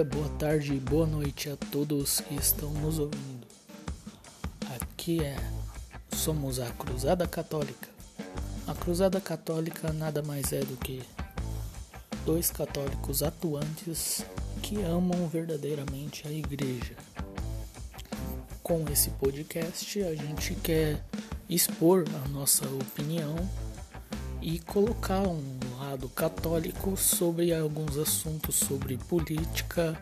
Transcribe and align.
dia, 0.00 0.04
boa 0.04 0.28
tarde 0.38 0.74
e 0.74 0.80
boa 0.80 1.06
noite 1.06 1.50
a 1.50 1.56
todos 1.56 2.20
que 2.20 2.34
estão 2.34 2.70
nos 2.70 2.98
ouvindo. 2.98 3.46
Aqui 4.74 5.22
é 5.22 5.36
somos 6.14 6.58
a 6.58 6.70
Cruzada 6.70 7.26
Católica. 7.26 7.88
A 8.66 8.74
Cruzada 8.74 9.20
Católica 9.20 9.92
nada 9.92 10.22
mais 10.22 10.52
é 10.52 10.60
do 10.60 10.76
que 10.78 11.02
dois 12.24 12.50
católicos 12.50 13.22
atuantes 13.22 14.24
que 14.62 14.80
amam 14.82 15.28
verdadeiramente 15.28 16.26
a 16.26 16.30
igreja. 16.30 16.94
Com 18.62 18.84
esse 18.90 19.10
podcast, 19.10 20.02
a 20.02 20.14
gente 20.14 20.54
quer 20.54 21.04
expor 21.48 22.04
a 22.24 22.28
nossa 22.28 22.66
opinião 22.66 23.36
e 24.42 24.58
colocar 24.60 25.20
um 25.20 25.58
lado 25.78 26.08
católico 26.08 26.96
sobre 26.96 27.54
alguns 27.54 27.96
assuntos 27.96 28.56
sobre 28.56 28.96
política 28.96 30.00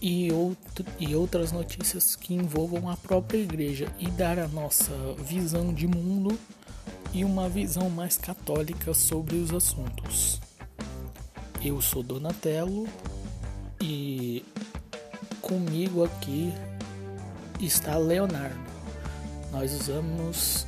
e, 0.00 0.30
outro, 0.32 0.84
e 0.98 1.14
outras 1.14 1.52
notícias 1.52 2.14
que 2.14 2.34
envolvam 2.34 2.88
a 2.88 2.96
própria 2.96 3.38
igreja 3.38 3.92
e 3.98 4.10
dar 4.10 4.38
a 4.38 4.48
nossa 4.48 4.92
visão 5.18 5.72
de 5.72 5.86
mundo 5.86 6.38
e 7.12 7.24
uma 7.24 7.48
visão 7.48 7.88
mais 7.88 8.16
católica 8.16 8.92
sobre 8.94 9.36
os 9.36 9.52
assuntos. 9.52 10.40
Eu 11.62 11.80
sou 11.80 12.02
Donatello 12.02 12.86
e 13.80 14.44
comigo 15.40 16.04
aqui 16.04 16.52
está 17.60 17.96
Leonardo. 17.96 18.68
Nós 19.50 19.72
usamos 19.72 20.66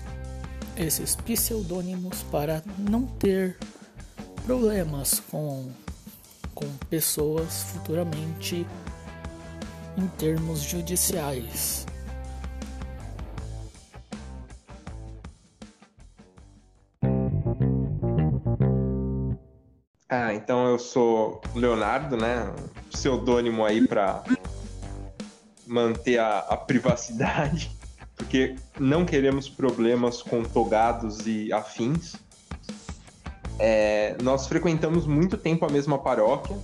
esses 0.81 1.15
pseudônimos 1.15 2.23
para 2.31 2.63
não 2.79 3.07
ter 3.07 3.59
problemas 4.45 5.21
com, 5.31 5.71
com 6.55 6.67
pessoas 6.89 7.63
futuramente 7.65 8.67
em 9.97 10.07
termos 10.19 10.61
judiciais. 10.61 11.87
Ah, 20.09 20.35
então 20.35 20.67
eu 20.67 20.79
sou 20.79 21.41
Leonardo, 21.55 22.17
né? 22.17 22.53
Pseudônimo 22.91 23.65
aí 23.65 23.87
para 23.87 24.25
manter 25.67 26.19
a, 26.19 26.39
a 26.39 26.57
privacidade 26.57 27.80
porque 28.21 28.55
não 28.79 29.07
queremos 29.07 29.49
problemas 29.49 30.21
com 30.21 30.43
togados 30.43 31.27
e 31.27 31.51
afins. 31.55 32.17
É, 33.59 34.15
nós 34.23 34.47
frequentamos 34.47 35.07
muito 35.07 35.39
tempo 35.39 35.65
a 35.65 35.71
mesma 35.71 35.99
paróquia 35.99 36.55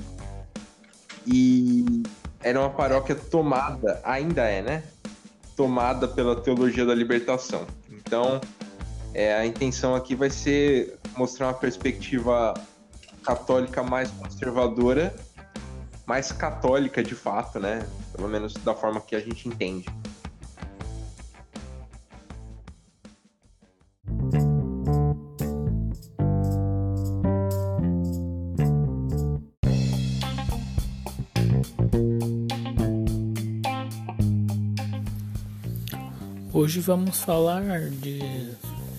e 1.27 2.03
era 2.43 2.61
uma 2.61 2.69
paróquia 2.69 3.15
tomada, 3.15 3.99
ainda 4.05 4.43
é, 4.43 4.61
né? 4.61 4.83
Tomada 5.57 6.07
pela 6.07 6.37
teologia 6.37 6.85
da 6.85 6.95
libertação. 6.95 7.67
Então, 7.91 8.39
é, 9.15 9.35
a 9.35 9.47
intenção 9.47 9.95
aqui 9.95 10.15
vai 10.15 10.29
ser 10.29 10.99
mostrar 11.17 11.47
uma 11.47 11.55
perspectiva 11.55 12.53
católica 13.25 13.83
mais 13.83 14.11
conservadora, 14.11 15.17
mais 16.05 16.31
católica 16.31 17.03
de 17.03 17.15
fato, 17.15 17.59
né? 17.59 17.87
Pelo 18.15 18.29
menos 18.29 18.53
da 18.53 18.75
forma 18.75 19.01
que 19.01 19.17
a 19.17 19.21
gente 19.21 19.49
entende. 19.49 19.87
Hoje 36.59 36.81
vamos 36.81 37.19
falar 37.19 37.61
de, 37.91 38.19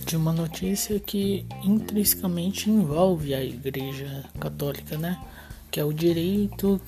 de 0.06 0.16
uma 0.16 0.32
notícia 0.32 1.00
que 1.00 1.44
intrinsecamente 1.64 2.70
envolve 2.70 3.34
a 3.34 3.44
Igreja 3.44 4.26
Católica, 4.40 4.96
né? 4.96 5.20
Que 5.72 5.80
é 5.80 5.84
o 5.84 5.92
direito 5.92 6.80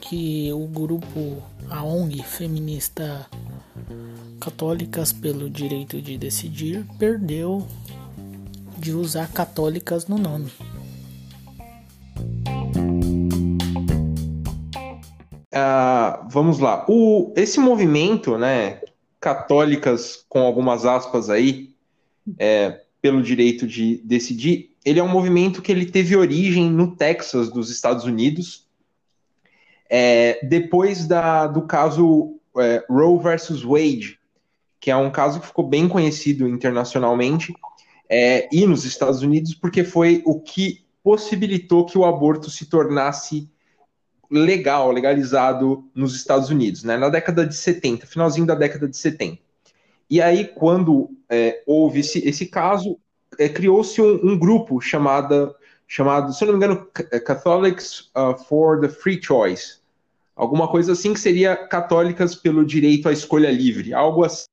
que 0.00 0.50
o 0.50 0.66
grupo, 0.66 1.42
a 1.68 1.84
ONG 1.84 2.22
feminista 2.22 3.26
Católicas 4.40 5.12
pelo 5.12 5.50
Direito 5.50 6.00
de 6.00 6.16
Decidir 6.16 6.86
perdeu 6.98 7.66
de 8.78 8.92
usar 8.92 9.30
católicas 9.30 10.06
no 10.06 10.16
nome. 10.16 10.50
Uh, 15.54 16.26
vamos 16.30 16.58
lá. 16.60 16.86
O, 16.88 17.30
esse 17.36 17.60
movimento, 17.60 18.38
né, 18.38 18.80
católicas, 19.24 20.22
com 20.28 20.40
algumas 20.40 20.84
aspas 20.84 21.30
aí, 21.30 21.74
é, 22.38 22.82
pelo 23.00 23.22
direito 23.22 23.66
de 23.66 23.96
decidir, 24.04 24.76
ele 24.84 25.00
é 25.00 25.02
um 25.02 25.08
movimento 25.08 25.62
que 25.62 25.72
ele 25.72 25.86
teve 25.86 26.14
origem 26.14 26.70
no 26.70 26.94
Texas, 26.94 27.48
dos 27.48 27.70
Estados 27.70 28.04
Unidos, 28.04 28.68
é, 29.88 30.44
depois 30.46 31.06
da, 31.06 31.46
do 31.46 31.62
caso 31.62 32.38
é, 32.58 32.84
Roe 32.86 33.18
versus 33.18 33.62
Wade, 33.62 34.18
que 34.78 34.90
é 34.90 34.96
um 34.96 35.10
caso 35.10 35.40
que 35.40 35.46
ficou 35.46 35.66
bem 35.66 35.88
conhecido 35.88 36.46
internacionalmente 36.46 37.54
é, 38.10 38.46
e 38.52 38.66
nos 38.66 38.84
Estados 38.84 39.22
Unidos, 39.22 39.54
porque 39.54 39.84
foi 39.84 40.22
o 40.26 40.38
que 40.38 40.84
possibilitou 41.02 41.86
que 41.86 41.96
o 41.96 42.04
aborto 42.04 42.50
se 42.50 42.66
tornasse 42.66 43.48
legal, 44.34 44.90
legalizado 44.90 45.84
nos 45.94 46.16
Estados 46.16 46.50
Unidos, 46.50 46.82
né, 46.82 46.96
na 46.96 47.08
década 47.08 47.46
de 47.46 47.54
70, 47.54 48.06
finalzinho 48.06 48.46
da 48.46 48.54
década 48.54 48.88
de 48.88 48.96
70. 48.96 49.38
E 50.10 50.20
aí, 50.20 50.44
quando 50.44 51.10
é, 51.30 51.62
houve 51.66 52.00
esse, 52.00 52.18
esse 52.28 52.46
caso, 52.46 52.98
é, 53.38 53.48
criou-se 53.48 54.00
um, 54.02 54.32
um, 54.32 54.38
grupo 54.38 54.80
chamada, 54.80 55.54
chamado, 55.86 56.32
se 56.32 56.42
eu 56.42 56.46
não 56.46 56.58
me 56.58 56.64
engano, 56.64 56.88
é, 57.10 57.20
Catholics 57.20 58.10
uh, 58.16 58.36
for 58.44 58.80
the 58.80 58.88
Free 58.88 59.22
Choice. 59.22 59.78
Alguma 60.36 60.68
coisa 60.68 60.92
assim 60.92 61.14
que 61.14 61.20
seria 61.20 61.56
Católicas 61.56 62.34
pelo 62.34 62.64
Direito 62.64 63.08
à 63.08 63.12
Escolha 63.12 63.50
Livre, 63.50 63.94
algo 63.94 64.24
assim, 64.24 64.48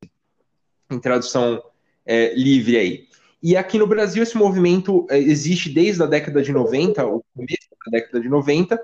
em 0.92 1.00
tradução 1.00 1.62
é, 2.06 2.34
livre 2.36 2.78
aí. 2.78 3.08
E 3.42 3.58
aqui 3.58 3.80
no 3.80 3.88
Brasil 3.88 4.22
esse 4.22 4.38
movimento 4.38 5.08
é, 5.10 5.18
existe 5.18 5.70
desde 5.70 6.04
a 6.04 6.06
década 6.06 6.44
de 6.44 6.52
90, 6.52 7.04
o 7.08 7.24
começo 7.36 7.68
da 7.86 7.98
década 7.98 8.22
de 8.22 8.30
90, 8.30 8.80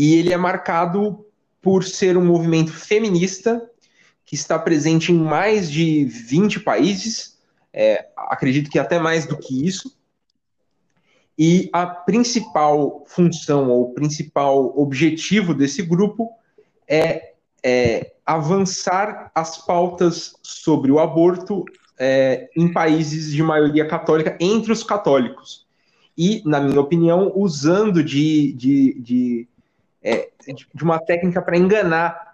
e 0.00 0.14
ele 0.14 0.32
é 0.32 0.36
marcado 0.38 1.26
por 1.60 1.84
ser 1.84 2.16
um 2.16 2.24
movimento 2.24 2.72
feminista 2.72 3.70
que 4.24 4.34
está 4.34 4.58
presente 4.58 5.12
em 5.12 5.18
mais 5.18 5.70
de 5.70 6.06
20 6.06 6.60
países, 6.60 7.38
é, 7.70 8.06
acredito 8.16 8.70
que 8.70 8.78
até 8.78 8.98
mais 8.98 9.26
do 9.26 9.36
que 9.36 9.66
isso. 9.66 9.94
E 11.38 11.68
a 11.70 11.84
principal 11.84 13.04
função 13.08 13.68
ou 13.68 13.92
principal 13.92 14.72
objetivo 14.74 15.52
desse 15.52 15.82
grupo 15.82 16.30
é, 16.88 17.34
é 17.62 18.14
avançar 18.24 19.30
as 19.34 19.58
pautas 19.66 20.34
sobre 20.42 20.90
o 20.90 20.98
aborto 20.98 21.62
é, 21.98 22.48
em 22.56 22.72
países 22.72 23.30
de 23.30 23.42
maioria 23.42 23.86
católica, 23.86 24.34
entre 24.40 24.72
os 24.72 24.82
católicos. 24.82 25.66
E, 26.16 26.42
na 26.46 26.58
minha 26.58 26.80
opinião, 26.80 27.32
usando 27.36 28.02
de, 28.02 28.54
de, 28.54 28.98
de 28.98 29.49
é, 30.02 30.30
de 30.74 30.82
uma 30.82 30.98
técnica 30.98 31.42
para 31.42 31.56
enganar 31.56 32.30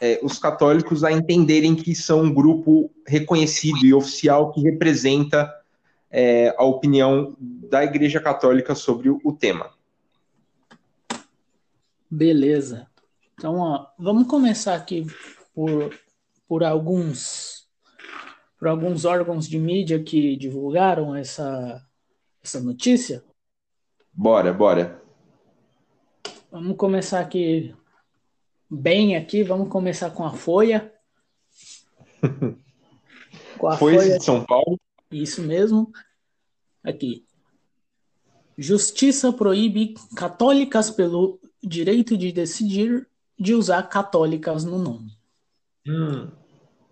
é, 0.00 0.20
os 0.22 0.38
católicos 0.38 1.02
a 1.02 1.12
entenderem 1.12 1.74
que 1.74 1.94
são 1.94 2.22
um 2.22 2.32
grupo 2.32 2.90
reconhecido 3.06 3.84
e 3.84 3.92
oficial 3.92 4.52
que 4.52 4.60
representa 4.60 5.52
é, 6.10 6.54
a 6.56 6.64
opinião 6.64 7.36
da 7.38 7.84
Igreja 7.84 8.20
Católica 8.20 8.74
sobre 8.74 9.10
o, 9.10 9.20
o 9.24 9.32
tema. 9.32 9.70
Beleza. 12.10 12.86
Então, 13.34 13.58
ó, 13.58 13.86
vamos 13.98 14.26
começar 14.26 14.74
aqui 14.74 15.06
por, 15.54 15.94
por 16.46 16.64
alguns 16.64 17.58
por 18.58 18.66
alguns 18.66 19.04
órgãos 19.04 19.48
de 19.48 19.56
mídia 19.56 20.02
que 20.02 20.36
divulgaram 20.36 21.14
essa, 21.14 21.80
essa 22.42 22.60
notícia. 22.60 23.22
Bora, 24.12 24.52
bora. 24.52 25.00
Vamos 26.50 26.78
começar 26.78 27.20
aqui 27.20 27.74
bem 28.70 29.16
aqui, 29.16 29.42
vamos 29.42 29.68
começar 29.68 30.10
com 30.10 30.24
a 30.24 30.32
Folha. 30.32 30.90
com 33.58 33.68
a 33.68 33.76
Folha, 33.76 34.00
Folha 34.00 34.18
de 34.18 34.24
São 34.24 34.42
Paulo. 34.46 34.80
Isso 35.10 35.42
mesmo. 35.42 35.92
Aqui. 36.82 37.26
Justiça 38.56 39.30
proíbe 39.30 39.92
católicas 40.16 40.90
pelo 40.90 41.38
direito 41.62 42.16
de 42.16 42.32
decidir 42.32 43.06
de 43.38 43.54
usar 43.54 43.82
católicas 43.82 44.64
no 44.64 44.78
nome. 44.78 45.18
Hum. 45.86 46.30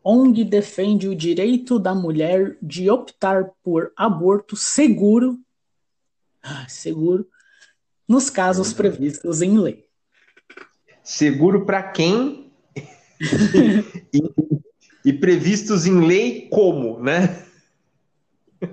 ONG 0.05 0.45
defende 0.45 1.09
o 1.09 1.17
direito 1.17 1.79
da 1.79 1.95
mulher 1.95 2.59
de 2.63 2.91
optar 2.91 3.51
por 3.63 3.91
aborto 3.97 4.55
seguro, 4.55 5.41
ah, 6.43 6.69
seguro 6.69 7.27
nos 8.09 8.31
casos 8.31 8.73
previstos 8.73 9.43
em 9.43 9.59
lei. 9.59 9.85
seguro 11.03 11.65
para 11.65 11.83
quem 11.83 12.51
e, 14.13 14.23
e, 15.05 15.13
previstos 15.13 15.87
em 15.87 16.07
lei 16.07 16.49
como, 16.51 17.01
né? 17.01 17.45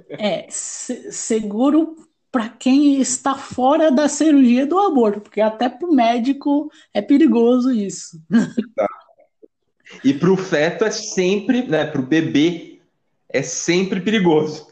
É, 0.10 0.48
seguro 0.50 1.96
para 2.32 2.50
quem 2.50 3.00
está 3.00 3.36
fora 3.36 3.92
da 3.92 4.10
cirurgia 4.10 4.66
do 4.66 4.80
aborto, 4.80 5.22
porque 5.22 5.40
até 5.40 5.70
para 5.70 5.88
o 5.88 5.94
médico 5.94 6.72
é 6.94 7.02
perigoso 7.02 7.72
isso. 7.72 8.20
Tá. 8.76 8.88
E 10.04 10.14
para 10.14 10.32
o 10.32 10.38
feto 10.38 10.84
é 10.84 10.92
sempre, 10.92 11.68
né? 11.68 11.86
Para 11.86 12.02
o 12.02 12.06
bebê 12.06 12.80
é 13.30 13.42
sempre 13.42 14.02
perigoso. 14.02 14.68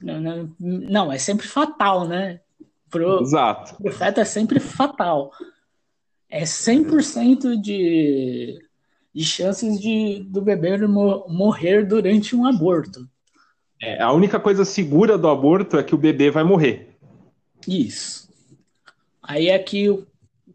Não, 0.00 0.20
não, 0.20 0.56
não, 0.58 1.12
é 1.12 1.18
sempre 1.18 1.46
fatal, 1.46 2.06
né? 2.06 2.40
Pro, 2.92 3.22
Exato. 3.22 3.74
Pro 3.82 3.90
feto 3.90 4.20
é 4.20 4.24
sempre 4.24 4.60
fatal. 4.60 5.32
É 6.28 6.44
100% 6.44 7.60
de, 7.60 8.58
de 9.14 9.24
chances 9.24 9.80
de, 9.80 10.22
do 10.28 10.42
bebê 10.42 10.76
morrer 10.86 11.84
durante 11.84 12.36
um 12.36 12.46
aborto. 12.46 13.08
É, 13.80 14.00
a 14.00 14.12
única 14.12 14.38
coisa 14.38 14.64
segura 14.64 15.16
do 15.16 15.28
aborto 15.28 15.78
é 15.78 15.82
que 15.82 15.94
o 15.94 15.98
bebê 15.98 16.30
vai 16.30 16.44
morrer. 16.44 16.96
Isso. 17.66 18.28
Aí 19.22 19.50
aqui 19.50 19.88
o 19.88 20.06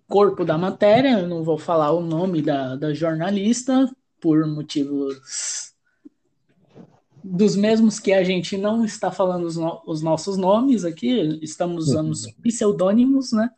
corpo 0.08 0.46
da 0.46 0.58
matéria, 0.58 1.20
eu 1.20 1.28
não 1.28 1.44
vou 1.44 1.58
falar 1.58 1.92
o 1.92 2.02
nome 2.02 2.42
da, 2.42 2.76
da 2.76 2.94
jornalista, 2.94 3.90
por 4.22 4.46
motivos 4.46 5.67
dos 7.32 7.56
mesmos 7.56 8.00
que 8.00 8.14
a 8.14 8.24
gente 8.24 8.58
não 8.58 8.86
está 8.86 9.12
falando 9.12 9.46
os, 9.46 9.58
no, 9.58 9.82
os 9.86 10.02
nossos 10.02 10.38
nomes 10.38 10.86
aqui, 10.86 11.40
estamos 11.42 11.90
usando 11.90 12.12
os 12.12 12.32
pseudônimos, 12.42 13.32
né? 13.32 13.50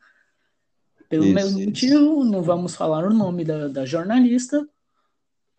Pelo 1.08 1.26
isso, 1.26 1.34
mesmo 1.34 1.60
isso. 1.60 1.68
motivo, 1.68 2.24
não 2.24 2.42
vamos 2.42 2.76
falar 2.76 3.06
o 3.06 3.14
nome 3.14 3.44
da, 3.44 3.68
da 3.68 3.86
jornalista, 3.86 4.68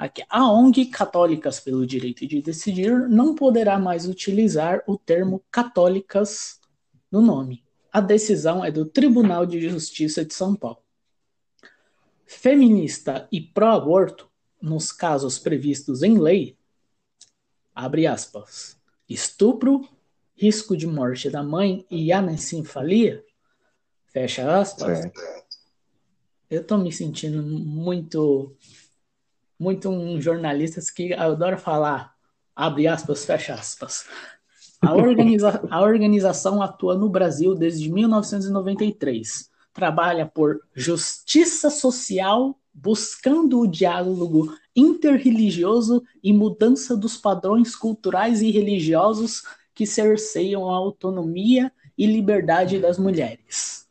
Aqui, 0.00 0.24
a 0.30 0.50
ONG 0.50 0.86
Católicas 0.86 1.60
pelo 1.60 1.86
Direito 1.86 2.26
de 2.26 2.40
Decidir 2.40 3.06
não 3.06 3.34
poderá 3.34 3.78
mais 3.78 4.08
utilizar 4.08 4.82
o 4.86 4.96
termo 4.96 5.44
católicas 5.50 6.58
no 7.12 7.20
nome. 7.20 7.62
A 7.92 8.00
decisão 8.00 8.64
é 8.64 8.70
do 8.70 8.86
Tribunal 8.86 9.44
de 9.44 9.60
Justiça 9.68 10.24
de 10.24 10.32
São 10.32 10.56
Paulo. 10.56 10.78
Feminista 12.26 13.28
e 13.30 13.42
pró-aborto, 13.42 14.30
nos 14.58 14.90
casos 14.90 15.38
previstos 15.38 16.02
em 16.02 16.16
lei, 16.16 16.56
abre 17.75 18.06
aspas, 18.06 18.76
estupro, 19.08 19.88
risco 20.37 20.76
de 20.76 20.87
morte 20.87 21.28
da 21.28 21.43
mãe 21.43 21.87
e 21.90 22.12
anencefalia, 22.12 23.25
fecha 24.06 24.58
aspas. 24.58 25.00
Eu 26.49 26.64
tô 26.64 26.76
me 26.78 26.90
sentindo 26.90 27.43
muito 27.43 28.56
muito 29.58 29.90
um 29.90 30.19
jornalista 30.19 30.81
que 30.94 31.12
adora 31.12 31.58
falar, 31.58 32.17
abre 32.56 32.87
aspas, 32.87 33.26
fecha 33.26 33.52
aspas. 33.52 34.06
A, 34.81 34.94
organiza 34.94 35.62
a 35.70 35.82
organização 35.82 36.62
atua 36.62 36.96
no 36.96 37.11
Brasil 37.11 37.55
desde 37.55 37.93
1993. 37.93 39.50
Trabalha 39.75 40.25
por 40.25 40.61
justiça 40.75 41.69
social, 41.69 42.58
buscando 42.72 43.61
o 43.61 43.67
diálogo 43.67 44.56
interreligioso 44.81 46.03
e 46.23 46.32
mudança 46.32 46.97
dos 46.97 47.17
padrões 47.17 47.77
culturais 47.77 48.43
e 48.43 48.50
religiosos 48.50 49.43
que 49.75 49.87
cerceiam 49.87 50.69
a 50.69 50.75
autonomia 50.75 51.73
e 51.97 52.06
liberdade 52.06 52.79
das 52.79 52.99
mulheres. 52.99 53.87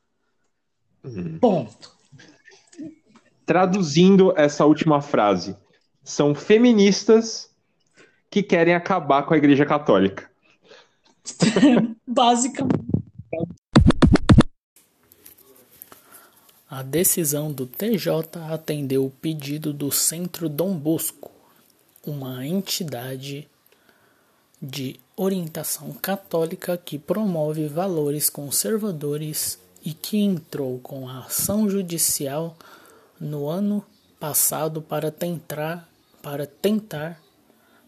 Uhum. 1.04 1.40
Ponto 1.40 2.00
traduzindo 3.50 4.32
essa 4.38 4.64
última 4.64 5.02
frase, 5.02 5.58
são 6.04 6.36
feministas 6.36 7.50
que 8.30 8.44
querem 8.44 8.76
acabar 8.76 9.24
com 9.24 9.34
a 9.34 9.38
Igreja 9.38 9.66
Católica. 9.66 10.30
Basicamente. 12.06 12.89
A 16.72 16.84
decisão 16.84 17.52
do 17.52 17.66
TJ 17.66 18.40
atendeu 18.52 19.04
o 19.04 19.10
pedido 19.10 19.74
do 19.74 19.92
Centro 19.92 20.48
Dom 20.48 20.76
Bosco, 20.76 21.32
uma 22.06 22.46
entidade 22.46 23.50
de 24.62 25.00
orientação 25.18 25.92
católica 25.94 26.78
que 26.78 27.00
promove 27.00 27.68
valores 27.68 28.30
conservadores 28.30 29.58
e 29.84 29.96
que 29.96 30.20
entrou 30.20 30.78
com 30.78 31.10
a 31.10 31.22
ação 31.26 31.68
judicial 31.68 32.56
no 33.20 33.48
ano 33.48 33.84
passado 34.20 34.80
para 34.80 35.10
tentar, 35.10 35.90
para 36.22 36.46
tentar 36.46 37.20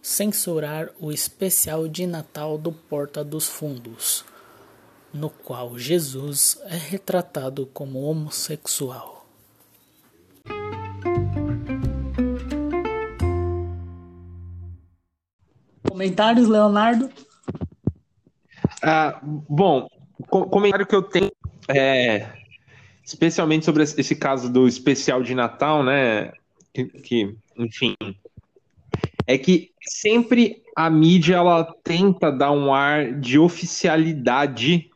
censurar 0.01 0.89
o 0.99 1.11
especial 1.11 1.87
de 1.87 2.07
Natal 2.07 2.57
do 2.57 2.71
Porta 2.71 3.23
dos 3.23 3.45
Fundos, 3.45 4.25
no 5.13 5.29
qual 5.29 5.77
Jesus 5.77 6.61
é 6.65 6.75
retratado 6.75 7.65
como 7.67 8.01
homossexual. 8.03 9.25
Comentários, 15.87 16.47
Leonardo? 16.47 17.09
Ah, 18.81 19.19
bom, 19.23 19.87
o 20.31 20.45
comentário 20.45 20.87
que 20.87 20.95
eu 20.95 21.03
tenho 21.03 21.31
é 21.67 22.27
especialmente 23.03 23.65
sobre 23.65 23.83
esse 23.83 24.15
caso 24.15 24.51
do 24.51 24.67
especial 24.67 25.21
de 25.21 25.35
Natal, 25.35 25.83
né? 25.83 26.31
Que, 26.73 26.85
que, 26.85 27.35
enfim, 27.57 27.95
é 29.27 29.37
que 29.37 29.71
sempre 29.81 30.61
a 30.75 30.89
mídia 30.89 31.35
ela 31.35 31.65
tenta 31.83 32.31
dar 32.31 32.51
um 32.51 32.73
ar 32.73 33.19
de 33.19 33.37
oficialidade 33.37 34.90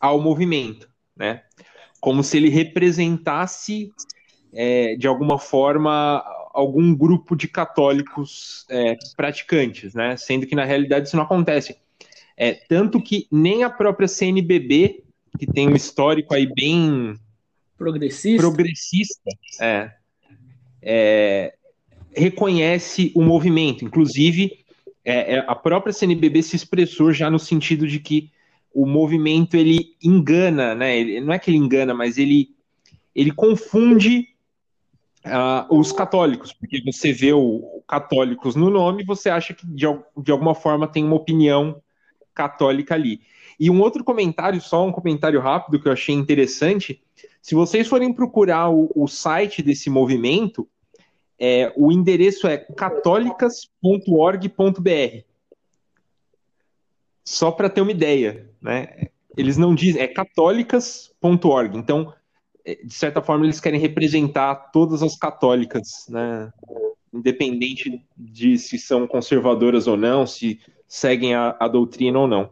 ao 0.00 0.20
movimento, 0.20 0.88
né? 1.16 1.42
Como 2.00 2.24
se 2.24 2.38
ele 2.38 2.48
representasse 2.48 3.92
é, 4.52 4.96
de 4.96 5.06
alguma 5.06 5.38
forma 5.38 6.24
algum 6.52 6.94
grupo 6.94 7.36
de 7.36 7.46
católicos 7.46 8.66
é, 8.68 8.96
praticantes, 9.16 9.94
né? 9.94 10.16
Sendo 10.16 10.46
que 10.46 10.54
na 10.54 10.64
realidade 10.64 11.06
isso 11.06 11.16
não 11.16 11.24
acontece. 11.24 11.76
É, 12.36 12.54
tanto 12.54 13.00
que 13.02 13.26
nem 13.30 13.62
a 13.62 13.70
própria 13.70 14.08
CNBB, 14.08 15.04
que 15.38 15.46
tem 15.46 15.68
um 15.68 15.76
histórico 15.76 16.34
aí 16.34 16.46
bem 16.52 17.14
progressista, 17.76 18.42
progressista 18.42 19.30
é, 19.60 19.90
é, 20.82 21.54
reconhece 22.16 23.12
o 23.14 23.22
movimento. 23.22 23.84
Inclusive, 23.84 24.64
é, 25.04 25.34
é 25.34 25.44
a 25.46 25.54
própria 25.54 25.92
CNBB 25.92 26.42
se 26.42 26.56
expressou 26.56 27.12
já 27.12 27.30
no 27.30 27.38
sentido 27.38 27.86
de 27.86 28.00
que 28.00 28.30
o 28.72 28.86
movimento 28.86 29.56
ele 29.56 29.96
engana, 30.02 30.74
né? 30.74 30.98
Ele, 30.98 31.20
não 31.20 31.32
é 31.32 31.38
que 31.38 31.50
ele 31.50 31.58
engana, 31.58 31.92
mas 31.92 32.18
ele, 32.18 32.50
ele 33.14 33.32
confunde 33.32 34.28
uh, 35.26 35.76
os 35.76 35.92
católicos, 35.92 36.52
porque 36.52 36.80
você 36.84 37.12
vê 37.12 37.32
o, 37.32 37.82
católicos 37.86 38.54
no 38.54 38.70
nome, 38.70 39.04
você 39.04 39.28
acha 39.28 39.52
que 39.52 39.66
de, 39.66 39.86
de 40.18 40.30
alguma 40.30 40.54
forma 40.54 40.86
tem 40.86 41.04
uma 41.04 41.16
opinião 41.16 41.82
católica 42.34 42.94
ali. 42.94 43.20
E 43.58 43.68
um 43.68 43.80
outro 43.80 44.04
comentário, 44.04 44.60
só 44.60 44.86
um 44.86 44.92
comentário 44.92 45.40
rápido 45.40 45.80
que 45.80 45.88
eu 45.88 45.92
achei 45.92 46.14
interessante, 46.14 47.02
se 47.42 47.54
vocês 47.54 47.88
forem 47.88 48.12
procurar 48.12 48.70
o, 48.70 48.90
o 48.94 49.08
site 49.08 49.62
desse 49.62 49.90
movimento, 49.90 50.68
é, 51.38 51.72
o 51.76 51.90
endereço 51.90 52.46
é 52.46 52.58
católicas.org.br. 52.58 55.29
Só 57.30 57.50
para 57.52 57.70
ter 57.70 57.80
uma 57.80 57.90
ideia, 57.90 58.50
né? 58.60 59.08
Eles 59.36 59.56
não 59.56 59.74
dizem, 59.74 60.02
é 60.02 60.08
católicas.org. 60.08 61.76
Então, 61.76 62.12
é, 62.64 62.74
de 62.74 62.92
certa 62.92 63.22
forma, 63.22 63.46
eles 63.46 63.60
querem 63.60 63.80
representar 63.80 64.70
todas 64.72 65.02
as 65.02 65.16
católicas, 65.16 66.06
né? 66.08 66.52
Independente 67.12 68.04
de 68.16 68.58
se 68.58 68.78
são 68.78 69.06
conservadoras 69.06 69.86
ou 69.86 69.96
não, 69.96 70.26
se 70.26 70.60
seguem 70.88 71.34
a, 71.34 71.56
a 71.60 71.68
doutrina 71.68 72.18
ou 72.18 72.26
não. 72.26 72.50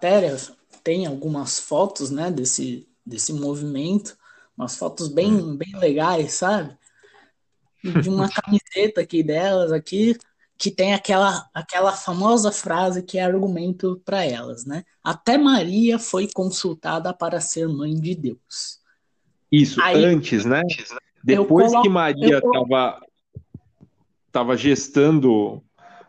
matérias 0.00 0.52
tem 0.82 1.06
algumas 1.06 1.60
fotos, 1.60 2.10
né, 2.10 2.30
desse, 2.30 2.88
desse 3.04 3.32
movimento, 3.32 4.16
umas 4.56 4.76
fotos 4.76 5.08
bem, 5.08 5.56
bem 5.56 5.76
legais, 5.78 6.32
sabe? 6.32 6.76
De 7.82 8.08
uma 8.08 8.28
camiseta 8.28 9.00
aqui 9.00 9.22
delas 9.22 9.72
aqui, 9.72 10.16
que 10.58 10.70
tem 10.70 10.92
aquela, 10.92 11.48
aquela 11.54 11.92
famosa 11.92 12.52
frase 12.52 13.02
que 13.02 13.18
é 13.18 13.24
argumento 13.24 14.00
para 14.04 14.24
elas, 14.24 14.66
né? 14.66 14.84
Até 15.02 15.38
Maria 15.38 15.98
foi 15.98 16.28
consultada 16.32 17.12
para 17.14 17.40
ser 17.40 17.66
mãe 17.68 17.94
de 17.94 18.14
Deus. 18.14 18.80
Isso, 19.50 19.80
Aí, 19.80 20.04
antes, 20.04 20.44
né? 20.44 20.62
Depois 21.24 21.72
que 21.80 21.88
Maria 21.88 22.38
estava 22.38 23.00
tava 24.30 24.56
gestando 24.56 25.62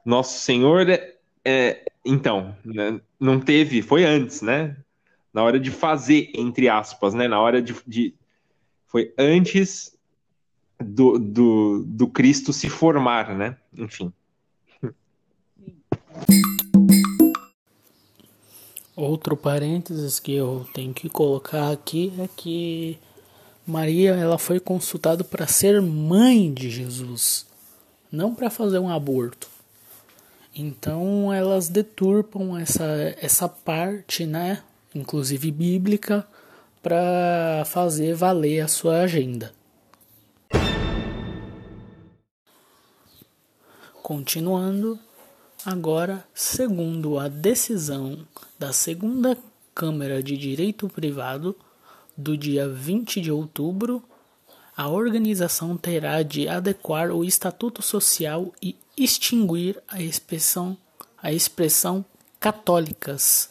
Nosso 0.06 0.40
Senhor, 0.40 0.88
é, 0.90 1.16
é 1.44 1.86
então, 2.06 2.56
né, 2.64 3.00
não 3.20 3.40
teve, 3.40 3.82
foi 3.82 4.04
antes, 4.04 4.42
né? 4.42 4.76
na 5.34 5.44
hora 5.44 5.60
de 5.60 5.72
fazer, 5.72 6.32
entre 6.36 6.68
aspas, 6.68 7.14
né? 7.14 7.28
Na 7.28 7.40
hora 7.40 7.62
de. 7.62 7.76
de... 7.88 8.16
Foi 8.88 9.14
antes 9.18 9.98
do, 10.82 11.18
do, 11.18 11.84
do 11.86 12.08
Cristo 12.08 12.52
se 12.52 12.70
formar, 12.70 13.36
né? 13.36 13.58
Enfim. 13.78 14.12
Outro 18.96 19.36
parênteses 19.38 20.20
que 20.20 20.34
eu 20.34 20.68
tenho 20.74 20.94
que 20.94 21.10
colocar 21.10 21.72
aqui 21.72 22.14
é 22.20 22.28
que 22.36 23.00
Maria 23.66 24.12
ela 24.12 24.38
foi 24.38 24.60
consultada 24.60 25.24
para 25.24 25.48
ser 25.48 25.82
mãe 25.82 26.54
de 26.54 26.70
Jesus, 26.70 27.46
não 28.12 28.36
para 28.36 28.50
fazer 28.50 28.80
um 28.80 28.90
aborto. 28.90 29.48
Então 30.54 31.32
elas 31.32 31.70
deturpam 31.70 32.58
essa, 32.58 33.16
essa 33.22 33.48
parte, 33.48 34.26
né, 34.26 34.62
inclusive 34.94 35.50
bíblica, 35.52 36.28
para 36.84 37.64
fazer 37.66 38.14
valer 38.14 38.60
a 38.60 38.68
sua 38.68 39.02
agenda. 39.02 39.54
Continuando, 44.14 45.00
agora, 45.66 46.28
segundo 46.34 47.18
a 47.18 47.30
decisão 47.30 48.28
da 48.60 48.74
segunda 48.74 49.38
Câmara 49.74 50.22
de 50.22 50.36
Direito 50.36 50.90
Privado 50.90 51.56
do 52.18 52.36
dia 52.36 52.68
20 52.68 53.22
de 53.22 53.32
outubro, 53.32 54.04
a 54.76 54.90
organização 54.90 55.78
terá 55.78 56.24
de 56.24 56.46
adequar 56.46 57.10
o 57.10 57.24
estatuto 57.24 57.82
social 57.82 58.52
e 58.62 58.76
extinguir 58.98 59.82
a 59.88 60.02
expressão, 60.02 60.78
a 61.18 61.32
expressão 61.32 62.04
católicas 62.38 63.50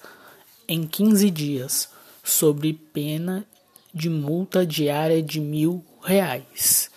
em 0.68 0.86
15 0.86 1.30
dias, 1.30 1.88
sob 2.22 2.70
pena 2.92 3.46
de 3.94 4.10
multa 4.10 4.66
diária 4.66 5.22
de 5.22 5.40
mil 5.40 5.82
reais. 6.02 6.90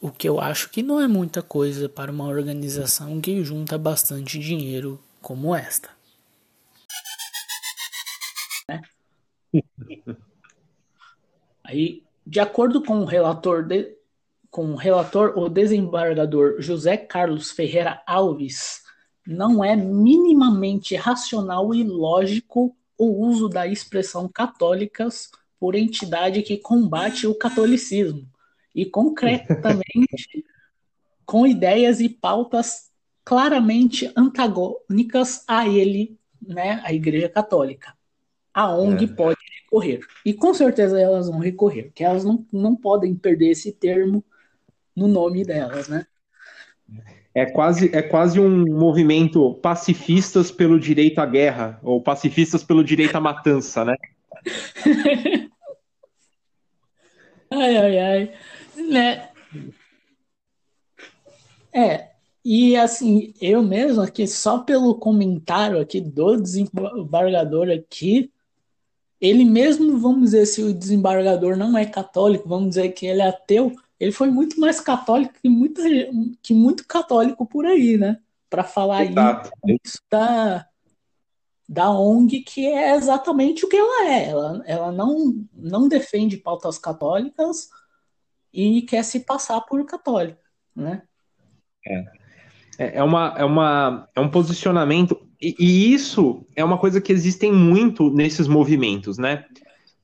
O 0.00 0.10
que 0.10 0.28
eu 0.28 0.38
acho 0.38 0.70
que 0.70 0.82
não 0.82 1.00
é 1.00 1.08
muita 1.08 1.42
coisa 1.42 1.88
para 1.88 2.12
uma 2.12 2.26
organização 2.26 3.18
que 3.20 3.42
junta 3.42 3.78
bastante 3.78 4.38
dinheiro 4.38 5.00
como 5.22 5.54
esta. 5.54 5.88
Né? 8.68 8.82
Aí, 11.64 12.02
de 12.26 12.38
acordo 12.40 12.82
com 12.82 13.00
o 13.00 13.04
relator, 13.06 13.64
de, 13.64 13.96
com 14.50 14.72
o 14.72 14.76
relator, 14.76 15.32
o 15.36 15.48
desembargador 15.48 16.60
José 16.60 16.96
Carlos 16.96 17.50
Ferreira 17.50 18.02
Alves, 18.06 18.82
não 19.26 19.64
é 19.64 19.74
minimamente 19.74 20.94
racional 20.94 21.74
e 21.74 21.82
lógico 21.82 22.76
o 22.98 23.26
uso 23.26 23.48
da 23.48 23.66
expressão 23.66 24.28
católicas 24.28 25.30
por 25.58 25.74
entidade 25.74 26.42
que 26.42 26.58
combate 26.58 27.26
o 27.26 27.34
catolicismo 27.34 28.30
e 28.76 28.84
concretamente 28.84 30.44
com 31.24 31.46
ideias 31.46 31.98
e 31.98 32.10
pautas 32.10 32.90
claramente 33.24 34.12
antagônicas 34.14 35.42
a 35.48 35.66
ele, 35.66 36.16
né, 36.40 36.80
a 36.84 36.92
Igreja 36.92 37.28
Católica. 37.28 37.94
A 38.54 38.72
ONG 38.72 39.06
é. 39.06 39.08
pode 39.08 39.40
recorrer. 39.62 40.00
E 40.24 40.32
com 40.32 40.54
certeza 40.54 41.00
elas 41.00 41.28
vão 41.28 41.38
recorrer, 41.38 41.84
porque 41.84 42.04
elas 42.04 42.24
não, 42.24 42.46
não 42.52 42.76
podem 42.76 43.14
perder 43.14 43.50
esse 43.50 43.72
termo 43.72 44.24
no 44.94 45.08
nome 45.08 45.44
delas, 45.44 45.88
né? 45.88 46.06
É 47.34 47.44
quase, 47.44 47.94
é 47.94 48.00
quase 48.00 48.38
um 48.40 48.64
movimento 48.64 49.54
pacifistas 49.54 50.50
pelo 50.50 50.78
direito 50.80 51.18
à 51.18 51.26
guerra, 51.26 51.78
ou 51.82 52.00
pacifistas 52.00 52.62
pelo 52.64 52.84
direito 52.84 53.16
à 53.16 53.20
matança, 53.20 53.84
né? 53.84 53.96
ai, 57.50 57.76
ai, 57.76 57.98
ai. 57.98 58.32
Né? 58.88 59.30
É, 61.72 62.10
e 62.44 62.76
assim, 62.76 63.34
eu 63.40 63.62
mesmo 63.62 64.00
aqui, 64.02 64.26
só 64.26 64.60
pelo 64.60 64.94
comentário 64.94 65.80
aqui 65.80 66.00
do 66.00 66.36
desembargador 66.36 67.68
aqui, 67.70 68.32
ele 69.20 69.44
mesmo, 69.44 69.98
vamos 69.98 70.30
dizer, 70.30 70.46
se 70.46 70.62
o 70.62 70.72
desembargador 70.72 71.56
não 71.56 71.76
é 71.76 71.84
católico, 71.84 72.48
vamos 72.48 72.70
dizer 72.70 72.90
que 72.90 73.06
ele 73.06 73.20
é 73.20 73.28
ateu, 73.28 73.72
ele 73.98 74.12
foi 74.12 74.30
muito 74.30 74.60
mais 74.60 74.80
católico 74.80 75.34
que, 75.42 75.48
muita, 75.48 75.82
que 76.42 76.54
muito 76.54 76.86
católico 76.86 77.44
por 77.46 77.66
aí, 77.66 77.96
né? 77.96 78.20
Para 78.48 78.62
falar 78.62 79.04
Exato. 79.04 79.50
isso 79.82 79.98
da, 80.10 80.66
da 81.68 81.90
ONG, 81.90 82.40
que 82.40 82.66
é 82.66 82.94
exatamente 82.94 83.64
o 83.64 83.68
que 83.68 83.76
ela 83.76 84.08
é. 84.08 84.28
Ela, 84.28 84.62
ela 84.66 84.92
não, 84.92 85.44
não 85.52 85.88
defende 85.88 86.36
pautas 86.36 86.78
católicas 86.78 87.70
e 88.56 88.82
quer 88.82 89.04
se 89.04 89.20
passar 89.20 89.60
por 89.60 89.84
católica, 89.84 90.40
né? 90.74 91.02
É. 91.86 92.04
É, 92.78 92.98
é 92.98 93.02
uma, 93.02 93.34
é, 93.36 93.44
uma, 93.44 94.08
é 94.14 94.20
um 94.20 94.30
posicionamento, 94.30 95.18
e, 95.40 95.54
e 95.58 95.92
isso 95.92 96.44
é 96.54 96.64
uma 96.64 96.78
coisa 96.78 97.00
que 97.00 97.12
existem 97.12 97.52
muito 97.52 98.10
nesses 98.10 98.48
movimentos, 98.48 99.18
né? 99.18 99.44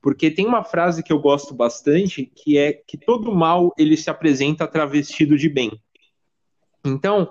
Porque 0.01 0.31
tem 0.31 0.47
uma 0.47 0.65
frase 0.65 1.03
que 1.03 1.13
eu 1.13 1.21
gosto 1.21 1.55
bastante, 1.55 2.31
que 2.35 2.59
é 2.59 2.73
que 2.73 2.99
todo 2.99 3.35
mal 3.35 3.73
ele 3.79 3.97
se 3.97 4.11
apresenta 4.11 4.67
travestido 4.67 5.37
de 5.37 5.49
bem. 5.49 5.71
Então, 6.85 7.29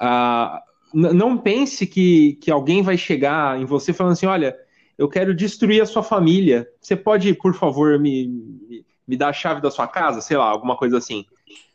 uh, 0.00 0.58
não 0.94 1.36
pense 1.36 1.86
que, 1.86 2.34
que 2.34 2.50
alguém 2.50 2.82
vai 2.82 2.96
chegar 2.96 3.60
em 3.60 3.64
você 3.64 3.92
falando 3.92 4.12
assim, 4.12 4.26
olha, 4.26 4.56
eu 4.96 5.08
quero 5.08 5.34
destruir 5.34 5.82
a 5.82 5.86
sua 5.86 6.02
família. 6.02 6.68
Você 6.80 6.94
pode, 6.94 7.34
por 7.34 7.54
favor, 7.54 7.98
me, 7.98 8.28
me, 8.28 8.86
me 9.06 9.16
dar 9.16 9.28
a 9.28 9.32
chave 9.32 9.60
da 9.60 9.70
sua 9.70 9.86
casa, 9.86 10.20
sei 10.20 10.36
lá, 10.36 10.46
alguma 10.46 10.76
coisa 10.76 10.98
assim. 10.98 11.24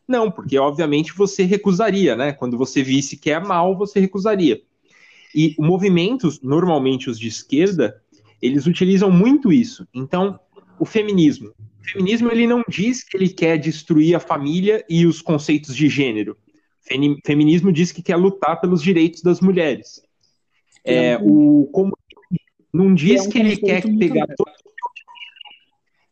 Não, 0.08 0.32
porque 0.32 0.58
obviamente 0.58 1.14
você 1.14 1.44
recusaria, 1.44 2.16
né? 2.16 2.32
Quando 2.32 2.58
você 2.58 2.82
visse 2.82 3.18
que 3.18 3.30
é 3.30 3.40
mal, 3.40 3.78
você 3.78 4.00
recusaria. 4.00 4.62
E 5.36 5.56
movimentos, 5.60 6.42
normalmente 6.42 7.10
os 7.10 7.20
de 7.20 7.28
esquerda, 7.28 8.02
eles 8.42 8.66
utilizam 8.66 9.12
muito 9.12 9.52
isso. 9.52 9.88
Então, 9.94 10.40
o 10.80 10.86
feminismo. 10.86 11.54
O 11.82 11.90
feminismo 11.92 12.32
ele 12.32 12.48
não 12.48 12.64
diz 12.68 13.04
que 13.04 13.18
ele 13.18 13.30
quer 13.30 13.58
destruir 13.58 14.16
a 14.16 14.20
família 14.20 14.84
e 14.90 15.06
os 15.06 15.22
conceitos 15.22 15.76
de 15.76 15.90
gênero. 15.90 16.38
O 16.90 17.28
feminismo 17.28 17.72
diz 17.72 17.92
que 17.92 18.02
quer 18.02 18.16
lutar 18.16 18.62
pelos 18.62 18.82
direitos 18.82 19.22
das 19.22 19.42
mulheres. 19.42 20.02
É, 20.84 21.12
é 21.12 21.20
o 21.22 21.70
como 21.74 21.98
não 22.74 22.94
diz 22.94 23.26
é 23.26 23.30
que 23.30 23.40
ele 23.40 23.58
quer 23.58 23.82
pegar 23.98 24.28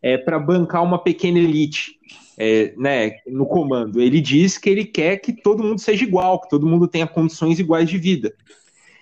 é, 0.06 0.20
para 0.20 0.38
bancar 0.38 0.84
uma 0.84 1.00
pequena 1.00 1.40
elite 1.40 2.00
é, 2.38 2.76
né, 2.78 3.18
no 3.26 3.44
comando. 3.48 4.00
Ele 4.00 4.22
diz 4.22 4.56
que 4.56 4.70
ele 4.70 4.86
quer 4.86 5.18
que 5.18 5.34
todo 5.34 5.64
mundo 5.64 5.82
seja 5.82 6.04
igual, 6.04 6.40
que 6.40 6.48
todo 6.48 6.68
mundo 6.68 6.88
tenha 6.88 7.08
condições 7.08 7.58
iguais 7.58 7.90
de 7.90 7.98
vida. 7.98 8.32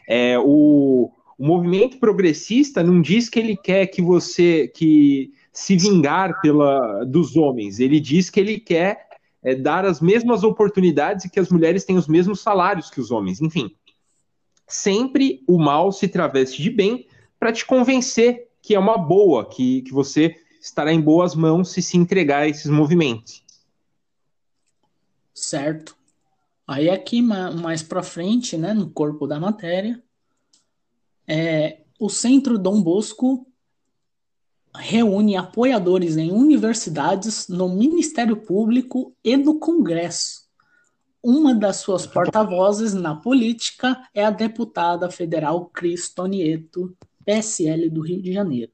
É, 0.08 0.40
o, 0.40 1.12
o 1.38 1.46
movimento 1.46 1.98
progressista 1.98 2.82
não 2.82 3.02
diz 3.02 3.28
que 3.28 3.38
ele 3.38 3.58
quer 3.58 3.88
que 3.88 4.02
você 4.02 4.72
que 4.74 5.34
se 5.52 5.76
vingar 5.76 6.40
pela 6.40 7.04
dos 7.04 7.36
homens. 7.36 7.82
Ele 7.82 8.00
diz 8.00 8.30
que 8.30 8.40
ele 8.40 8.58
quer 8.58 9.06
é, 9.44 9.54
dar 9.56 9.86
as 9.86 10.00
mesmas 10.00 10.42
oportunidades 10.42 11.26
e 11.26 11.30
que 11.30 11.40
as 11.40 11.50
mulheres 11.50 11.84
têm 11.84 11.98
os 11.98 12.08
mesmos 12.08 12.40
salários 12.40 12.90
que 12.90 13.02
os 13.02 13.12
homens. 13.12 13.42
Enfim, 13.42 13.76
sempre 14.66 15.44
o 15.50 15.60
mal 15.60 15.92
se 15.92 16.08
traveste 16.08 16.64
de 16.64 16.70
bem 16.70 17.08
para 17.38 17.52
te 17.52 17.66
convencer 17.66 18.48
que 18.62 18.74
é 18.74 18.80
uma 18.80 18.98
boa, 18.98 19.44
que, 19.46 19.82
que 19.82 19.92
você 19.92 20.38
estará 20.64 20.94
em 20.94 21.02
boas 21.02 21.36
mãos 21.36 21.72
se 21.72 21.82
se 21.82 21.98
entregar 21.98 22.44
a 22.44 22.48
esses 22.48 22.72
movimentos. 22.72 23.44
Certo. 25.34 25.94
Aí 26.66 26.90
aqui 26.90 27.22
mais 27.22 27.84
para 27.84 28.02
frente, 28.02 28.58
né, 28.58 28.74
no 28.74 28.90
corpo 28.90 29.28
da 29.28 29.38
matéria, 29.38 30.02
é, 31.28 31.82
o 32.00 32.10
Centro 32.10 32.58
Dom 32.58 32.82
Bosco 32.82 33.46
reúne 34.74 35.36
apoiadores 35.36 36.16
em 36.16 36.32
universidades, 36.32 37.50
no 37.50 37.68
Ministério 37.68 38.38
Público 38.38 39.14
e 39.22 39.36
no 39.36 39.60
Congresso. 39.60 40.44
Uma 41.22 41.54
das 41.54 41.78
suas 41.78 42.08
porta-vozes 42.08 42.94
na 42.94 43.16
política 43.16 44.08
é 44.14 44.24
a 44.24 44.32
deputada 44.32 45.12
federal 45.12 45.66
Cris 45.66 46.10
Tonieto, 46.10 46.96
PSL 47.26 47.90
do 47.90 48.02
Rio 48.02 48.22
de 48.22 48.34
Janeiro. 48.34 48.73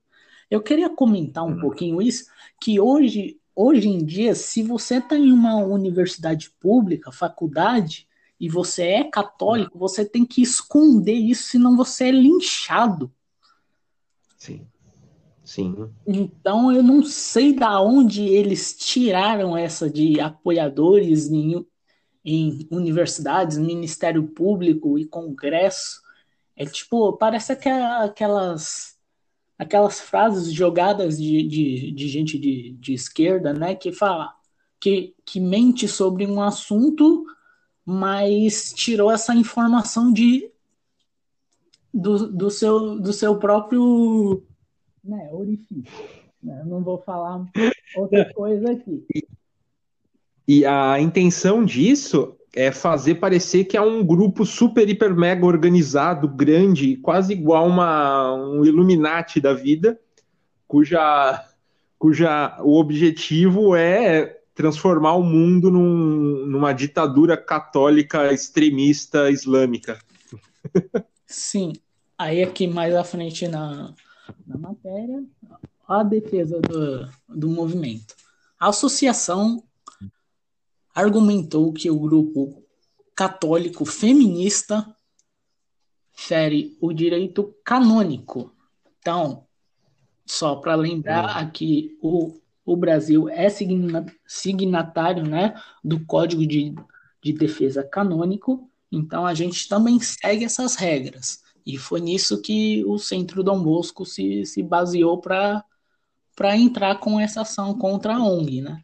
Eu 0.50 0.62
queria 0.62 0.90
comentar 0.90 1.44
um 1.44 1.54
uhum. 1.54 1.60
pouquinho 1.60 2.02
isso, 2.02 2.26
que 2.60 2.80
hoje, 2.80 3.40
hoje 3.56 3.88
em 3.88 4.04
dia, 4.04 4.34
se 4.34 4.64
você 4.64 4.98
está 4.98 5.16
em 5.16 5.32
uma 5.32 5.58
universidade 5.58 6.50
pública, 6.60 7.12
faculdade, 7.12 8.08
e 8.40 8.48
você 8.48 8.84
é 8.84 9.04
católico, 9.04 9.74
uhum. 9.74 9.80
você 9.80 10.06
tem 10.06 10.26
que 10.26 10.42
esconder 10.42 11.14
isso, 11.14 11.44
senão 11.44 11.76
você 11.76 12.06
é 12.06 12.12
linchado. 12.12 13.12
Sim. 14.38 14.66
Sim. 15.50 15.90
Então 16.06 16.72
eu 16.72 16.84
não 16.84 17.02
sei 17.04 17.54
da 17.54 17.82
onde 17.82 18.24
eles 18.24 18.78
tiraram 18.78 19.58
essa 19.58 19.90
de 19.90 20.22
apoiadores 20.22 21.32
em, 21.32 21.66
em 22.24 22.68
universidades, 22.70 23.58
Ministério 23.58 24.28
Público 24.28 25.00
e 25.00 25.08
Congresso. 25.08 26.04
É 26.56 26.68
tipo, 26.68 27.14
parece 27.14 27.52
aquelas 27.52 28.99
aquelas 29.60 30.00
frases 30.00 30.54
jogadas 30.54 31.18
de, 31.18 31.44
de, 31.44 31.92
de 31.92 32.08
gente 32.08 32.40
de, 32.40 32.72
de 32.80 32.94
esquerda, 32.94 33.54
né, 33.54 33.76
que 33.76 33.92
fala 33.92 34.34
que, 34.80 35.14
que 35.26 35.42
mente 35.42 35.86
sobre 35.86 36.26
um 36.26 36.42
assunto, 36.42 37.26
mas 37.86 38.74
tirou 38.74 39.12
essa 39.12 39.36
informação 39.36 40.14
de 40.14 40.50
do, 41.94 42.32
do, 42.32 42.50
seu, 42.50 43.00
do 43.00 43.12
seu 43.12 43.38
próprio 43.38 44.44
né, 45.04 45.30
orifício. 45.34 45.84
Né? 46.42 46.64
Não 46.66 46.82
vou 46.82 47.00
falar 47.00 47.46
outra 47.98 48.32
coisa 48.34 48.72
aqui. 48.72 49.06
E 50.48 50.66
a 50.66 51.00
intenção 51.02 51.66
disso 51.66 52.39
é 52.56 52.72
fazer 52.72 53.16
parecer 53.16 53.66
que 53.66 53.78
é 53.78 53.82
um 53.82 54.04
grupo 54.04 54.46
super, 54.46 54.88
hiper, 54.90 55.16
mega 55.16 55.46
organizado, 55.46 56.28
grande, 56.28 56.98
quase 56.98 57.34
igual 57.34 57.68
uma, 57.68 58.34
um 58.34 58.66
Illuminati 58.66 59.40
da 59.40 59.54
vida, 59.54 60.00
cuja, 60.68 61.46
cuja 61.98 62.58
o 62.64 62.80
objetivo 62.80 63.76
é 63.76 64.40
transformar 64.56 65.14
o 65.14 65.24
mundo 65.24 65.72
num, 65.72 66.46
numa 66.46 66.74
ditadura 66.74 67.38
católica 67.38 68.34
extremista 68.34 69.30
islâmica. 69.30 69.98
Sim. 71.26 71.74
Aí 72.18 72.44
aqui 72.44 72.68
mais 72.68 72.94
à 72.94 73.04
frente 73.04 73.48
na, 73.48 73.94
na 74.46 74.58
matéria, 74.58 75.24
a 75.88 76.04
defesa 76.04 76.60
do, 76.60 77.08
do 77.30 77.48
movimento. 77.48 78.16
A 78.60 78.68
associação 78.68 79.64
argumentou 81.00 81.72
que 81.74 81.90
o 81.90 82.00
grupo 82.00 82.64
católico 83.16 83.86
feminista 83.86 84.96
fere 86.14 86.78
o 86.82 86.92
direito 86.94 87.56
canônico. 87.64 88.54
Então, 89.00 89.46
só 90.26 90.56
para 90.56 90.76
lembrar 90.76 91.38
é. 91.38 91.42
aqui, 91.42 91.98
o, 92.02 92.40
o 92.66 92.76
Brasil 92.76 93.30
é 93.30 93.50
signatário 94.28 95.24
né, 95.24 95.60
do 95.84 96.06
Código 96.06 96.46
de, 96.46 96.76
de 97.22 97.34
Defesa 97.34 97.84
Canônico, 97.84 98.70
então 98.92 99.26
a 99.26 99.34
gente 99.34 99.68
também 99.68 100.00
segue 100.00 100.44
essas 100.44 100.76
regras. 100.76 101.42
E 101.66 101.78
foi 101.78 102.02
nisso 102.02 102.42
que 102.42 102.84
o 102.86 102.98
Centro 102.98 103.44
Dom 103.44 103.62
Bosco 103.62 104.06
se, 104.06 104.46
se 104.46 104.62
baseou 104.64 105.20
para 105.20 105.64
entrar 106.56 107.00
com 107.00 107.20
essa 107.20 107.42
ação 107.42 107.78
contra 107.78 108.16
a 108.16 108.24
ONG, 108.24 108.62
né? 108.62 108.84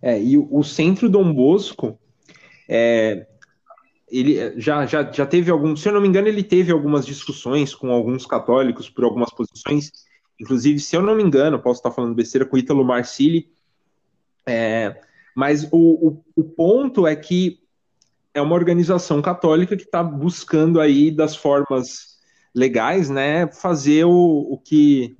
É, 0.00 0.20
e 0.20 0.36
o, 0.36 0.62
Centro 0.62 1.08
Dom 1.08 1.32
Bosco, 1.32 1.98
é, 2.68 3.26
ele 4.10 4.60
já, 4.60 4.86
já, 4.86 5.10
já 5.10 5.26
teve 5.26 5.50
algum, 5.50 5.74
se 5.74 5.88
eu 5.88 5.92
não 5.92 6.00
me 6.00 6.08
engano, 6.08 6.28
ele 6.28 6.42
teve 6.42 6.70
algumas 6.70 7.04
discussões 7.04 7.74
com 7.74 7.90
alguns 7.90 8.26
católicos 8.26 8.88
por 8.88 9.04
algumas 9.04 9.30
posições, 9.30 9.90
inclusive, 10.40 10.78
se 10.78 10.96
eu 10.96 11.02
não 11.02 11.16
me 11.16 11.22
engano, 11.22 11.58
posso 11.58 11.80
estar 11.80 11.90
falando 11.90 12.14
besteira 12.14 12.46
com 12.46 12.56
o 12.56 12.58
Ítalo 12.58 12.84
Marcilli, 12.84 13.50
é, 14.46 15.00
mas 15.34 15.68
o, 15.72 16.08
o, 16.08 16.24
o 16.36 16.44
ponto 16.44 17.06
é 17.06 17.16
que 17.16 17.60
é 18.32 18.40
uma 18.40 18.54
organização 18.54 19.22
católica 19.22 19.76
que 19.76 19.84
está 19.84 20.02
buscando 20.02 20.80
aí 20.80 21.10
das 21.10 21.34
formas 21.34 22.16
legais, 22.54 23.10
né, 23.10 23.46
fazer 23.48 24.04
o, 24.04 24.12
o 24.50 24.58
que 24.58 25.16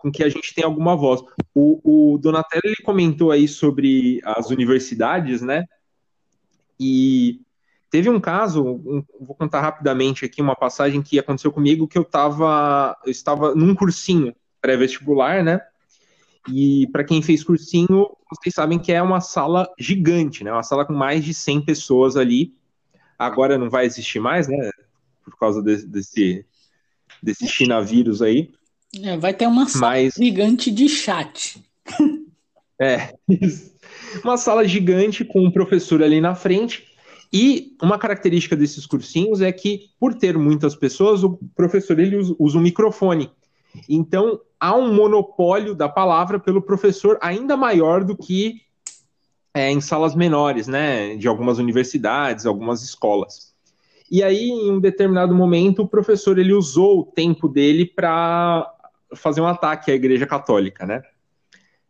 com 0.00 0.10
que 0.10 0.24
a 0.24 0.28
gente 0.28 0.54
tenha 0.54 0.66
alguma 0.66 0.96
voz. 0.96 1.22
O, 1.54 2.14
o 2.14 2.18
Donatello 2.18 2.62
ele 2.64 2.82
comentou 2.82 3.30
aí 3.30 3.46
sobre 3.46 4.20
as 4.24 4.50
universidades, 4.50 5.42
né? 5.42 5.64
E 6.78 7.40
teve 7.90 8.08
um 8.08 8.20
caso, 8.20 8.64
um, 8.64 9.04
vou 9.20 9.34
contar 9.34 9.60
rapidamente 9.60 10.24
aqui 10.24 10.40
uma 10.40 10.56
passagem 10.56 11.02
que 11.02 11.18
aconteceu 11.18 11.52
comigo 11.52 11.86
que 11.86 11.98
eu 11.98 12.02
estava 12.02 12.96
eu 13.04 13.10
estava 13.10 13.54
num 13.54 13.74
cursinho 13.74 14.34
pré-vestibular, 14.60 15.42
né? 15.44 15.60
E 16.48 16.86
para 16.90 17.04
quem 17.04 17.20
fez 17.20 17.44
cursinho, 17.44 18.16
vocês 18.30 18.54
sabem 18.54 18.78
que 18.78 18.92
é 18.92 19.02
uma 19.02 19.20
sala 19.20 19.68
gigante, 19.78 20.42
né? 20.42 20.50
Uma 20.50 20.62
sala 20.62 20.86
com 20.86 20.94
mais 20.94 21.22
de 21.22 21.34
100 21.34 21.64
pessoas 21.64 22.16
ali. 22.16 22.54
Agora 23.18 23.58
não 23.58 23.68
vai 23.68 23.84
existir 23.84 24.20
mais, 24.20 24.48
né? 24.48 24.70
Por 25.22 25.36
causa 25.38 25.62
de, 25.62 25.86
desse, 25.86 26.46
desse 27.22 27.46
China 27.46 27.82
vírus 27.82 28.22
aí. 28.22 28.50
É, 29.02 29.16
vai 29.16 29.32
ter 29.32 29.46
uma 29.46 29.68
sala 29.68 29.92
Mas... 29.92 30.14
gigante 30.14 30.70
de 30.70 30.88
chat. 30.88 31.62
É, 32.80 33.14
uma 34.24 34.36
sala 34.36 34.66
gigante 34.66 35.24
com 35.24 35.44
um 35.44 35.50
professor 35.50 36.02
ali 36.02 36.20
na 36.20 36.34
frente. 36.34 36.88
E 37.32 37.76
uma 37.80 37.98
característica 37.98 38.56
desses 38.56 38.86
cursinhos 38.86 39.40
é 39.40 39.52
que, 39.52 39.90
por 40.00 40.14
ter 40.14 40.36
muitas 40.36 40.74
pessoas, 40.74 41.22
o 41.22 41.38
professor 41.54 41.98
ele 41.98 42.16
usa, 42.16 42.34
usa 42.38 42.58
um 42.58 42.62
microfone. 42.62 43.30
Então, 43.88 44.40
há 44.58 44.74
um 44.74 44.92
monopólio 44.92 45.74
da 45.74 45.88
palavra 45.88 46.40
pelo 46.40 46.60
professor 46.60 47.18
ainda 47.20 47.56
maior 47.56 48.02
do 48.02 48.16
que 48.16 48.62
é, 49.54 49.70
em 49.70 49.80
salas 49.80 50.14
menores, 50.14 50.66
né, 50.66 51.16
de 51.16 51.28
algumas 51.28 51.58
universidades, 51.58 52.46
algumas 52.46 52.82
escolas. 52.82 53.50
E 54.10 54.22
aí, 54.24 54.48
em 54.48 54.72
um 54.72 54.80
determinado 54.80 55.34
momento, 55.34 55.82
o 55.82 55.88
professor 55.88 56.38
ele 56.38 56.52
usou 56.52 57.00
o 57.00 57.04
tempo 57.04 57.48
dele 57.48 57.86
para 57.86 58.68
fazer 59.14 59.40
um 59.40 59.46
ataque 59.46 59.90
à 59.90 59.94
Igreja 59.94 60.26
Católica, 60.26 60.86
né? 60.86 61.02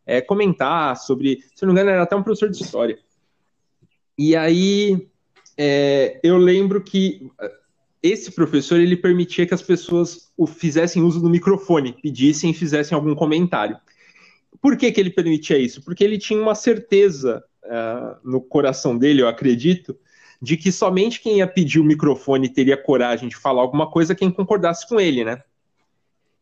É, 0.07 0.21
comentar 0.21 0.97
sobre, 0.97 1.45
se 1.55 1.65
não 1.65 1.73
me 1.73 1.81
engano, 1.81 1.91
era 1.91 2.03
até 2.03 2.17
um 2.17 2.23
professor 2.23 2.51
de 2.51 2.63
história. 2.63 2.99
E 4.19 4.35
aí, 4.35 5.09
é, 5.57 6.19
eu 6.23 6.37
lembro 6.37 6.83
que 6.83 7.31
esse 8.03 8.33
professor 8.33 8.81
ele 8.81 8.97
permitia 8.97 9.47
que 9.47 9.55
as 9.55 9.63
pessoas 9.63 10.33
o 10.37 10.47
fizessem 10.47 11.03
uso 11.03 11.21
do 11.21 11.29
microfone, 11.29 11.97
pedissem 12.03 12.51
e 12.51 12.55
fizessem 12.55 12.97
algum 12.97 13.15
comentário. 13.15 13.77
Por 14.61 14.77
que, 14.77 14.91
que 14.91 15.01
ele 15.01 15.11
permitia 15.11 15.59
isso? 15.59 15.83
Porque 15.85 16.03
ele 16.03 16.19
tinha 16.19 16.41
uma 16.41 16.55
certeza 16.55 17.45
uh, 17.65 18.29
no 18.29 18.41
coração 18.41 18.97
dele, 18.97 19.23
eu 19.23 19.29
acredito, 19.29 19.97
de 20.41 20.57
que 20.57 20.73
somente 20.73 21.21
quem 21.21 21.39
ia 21.39 21.47
pedir 21.47 21.79
o 21.79 21.85
microfone 21.85 22.49
teria 22.49 22.77
coragem 22.77 23.29
de 23.29 23.37
falar 23.37 23.61
alguma 23.61 23.91
coisa 23.91 24.15
quem 24.15 24.31
concordasse 24.31 24.89
com 24.89 24.99
ele, 24.99 25.25
né? 25.25 25.43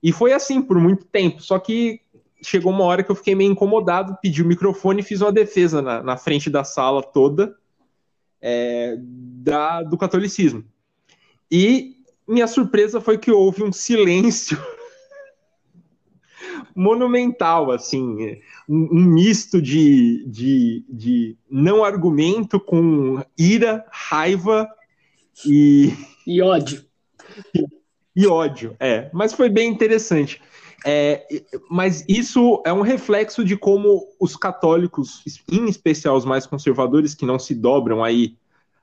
E 0.02 0.12
foi 0.12 0.32
assim 0.32 0.62
por 0.62 0.78
muito 0.78 1.04
tempo. 1.04 1.42
Só 1.42 1.58
que 1.58 2.00
chegou 2.42 2.72
uma 2.72 2.84
hora 2.84 3.02
que 3.02 3.10
eu 3.10 3.16
fiquei 3.16 3.34
meio 3.34 3.50
incomodado, 3.50 4.16
pedi 4.22 4.42
o 4.42 4.46
microfone 4.46 5.00
e 5.00 5.04
fiz 5.04 5.20
uma 5.20 5.32
defesa 5.32 5.82
na, 5.82 6.02
na 6.02 6.16
frente 6.16 6.48
da 6.48 6.64
sala 6.64 7.02
toda 7.02 7.56
é, 8.40 8.96
da, 8.98 9.82
do 9.82 9.96
catolicismo. 9.96 10.64
E 11.50 11.96
minha 12.26 12.46
surpresa 12.46 13.00
foi 13.00 13.18
que 13.18 13.30
houve 13.30 13.62
um 13.62 13.72
silêncio 13.72 14.58
monumental, 16.74 17.70
assim, 17.70 18.40
um, 18.68 18.88
um 18.92 19.04
misto 19.04 19.60
de, 19.60 20.24
de, 20.28 20.84
de, 20.88 21.36
não 21.50 21.82
argumento 21.82 22.60
com 22.60 23.22
ira, 23.36 23.84
raiva 23.90 24.68
e. 25.46 25.92
E 26.26 26.42
ódio. 26.42 26.84
E, 28.18 28.26
ódio, 28.26 28.74
é. 28.80 29.08
Mas 29.12 29.32
foi 29.32 29.48
bem 29.48 29.70
interessante. 29.70 30.42
É, 30.84 31.24
mas 31.70 32.04
isso 32.08 32.60
é 32.66 32.72
um 32.72 32.80
reflexo 32.80 33.44
de 33.44 33.56
como 33.56 34.04
os 34.18 34.34
católicos, 34.34 35.22
em 35.48 35.68
especial 35.68 36.16
os 36.16 36.24
mais 36.24 36.44
conservadores, 36.44 37.14
que 37.14 37.24
não 37.24 37.38
se 37.38 37.54
dobram 37.54 38.02
aí 38.02 38.36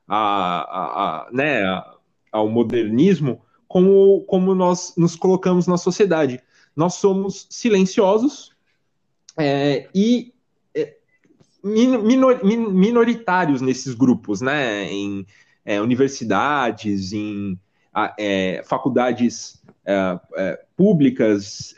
a, 0.08 0.18
a, 0.18 1.28
a 1.28 1.32
né, 1.34 1.66
a, 1.66 1.96
ao 2.32 2.48
modernismo, 2.48 3.42
como, 3.68 4.22
como 4.22 4.56
nós 4.56 4.94
nos 4.96 5.18
colocamos 5.18 5.68
na 5.68 5.78
sociedade. 5.78 6.42
Nós 6.74 6.94
somos 6.94 7.46
silenciosos 7.50 8.54
é, 9.38 9.90
e 9.94 10.34
é, 10.74 10.96
minor, 11.62 12.42
minoritários 12.42 13.60
nesses 13.60 13.94
grupos, 13.94 14.40
né? 14.40 14.90
Em 14.90 15.28
é, 15.66 15.82
universidades, 15.82 17.12
em 17.12 17.60
é, 18.18 18.64
faculdades 18.66 19.62
é, 19.86 20.20
é, 20.38 20.62
públicas, 20.76 21.76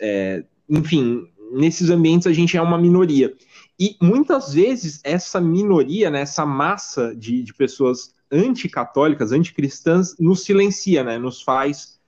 enfim, 0.69 1.27
nesses 1.51 1.89
ambientes 1.89 2.27
a 2.27 2.33
gente 2.33 2.57
é 2.57 2.61
uma 2.61 2.77
minoria. 2.77 3.33
E 3.79 3.95
muitas 4.01 4.53
vezes 4.53 4.99
essa 5.03 5.39
minoria, 5.39 6.09
né, 6.09 6.21
essa 6.21 6.45
massa 6.45 7.15
de, 7.15 7.43
de 7.43 7.53
pessoas 7.53 8.15
anticatólicas, 8.31 9.31
anticristãs, 9.31 10.17
nos 10.19 10.43
silencia, 10.43 11.03
né? 11.03 11.17
Nos 11.17 11.41
faz 11.41 11.99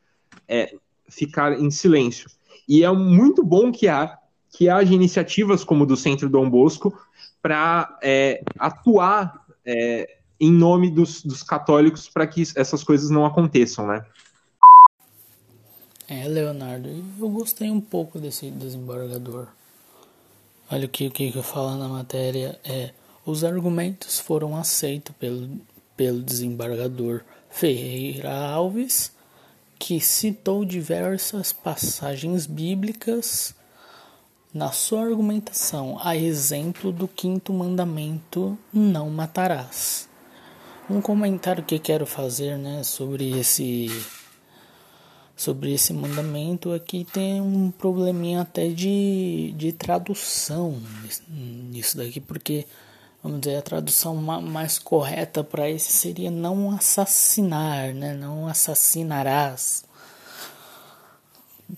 é, 0.48 0.76
ficar 1.08 1.60
em 1.60 1.69
silêncio. 1.72 2.30
E 2.67 2.84
é 2.84 2.91
muito 2.91 3.43
bom 3.43 3.72
que 3.72 3.88
há 3.88 4.17
que 4.52 4.67
haja 4.67 4.93
iniciativas 4.93 5.63
como 5.63 5.86
do 5.86 5.95
Centro 5.95 6.28
Dom 6.28 6.50
Bosco 6.50 6.98
para 7.39 8.00
é, 8.02 8.43
atuar 8.58 9.45
é, 9.63 10.17
em 10.39 10.52
nome 10.52 10.89
dos, 10.89 11.21
dos 11.21 11.43
católicos 11.43 12.08
para 12.08 12.25
que 12.25 12.43
essas 12.56 12.84
coisas 12.84 13.10
não 13.10 13.25
aconteçam, 13.25 13.86
né? 13.88 14.06
É, 16.08 16.28
Leonardo, 16.28 16.89
eu 17.19 17.30
gostei 17.30 17.69
um 17.69 17.82
pouco 17.82 18.19
desse 18.19 18.49
desembargador. 18.49 19.47
Olha 20.71 20.86
o 20.86 20.89
que, 20.89 21.08
o 21.08 21.12
que 21.12 21.36
eu 21.36 21.43
falo 21.43 21.75
na 21.75 21.88
matéria 21.88 22.60
é 22.63 22.91
os 23.25 23.43
argumentos 23.43 24.19
foram 24.19 24.56
aceitos 24.56 25.15
pelo, 25.19 25.60
pelo 25.95 26.21
desembargador 26.21 27.21
Ferreira 27.49 28.34
Alves 28.34 29.12
que 29.78 30.02
citou 30.02 30.65
diversas 30.65 31.54
passagens 31.54 32.45
bíblicas 32.45 33.56
na 34.54 34.71
sua 34.71 35.04
argumentação, 35.04 35.97
a 36.02 36.17
exemplo 36.17 36.91
do 36.91 37.08
quinto 37.08 37.54
mandamento: 37.54 38.58
não 38.73 39.10
matarás. 39.10 40.09
Um 40.89 41.02
comentário 41.02 41.63
que 41.63 41.78
quero 41.78 42.06
fazer, 42.08 42.58
né, 42.58 42.84
sobre 42.84 43.38
esse 43.39 43.89
sobre 45.38 45.71
esse 45.71 45.93
mandamento 45.93 46.73
aqui 46.73 47.06
tem 47.06 47.39
um 47.39 47.69
probleminha 47.71 48.41
até 48.41 48.67
de, 48.69 49.54
de 49.56 49.71
tradução 49.71 50.82
nisso 51.30 51.95
daqui, 51.95 52.19
porque 52.19 52.65
vamos 53.23 53.39
dizer 53.39 53.58
a 53.58 53.62
tradução 53.62 54.15
mais 54.15 54.80
correta 54.80 55.43
para 55.43 55.69
esse 55.69 55.91
seria 55.91 56.32
não 56.32 56.71
assassinar, 56.71 57.93
né? 57.93 58.13
Não 58.15 58.47
assassinarás. 58.47 59.86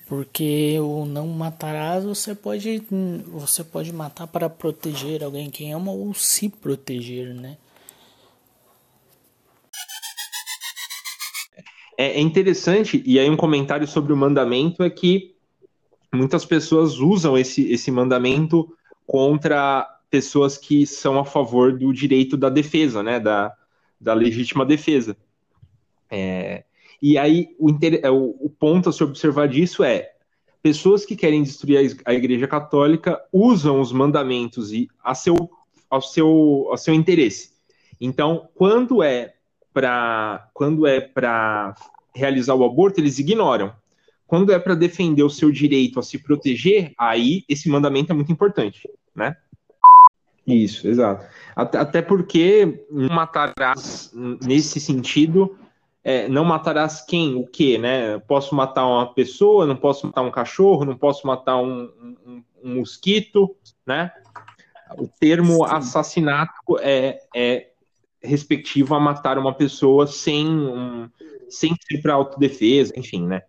Porque 0.07 0.79
o 0.79 1.05
não 1.05 1.27
matarás 1.27 2.05
você 2.05 2.33
pode 2.33 2.81
você 3.27 3.63
pode 3.63 3.91
matar 3.91 4.25
para 4.25 4.49
proteger 4.49 5.21
alguém 5.23 5.51
que 5.51 5.69
ama 5.69 5.91
ou 5.91 6.13
se 6.13 6.47
proteger, 6.49 7.35
né? 7.35 7.57
É, 11.97 12.11
é 12.11 12.19
interessante, 12.19 13.01
e 13.05 13.19
aí 13.19 13.29
um 13.29 13.37
comentário 13.37 13.87
sobre 13.87 14.13
o 14.13 14.17
mandamento 14.17 14.83
é 14.83 14.89
que 14.89 15.35
muitas 16.13 16.45
pessoas 16.45 16.99
usam 16.99 17.37
esse, 17.37 17.71
esse 17.71 17.91
mandamento 17.91 18.75
contra 19.05 19.87
pessoas 20.09 20.57
que 20.57 20.85
são 20.85 21.19
a 21.19 21.25
favor 21.25 21.77
do 21.77 21.93
direito 21.93 22.35
da 22.35 22.49
defesa, 22.49 23.01
né, 23.01 23.19
da, 23.19 23.53
da 23.99 24.13
legítima 24.13 24.65
defesa. 24.65 25.15
É, 26.09 26.65
e 27.01 27.17
aí 27.17 27.55
o, 27.57 27.69
é, 27.69 28.09
o, 28.09 28.49
ponto 28.59 28.89
a 28.89 28.93
se 28.93 29.03
observar 29.03 29.47
disso 29.47 29.83
é 29.83 30.11
pessoas 30.61 31.05
que 31.05 31.15
querem 31.15 31.41
destruir 31.41 31.97
a 32.05 32.13
Igreja 32.13 32.47
Católica 32.47 33.19
usam 33.31 33.79
os 33.79 33.91
mandamentos 33.91 34.71
e 34.71 34.87
a 35.03 35.15
seu, 35.15 35.35
ao, 35.89 36.01
seu, 36.01 36.67
ao 36.69 36.77
seu 36.77 36.93
interesse. 36.93 37.51
Então, 37.99 38.49
quando 38.53 39.01
é 39.01 39.35
para 39.73 40.49
quando 40.53 40.85
é 40.85 40.99
para 40.99 41.75
realizar 42.13 42.55
o 42.55 42.63
aborto, 42.63 42.99
eles 42.99 43.19
ignoram. 43.19 43.73
Quando 44.27 44.51
é 44.53 44.59
para 44.59 44.75
defender 44.75 45.23
o 45.23 45.29
seu 45.29 45.51
direito 45.51 45.99
a 45.99 46.03
se 46.03 46.17
proteger, 46.17 46.93
aí 46.97 47.43
esse 47.49 47.69
mandamento 47.69 48.11
é 48.11 48.15
muito 48.15 48.31
importante, 48.31 48.89
né? 49.13 49.35
Isso, 50.47 50.87
exato. 50.87 51.25
Até, 51.55 52.01
porque 52.01 52.85
não 52.89 53.09
matarás 53.09 54.11
nesse 54.41 54.79
sentido, 54.79 55.57
é, 56.03 56.27
não 56.27 56.43
matarás 56.43 57.01
quem, 57.01 57.35
o 57.35 57.45
que, 57.45 57.77
né? 57.77 58.19
Posso 58.19 58.55
matar 58.55 58.85
uma 58.85 59.13
pessoa, 59.13 59.67
não 59.67 59.75
posso 59.75 60.07
matar 60.07 60.21
um 60.21 60.31
cachorro, 60.31 60.85
não 60.85 60.97
posso 60.97 61.27
matar 61.27 61.57
um, 61.57 61.91
um, 62.25 62.43
um 62.63 62.75
mosquito, 62.75 63.55
né? 63.85 64.11
O 64.97 65.07
termo 65.07 65.67
Sim. 65.67 65.73
assassinato 65.75 66.79
é, 66.79 67.19
é 67.35 67.70
respectivo 68.21 68.93
a 68.93 68.99
matar 68.99 69.37
uma 69.37 69.53
pessoa 69.53 70.07
sem, 70.07 70.47
um, 70.47 71.09
sem 71.49 71.75
ser 71.87 72.01
para 72.01 72.13
autodefesa, 72.13 72.93
enfim, 72.97 73.25
né? 73.25 73.41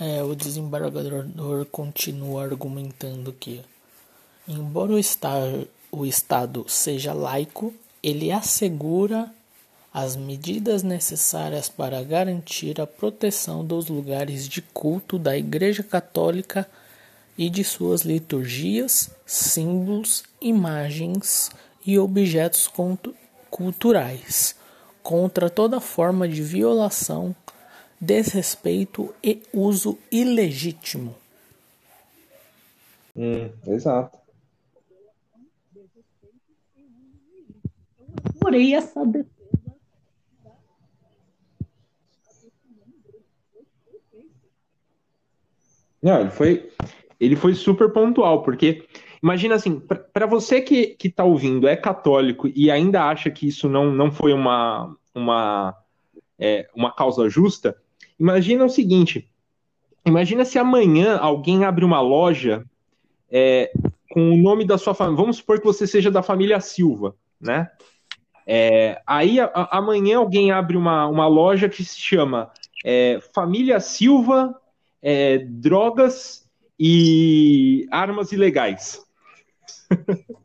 É, 0.00 0.22
o 0.22 0.34
desembargador 0.34 1.66
continua 1.72 2.44
argumentando 2.44 3.32
que, 3.32 3.60
embora 4.46 4.92
o, 4.92 4.98
o 5.90 6.06
Estado 6.06 6.64
seja 6.68 7.12
laico, 7.12 7.74
ele 8.00 8.30
assegura 8.30 9.28
as 9.92 10.14
medidas 10.14 10.84
necessárias 10.84 11.68
para 11.68 12.02
garantir 12.04 12.80
a 12.80 12.86
proteção 12.86 13.64
dos 13.64 13.88
lugares 13.88 14.48
de 14.48 14.62
culto 14.62 15.18
da 15.18 15.36
Igreja 15.36 15.82
Católica 15.82 16.68
e 17.38 17.48
de 17.48 17.62
suas 17.62 18.02
liturgias, 18.02 19.10
símbolos, 19.24 20.24
imagens 20.40 21.50
e 21.86 21.96
objetos 21.96 22.68
culturais, 23.48 24.56
contra 25.02 25.48
toda 25.48 25.80
forma 25.80 26.28
de 26.28 26.42
violação, 26.42 27.34
desrespeito 28.00 29.14
e 29.22 29.40
uso 29.52 29.96
ilegítimo. 30.10 31.14
Hum, 33.16 33.50
exato. 33.66 34.18
Porém, 38.40 38.74
essa 38.74 39.04
defesa. 39.06 39.38
Não, 46.00 46.20
ele 46.20 46.30
foi, 46.30 46.72
ele 47.20 47.36
foi 47.36 47.54
super 47.54 47.92
pontual, 47.92 48.42
porque 48.42 48.84
imagina 49.22 49.54
assim, 49.54 49.80
para 50.12 50.26
você 50.26 50.60
que, 50.60 50.88
que 50.88 51.10
tá 51.10 51.24
ouvindo, 51.24 51.66
é 51.66 51.76
católico 51.76 52.48
e 52.54 52.70
ainda 52.70 53.04
acha 53.04 53.30
que 53.30 53.48
isso 53.48 53.68
não, 53.68 53.92
não 53.92 54.10
foi 54.10 54.32
uma, 54.32 54.94
uma, 55.14 55.74
é, 56.38 56.68
uma 56.74 56.92
causa 56.92 57.28
justa, 57.28 57.76
imagina 58.18 58.64
o 58.64 58.70
seguinte: 58.70 59.28
imagina 60.06 60.44
se 60.44 60.58
amanhã 60.58 61.16
alguém 61.16 61.64
abre 61.64 61.84
uma 61.84 62.00
loja 62.00 62.64
é, 63.30 63.70
com 64.10 64.30
o 64.30 64.36
nome 64.36 64.64
da 64.64 64.78
sua 64.78 64.94
família. 64.94 65.20
Vamos 65.20 65.36
supor 65.36 65.58
que 65.58 65.66
você 65.66 65.86
seja 65.86 66.10
da 66.10 66.22
família 66.22 66.60
Silva, 66.60 67.14
né? 67.40 67.70
É, 68.46 69.02
aí 69.06 69.38
a, 69.38 69.50
amanhã 69.70 70.18
alguém 70.18 70.50
abre 70.50 70.76
uma, 70.76 71.06
uma 71.06 71.26
loja 71.26 71.68
que 71.68 71.84
se 71.84 72.00
chama 72.00 72.50
é, 72.82 73.20
Família 73.34 73.78
Silva 73.78 74.58
é, 75.02 75.38
Drogas 75.38 76.47
e 76.78 77.86
armas 77.90 78.32
ilegais. 78.32 79.02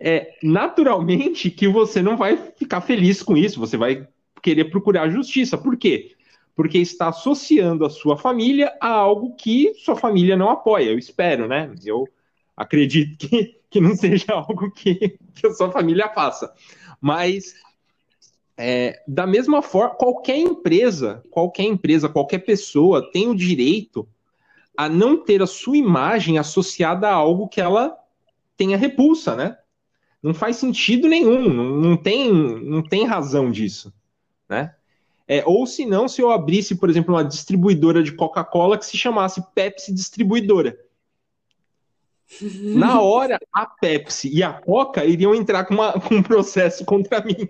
é 0.00 0.34
naturalmente 0.42 1.50
que 1.50 1.68
você 1.68 2.02
não 2.02 2.16
vai 2.16 2.36
ficar 2.36 2.80
feliz 2.80 3.22
com 3.22 3.36
isso, 3.36 3.60
você 3.60 3.76
vai 3.76 4.08
querer 4.42 4.64
procurar 4.64 5.08
justiça. 5.08 5.56
Por 5.56 5.76
quê? 5.76 6.16
Porque 6.54 6.78
está 6.78 7.08
associando 7.08 7.84
a 7.84 7.90
sua 7.90 8.16
família 8.16 8.76
a 8.80 8.88
algo 8.88 9.34
que 9.36 9.72
sua 9.74 9.96
família 9.96 10.36
não 10.36 10.50
apoia. 10.50 10.90
Eu 10.90 10.98
espero, 10.98 11.46
né? 11.46 11.72
Eu 11.84 12.06
acredito 12.56 13.28
que, 13.28 13.60
que 13.70 13.80
não 13.80 13.94
seja 13.94 14.32
algo 14.32 14.70
que, 14.72 15.16
que 15.34 15.46
a 15.46 15.52
sua 15.52 15.70
família 15.70 16.08
faça. 16.08 16.52
Mas 17.00 17.54
é, 18.56 19.02
da 19.06 19.26
mesma 19.26 19.62
forma, 19.62 19.94
qualquer 19.94 20.36
empresa, 20.36 21.22
qualquer 21.30 21.64
empresa, 21.64 22.08
qualquer 22.08 22.40
pessoa 22.40 23.10
tem 23.10 23.28
o 23.28 23.34
direito 23.34 24.06
a 24.76 24.88
não 24.88 25.16
ter 25.16 25.42
a 25.42 25.46
sua 25.46 25.76
imagem 25.76 26.38
associada 26.38 27.08
a 27.08 27.14
algo 27.14 27.48
que 27.48 27.60
ela 27.60 27.96
tenha 28.56 28.76
repulsa, 28.76 29.36
né? 29.36 29.58
Não 30.22 30.32
faz 30.32 30.56
sentido 30.56 31.08
nenhum, 31.08 31.48
não, 31.48 31.64
não 31.76 31.96
tem, 31.96 32.32
não 32.32 32.82
tem 32.82 33.04
razão 33.04 33.50
disso, 33.50 33.92
né? 34.48 34.74
É, 35.26 35.42
ou 35.46 35.66
se 35.66 35.86
não, 35.86 36.08
se 36.08 36.20
eu 36.20 36.30
abrisse, 36.30 36.74
por 36.74 36.90
exemplo, 36.90 37.14
uma 37.14 37.24
distribuidora 37.24 38.02
de 38.02 38.12
Coca-Cola 38.12 38.76
que 38.76 38.86
se 38.86 38.96
chamasse 38.96 39.42
Pepsi 39.54 39.92
Distribuidora. 39.92 40.78
Na 42.76 43.00
hora, 43.00 43.38
a 43.52 43.66
Pepsi 43.66 44.28
e 44.32 44.42
a 44.42 44.52
Coca 44.52 45.04
iriam 45.04 45.34
entrar 45.34 45.64
com, 45.64 45.74
uma, 45.74 45.92
com 45.92 46.16
um 46.16 46.22
processo 46.22 46.84
contra 46.84 47.24
mim. 47.24 47.48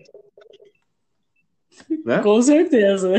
Né? 2.04 2.18
Com 2.18 2.40
certeza. 2.42 3.12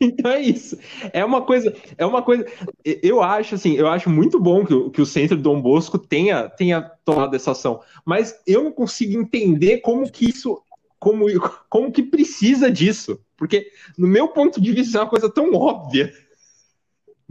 Então 0.00 0.30
é 0.30 0.40
isso. 0.40 0.78
É 1.12 1.24
uma 1.24 1.42
coisa, 1.42 1.74
é 1.96 2.04
uma 2.04 2.22
coisa. 2.22 2.44
Eu 2.84 3.22
acho 3.22 3.54
assim, 3.54 3.74
eu 3.74 3.88
acho 3.88 4.10
muito 4.10 4.40
bom 4.40 4.64
que, 4.64 4.74
o, 4.74 4.90
que 4.90 5.00
o 5.00 5.06
centro 5.06 5.36
Dom 5.36 5.60
Bosco 5.60 5.98
tenha, 5.98 6.48
tenha 6.48 6.82
tomado 7.04 7.34
essa 7.34 7.52
ação, 7.52 7.80
mas 8.04 8.38
eu 8.46 8.64
não 8.64 8.72
consigo 8.72 9.18
entender 9.18 9.78
como 9.78 10.10
que 10.10 10.28
isso, 10.28 10.60
como, 10.98 11.26
como 11.68 11.92
que 11.92 12.02
precisa 12.02 12.70
disso, 12.70 13.20
porque 13.36 13.70
no 13.96 14.06
meu 14.06 14.28
ponto 14.28 14.60
de 14.60 14.72
vista 14.72 14.98
é 14.98 15.00
uma 15.02 15.10
coisa 15.10 15.30
tão 15.30 15.54
óbvia, 15.54 16.12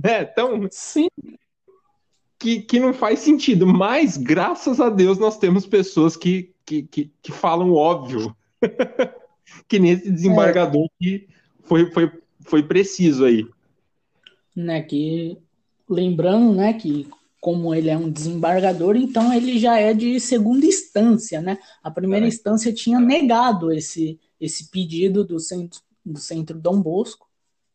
né? 0.01 0.25
Tão 0.25 0.67
sim. 0.71 1.07
Que, 2.39 2.61
que 2.61 2.77
não 2.77 2.93
faz 2.93 3.19
sentido, 3.19 3.65
mas 3.65 4.17
graças 4.17 4.81
a 4.81 4.89
Deus 4.89 5.17
nós 5.17 5.37
temos 5.37 5.65
pessoas 5.65 6.17
que, 6.17 6.53
que, 6.65 6.83
que, 6.83 7.11
que 7.21 7.31
falam 7.31 7.71
óbvio. 7.71 8.35
que 9.67 9.79
nesse 9.79 10.09
desembargador 10.11 10.85
é. 10.85 10.87
que 10.99 11.27
foi, 11.63 11.91
foi, 11.91 12.11
foi 12.41 12.63
preciso 12.63 13.25
aí. 13.25 13.47
Né, 14.55 14.81
que 14.83 15.37
lembrando, 15.89 16.53
né, 16.53 16.73
que 16.73 17.07
como 17.43 17.75
ele 17.75 17.89
é 17.89 17.97
um 17.97 18.09
desembargador, 18.09 18.95
então 18.95 19.33
ele 19.33 19.59
já 19.59 19.77
é 19.77 19.93
de 19.93 20.17
segunda 20.17 20.65
instância, 20.65 21.41
né? 21.41 21.57
A 21.83 21.91
primeira 21.91 22.25
é. 22.25 22.29
instância 22.29 22.71
tinha 22.71 23.01
negado 23.01 23.69
esse, 23.69 24.17
esse 24.39 24.69
pedido 24.69 25.25
do 25.25 25.37
centro, 25.41 25.81
do 26.05 26.17
centro 26.19 26.57
Dom 26.57 26.81
Bosco. 26.81 27.27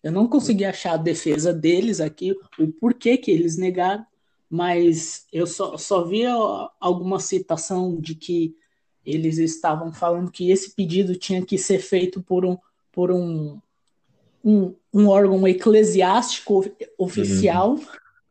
Eu 0.02 0.10
não 0.10 0.26
consegui 0.26 0.64
achar 0.64 0.94
a 0.94 0.96
defesa 0.96 1.52
deles 1.52 2.00
aqui, 2.00 2.34
o 2.58 2.68
porquê 2.80 3.18
que 3.18 3.30
eles 3.30 3.58
negaram, 3.58 4.06
mas 4.48 5.26
eu 5.30 5.46
só, 5.46 5.76
só 5.76 6.02
vi 6.02 6.24
alguma 6.80 7.20
citação 7.20 8.00
de 8.00 8.14
que 8.14 8.56
eles 9.04 9.38
estavam 9.38 9.92
falando 9.92 10.30
que 10.30 10.50
esse 10.50 10.70
pedido 10.70 11.16
tinha 11.16 11.44
que 11.44 11.56
ser 11.56 11.78
feito 11.78 12.22
por 12.22 12.44
um, 12.44 12.58
por 12.92 13.10
um, 13.10 13.60
um, 14.44 14.74
um 14.92 15.08
órgão 15.08 15.46
eclesiástico 15.46 16.64
oficial, 16.96 17.72
uhum. 17.72 17.86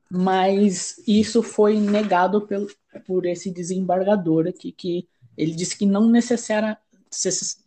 mas 0.10 1.02
isso 1.08 1.42
foi 1.42 1.80
negado 1.80 2.42
pelo, 2.42 2.68
por 3.06 3.26
esse 3.26 3.52
desembargador 3.52 4.48
aqui, 4.48 4.72
que 4.72 5.08
ele 5.38 5.52
disse 5.52 5.78
que 5.78 5.86
não 5.86 6.10
necessari 6.10 6.76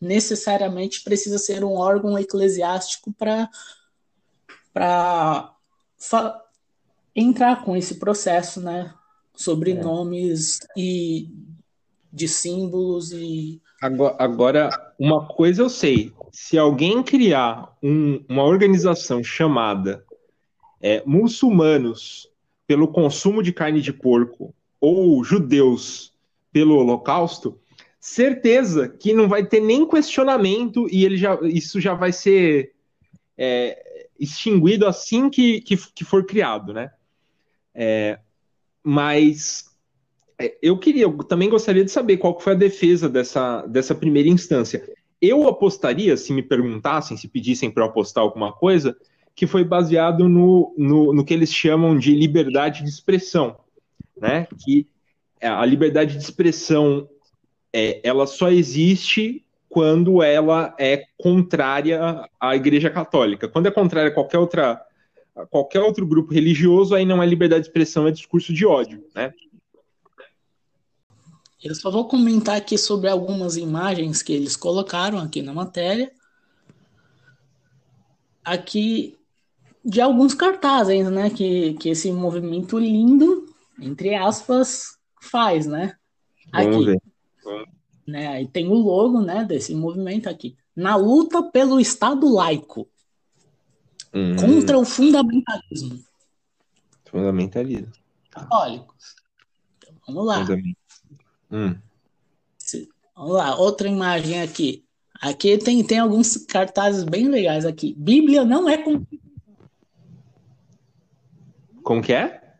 necessariamente 0.00 1.02
precisa 1.02 1.38
ser 1.38 1.64
um 1.64 1.72
órgão 1.72 2.18
eclesiástico 2.18 3.12
para 3.12 3.48
entrar 7.16 7.64
com 7.64 7.74
esse 7.74 7.94
processo, 7.94 8.60
né? 8.60 8.94
Sobre 9.34 9.72
é. 9.72 9.82
nomes 9.82 10.58
e 10.76 11.30
de 12.12 12.28
símbolos 12.28 13.12
e. 13.12 13.60
Agora, 13.80 14.16
agora, 14.18 14.94
uma 14.98 15.26
coisa 15.26 15.62
eu 15.62 15.70
sei: 15.70 16.12
se 16.32 16.58
alguém 16.58 17.02
criar 17.02 17.76
um, 17.82 18.22
uma 18.28 18.44
organização 18.44 19.22
chamada 19.22 20.04
é, 20.80 21.02
Muçulmanos 21.06 22.28
pelo 22.66 22.88
consumo 22.88 23.42
de 23.42 23.52
carne 23.52 23.80
de 23.80 23.92
porco 23.92 24.54
ou 24.80 25.22
Judeus 25.24 26.12
pelo 26.52 26.76
Holocausto, 26.76 27.58
certeza 28.00 28.88
que 28.88 29.12
não 29.12 29.28
vai 29.28 29.44
ter 29.44 29.60
nem 29.60 29.86
questionamento 29.86 30.88
e 30.90 31.04
ele 31.04 31.16
já, 31.16 31.38
isso 31.42 31.80
já 31.80 31.94
vai 31.94 32.12
ser 32.12 32.72
é, 33.36 34.08
extinguido 34.18 34.86
assim 34.86 35.28
que, 35.28 35.60
que, 35.60 35.76
que, 35.94 36.04
for 36.04 36.24
criado, 36.24 36.72
né? 36.72 36.90
É, 37.74 38.18
mas 38.82 39.69
eu 40.62 40.78
queria, 40.78 41.02
eu 41.02 41.18
também 41.18 41.48
gostaria 41.48 41.84
de 41.84 41.90
saber 41.90 42.16
qual 42.16 42.38
foi 42.40 42.54
a 42.54 42.56
defesa 42.56 43.08
dessa, 43.08 43.62
dessa 43.66 43.94
primeira 43.94 44.28
instância. 44.28 44.82
Eu 45.20 45.46
apostaria, 45.46 46.16
se 46.16 46.32
me 46.32 46.42
perguntassem, 46.42 47.16
se 47.16 47.28
pedissem 47.28 47.70
para 47.70 47.84
eu 47.84 47.88
apostar 47.88 48.22
alguma 48.22 48.52
coisa, 48.52 48.96
que 49.34 49.46
foi 49.46 49.64
baseado 49.64 50.28
no, 50.28 50.74
no, 50.76 51.12
no 51.12 51.24
que 51.24 51.34
eles 51.34 51.52
chamam 51.52 51.96
de 51.96 52.14
liberdade 52.14 52.82
de 52.82 52.88
expressão, 52.88 53.56
né? 54.16 54.46
Que 54.64 54.86
a 55.40 55.64
liberdade 55.64 56.16
de 56.16 56.22
expressão 56.22 57.08
é, 57.72 58.00
ela 58.02 58.26
só 58.26 58.50
existe 58.50 59.44
quando 59.68 60.22
ela 60.22 60.74
é 60.78 61.04
contrária 61.16 62.28
à 62.38 62.56
Igreja 62.56 62.90
Católica. 62.90 63.48
Quando 63.48 63.66
é 63.66 63.70
contrária 63.70 64.10
a 64.10 64.14
qualquer 64.14 64.38
outra 64.38 64.84
qualquer 65.48 65.80
outro 65.80 66.04
grupo 66.06 66.34
religioso, 66.34 66.94
aí 66.94 67.04
não 67.04 67.22
é 67.22 67.26
liberdade 67.26 67.62
de 67.62 67.68
expressão, 67.68 68.06
é 68.06 68.10
discurso 68.10 68.52
de 68.52 68.66
ódio, 68.66 69.04
né? 69.14 69.32
Eu 71.62 71.74
só 71.74 71.90
vou 71.90 72.08
comentar 72.08 72.56
aqui 72.56 72.78
sobre 72.78 73.08
algumas 73.08 73.56
imagens 73.56 74.22
que 74.22 74.32
eles 74.32 74.56
colocaram 74.56 75.18
aqui 75.18 75.42
na 75.42 75.52
matéria. 75.52 76.10
Aqui 78.42 79.18
de 79.84 80.00
alguns 80.00 80.34
cartazes, 80.34 81.10
né, 81.10 81.30
que, 81.30 81.74
que 81.74 81.90
esse 81.90 82.10
movimento 82.12 82.78
lindo, 82.78 83.46
entre 83.80 84.14
aspas, 84.14 84.98
faz, 85.20 85.66
né? 85.66 85.96
Aqui. 86.52 86.96
Né? 88.06 88.26
Aí 88.28 88.48
tem 88.48 88.68
o 88.68 88.74
logo 88.74 89.20
né, 89.20 89.44
desse 89.44 89.74
movimento 89.74 90.28
aqui. 90.28 90.56
Na 90.74 90.96
luta 90.96 91.42
pelo 91.42 91.78
Estado 91.78 92.32
laico. 92.32 92.88
Hum. 94.14 94.34
Contra 94.36 94.78
o 94.78 94.84
fundamentalismo. 94.84 96.02
Fundamentalismo. 97.04 97.92
Católicos. 98.30 99.16
Então, 99.78 99.94
vamos 100.06 100.26
lá. 100.26 100.46
Hum. 101.50 101.76
Vamos 103.14 103.32
lá, 103.34 103.56
outra 103.56 103.88
imagem 103.88 104.40
aqui. 104.40 104.84
Aqui 105.20 105.58
tem, 105.58 105.84
tem 105.84 105.98
alguns 105.98 106.36
cartazes 106.36 107.04
bem 107.04 107.28
legais 107.28 107.66
aqui. 107.66 107.94
Bíblia 107.94 108.44
não 108.44 108.68
é 108.68 108.78
constituição. 108.78 109.56
Como 111.82 112.02
que 112.02 112.12
é? 112.12 112.56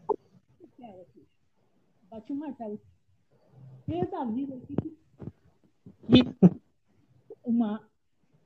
Bati 2.11 2.33
um 2.33 2.37
martelo. 2.37 2.81
Toda 3.87 4.20
a 4.20 4.24
vida 4.24 4.55
aqui 4.55 4.76
e 6.11 6.24
uma 7.44 7.81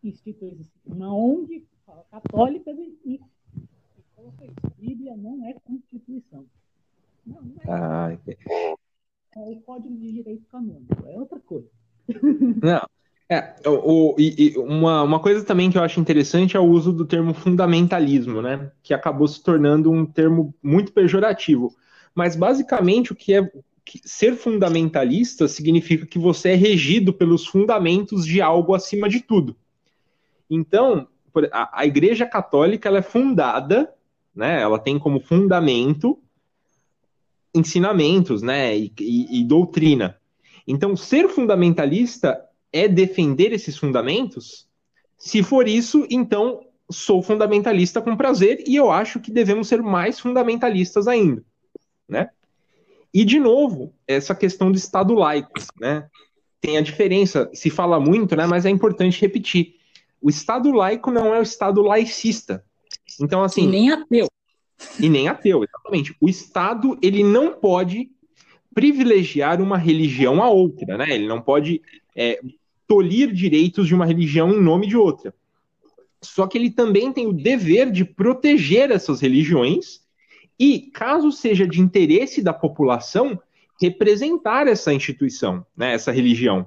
instituição, 0.02 0.66
uma 0.85 1.14
ONG 1.14 1.66
católica 2.11 2.70
e, 3.04 3.20
Bíblia 4.78 5.16
não 5.16 5.46
é 5.46 5.54
Constituição. 5.54 6.44
Não, 7.26 7.42
não 7.42 7.57
é. 7.62 7.64
Ah, 7.66 8.18
é 9.37 9.40
o 9.40 9.61
Código 9.61 9.97
de 9.97 10.12
Direito 10.12 10.47
Canônico, 10.51 10.94
é 11.07 11.18
outra 11.18 11.40
coisa. 11.40 11.68
Não. 12.62 12.87
É, 13.29 13.55
o, 13.66 14.14
e, 14.18 14.53
e 14.55 14.59
uma, 14.59 15.03
uma 15.03 15.18
coisa 15.18 15.42
também 15.44 15.70
que 15.70 15.79
eu 15.79 15.83
acho 15.83 15.99
interessante 15.99 16.57
é 16.57 16.61
o 16.61 16.64
uso 16.64 16.92
do 16.92 17.07
termo 17.07 17.33
fundamentalismo, 17.33 18.42
né? 18.42 18.70
Que 18.83 18.92
acabou 18.92 19.27
se 19.27 19.42
tornando 19.42 19.90
um 19.90 20.05
termo 20.05 20.55
muito 20.62 20.92
pejorativo. 20.92 21.75
Mas 22.14 22.37
basicamente 22.37 23.12
o 23.12 23.16
que 23.16 23.35
é 23.35 23.51
ser 24.05 24.35
fundamentalista 24.37 25.49
significa 25.49 26.07
que 26.07 26.18
você 26.18 26.51
é 26.51 26.55
regido 26.55 27.12
pelos 27.12 27.47
fundamentos 27.47 28.25
de 28.27 28.40
algo 28.40 28.75
acima 28.75 29.09
de 29.09 29.20
tudo. 29.20 29.57
Então, 30.49 31.09
a, 31.51 31.81
a 31.81 31.87
Igreja 31.87 32.27
Católica 32.27 32.88
ela 32.88 32.99
é 32.99 33.03
fundada, 33.03 33.92
né? 34.35 34.61
Ela 34.61 34.79
tem 34.79 34.99
como 34.99 35.18
fundamento 35.20 36.18
ensinamentos, 37.54 38.42
né? 38.42 38.76
E, 38.76 38.92
e, 39.00 39.40
e 39.40 39.44
doutrina. 39.44 40.18
Então, 40.66 40.96
ser 40.96 41.28
fundamentalista 41.28 42.40
é 42.72 42.88
defender 42.88 43.52
esses 43.52 43.76
fundamentos. 43.76 44.66
Se 45.16 45.42
for 45.42 45.68
isso, 45.68 46.06
então 46.10 46.60
sou 46.90 47.22
fundamentalista 47.22 48.00
com 48.02 48.16
prazer 48.16 48.62
e 48.66 48.76
eu 48.76 48.90
acho 48.90 49.20
que 49.20 49.30
devemos 49.30 49.68
ser 49.68 49.82
mais 49.82 50.20
fundamentalistas 50.20 51.06
ainda, 51.06 51.42
né? 52.08 52.30
E, 53.12 53.24
de 53.24 53.38
novo, 53.38 53.94
essa 54.08 54.34
questão 54.34 54.72
do 54.72 54.76
Estado 54.76 55.14
laico, 55.14 55.52
né? 55.80 56.08
Tem 56.60 56.76
a 56.76 56.80
diferença, 56.80 57.48
se 57.54 57.70
fala 57.70 58.00
muito, 58.00 58.34
né? 58.34 58.46
Mas 58.46 58.66
é 58.66 58.70
importante 58.70 59.20
repetir. 59.20 59.76
O 60.20 60.28
Estado 60.28 60.72
laico 60.72 61.10
não 61.10 61.32
é 61.32 61.38
o 61.38 61.42
Estado 61.42 61.80
laicista. 61.80 62.64
Então, 63.20 63.44
assim. 63.44 63.64
E 63.64 63.66
nem 63.66 63.90
ateu. 63.92 64.26
E 64.99 65.09
nem 65.09 65.29
ateu, 65.29 65.64
exatamente. 65.64 66.16
O 66.20 66.29
Estado, 66.29 66.99
ele 67.03 67.23
não 67.23 67.53
pode 67.53 68.11
privilegiar 68.75 69.61
uma 69.61 69.79
religião 69.79 70.42
a 70.42 70.49
outra, 70.49 70.97
né? 70.97 71.14
Ele 71.14 71.27
não 71.27 71.40
pode 71.40 71.81
é, 72.16 72.40
tolir 72.87 73.33
direitos 73.33 73.87
de 73.87 73.94
uma 73.94 74.05
religião 74.05 74.53
em 74.53 74.61
nome 74.61 74.87
de 74.87 74.97
outra. 74.97 75.35
Só 76.20 76.47
que 76.47 76.57
ele 76.57 76.70
também 76.70 77.12
tem 77.12 77.27
o 77.27 77.33
dever 77.33 77.90
de 77.90 78.05
proteger 78.05 78.90
essas 78.90 79.20
religiões 79.20 80.01
e, 80.59 80.81
caso 80.92 81.31
seja 81.31 81.66
de 81.66 81.81
interesse 81.81 82.42
da 82.42 82.53
população, 82.53 83.38
representar 83.81 84.66
essa 84.66 84.92
instituição, 84.92 85.66
né, 85.77 85.92
essa 85.92 86.12
religião. 86.12 86.66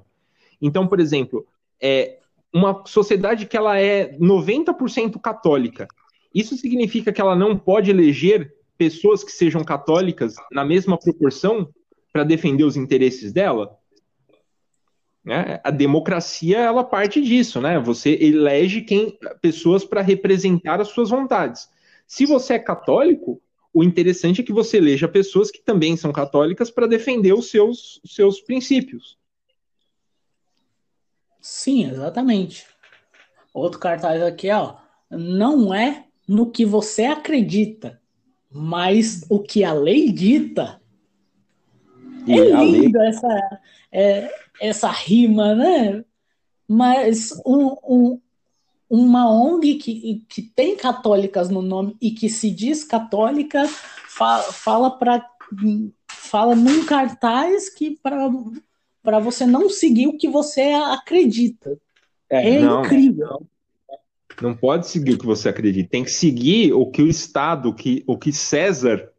Então, 0.60 0.86
por 0.86 1.00
exemplo, 1.00 1.46
é 1.80 2.18
uma 2.52 2.84
sociedade 2.86 3.46
que 3.46 3.56
ela 3.56 3.78
é 3.78 4.16
90% 4.18 5.20
católica. 5.20 5.88
Isso 6.38 6.56
significa 6.56 7.12
que 7.12 7.20
ela 7.20 7.34
não 7.34 7.58
pode 7.58 7.90
eleger 7.90 8.54
pessoas 8.76 9.24
que 9.24 9.32
sejam 9.32 9.64
católicas 9.64 10.36
na 10.52 10.64
mesma 10.64 10.96
proporção 10.96 11.68
para 12.12 12.22
defender 12.22 12.62
os 12.62 12.76
interesses 12.76 13.32
dela? 13.32 13.76
Né? 15.24 15.60
A 15.64 15.72
democracia 15.72 16.58
ela 16.58 16.84
parte 16.84 17.20
disso, 17.20 17.60
né? 17.60 17.80
Você 17.80 18.10
elege 18.20 18.82
quem 18.82 19.18
pessoas 19.42 19.84
para 19.84 20.00
representar 20.00 20.80
as 20.80 20.90
suas 20.90 21.10
vontades. 21.10 21.68
Se 22.06 22.24
você 22.24 22.54
é 22.54 22.58
católico, 22.60 23.42
o 23.74 23.82
interessante 23.82 24.40
é 24.40 24.44
que 24.44 24.52
você 24.52 24.76
eleja 24.76 25.08
pessoas 25.08 25.50
que 25.50 25.60
também 25.60 25.96
são 25.96 26.12
católicas 26.12 26.70
para 26.70 26.86
defender 26.86 27.32
os 27.32 27.50
seus, 27.50 28.00
os 28.04 28.14
seus 28.14 28.40
princípios. 28.40 29.18
Sim, 31.40 31.90
exatamente. 31.90 32.64
Outro 33.52 33.80
cartaz 33.80 34.22
aqui, 34.22 34.48
ó. 34.52 34.76
Não 35.10 35.74
é 35.74 36.07
no 36.28 36.50
que 36.50 36.66
você 36.66 37.06
acredita, 37.06 37.98
mas 38.50 39.24
o 39.30 39.40
que 39.40 39.64
a 39.64 39.72
lei 39.72 40.12
dita. 40.12 40.80
E 42.26 42.38
é 42.38 42.64
lindo 42.64 42.98
lei... 42.98 43.08
essa, 43.08 43.60
é, 43.90 44.30
essa 44.60 44.90
rima, 44.90 45.54
né? 45.54 46.04
Mas 46.68 47.32
um, 47.46 47.76
um, 47.82 48.20
uma 48.90 49.30
ONG 49.30 49.76
que, 49.76 50.24
que 50.28 50.42
tem 50.42 50.76
católicas 50.76 51.48
no 51.48 51.62
nome 51.62 51.96
e 51.98 52.10
que 52.10 52.28
se 52.28 52.50
diz 52.50 52.84
católica 52.84 53.66
fa, 53.66 54.42
fala 54.42 54.90
para 54.90 55.26
fala 56.10 56.54
num 56.54 56.84
cartaz 56.84 57.70
que 57.70 57.98
para 58.02 59.18
você 59.18 59.46
não 59.46 59.70
seguir 59.70 60.08
o 60.08 60.18
que 60.18 60.28
você 60.28 60.72
acredita. 60.72 61.78
É, 62.28 62.56
é 62.56 62.60
não, 62.60 62.82
incrível. 62.84 63.46
Não 64.42 64.54
pode 64.54 64.88
seguir 64.88 65.14
o 65.14 65.18
que 65.18 65.26
você 65.26 65.48
acredita, 65.48 65.90
tem 65.90 66.04
que 66.04 66.10
seguir 66.10 66.72
o 66.72 66.90
que 66.90 67.02
o 67.02 67.08
Estado, 67.08 67.74
que, 67.74 68.04
o 68.06 68.16
que 68.16 68.32
César 68.32 69.10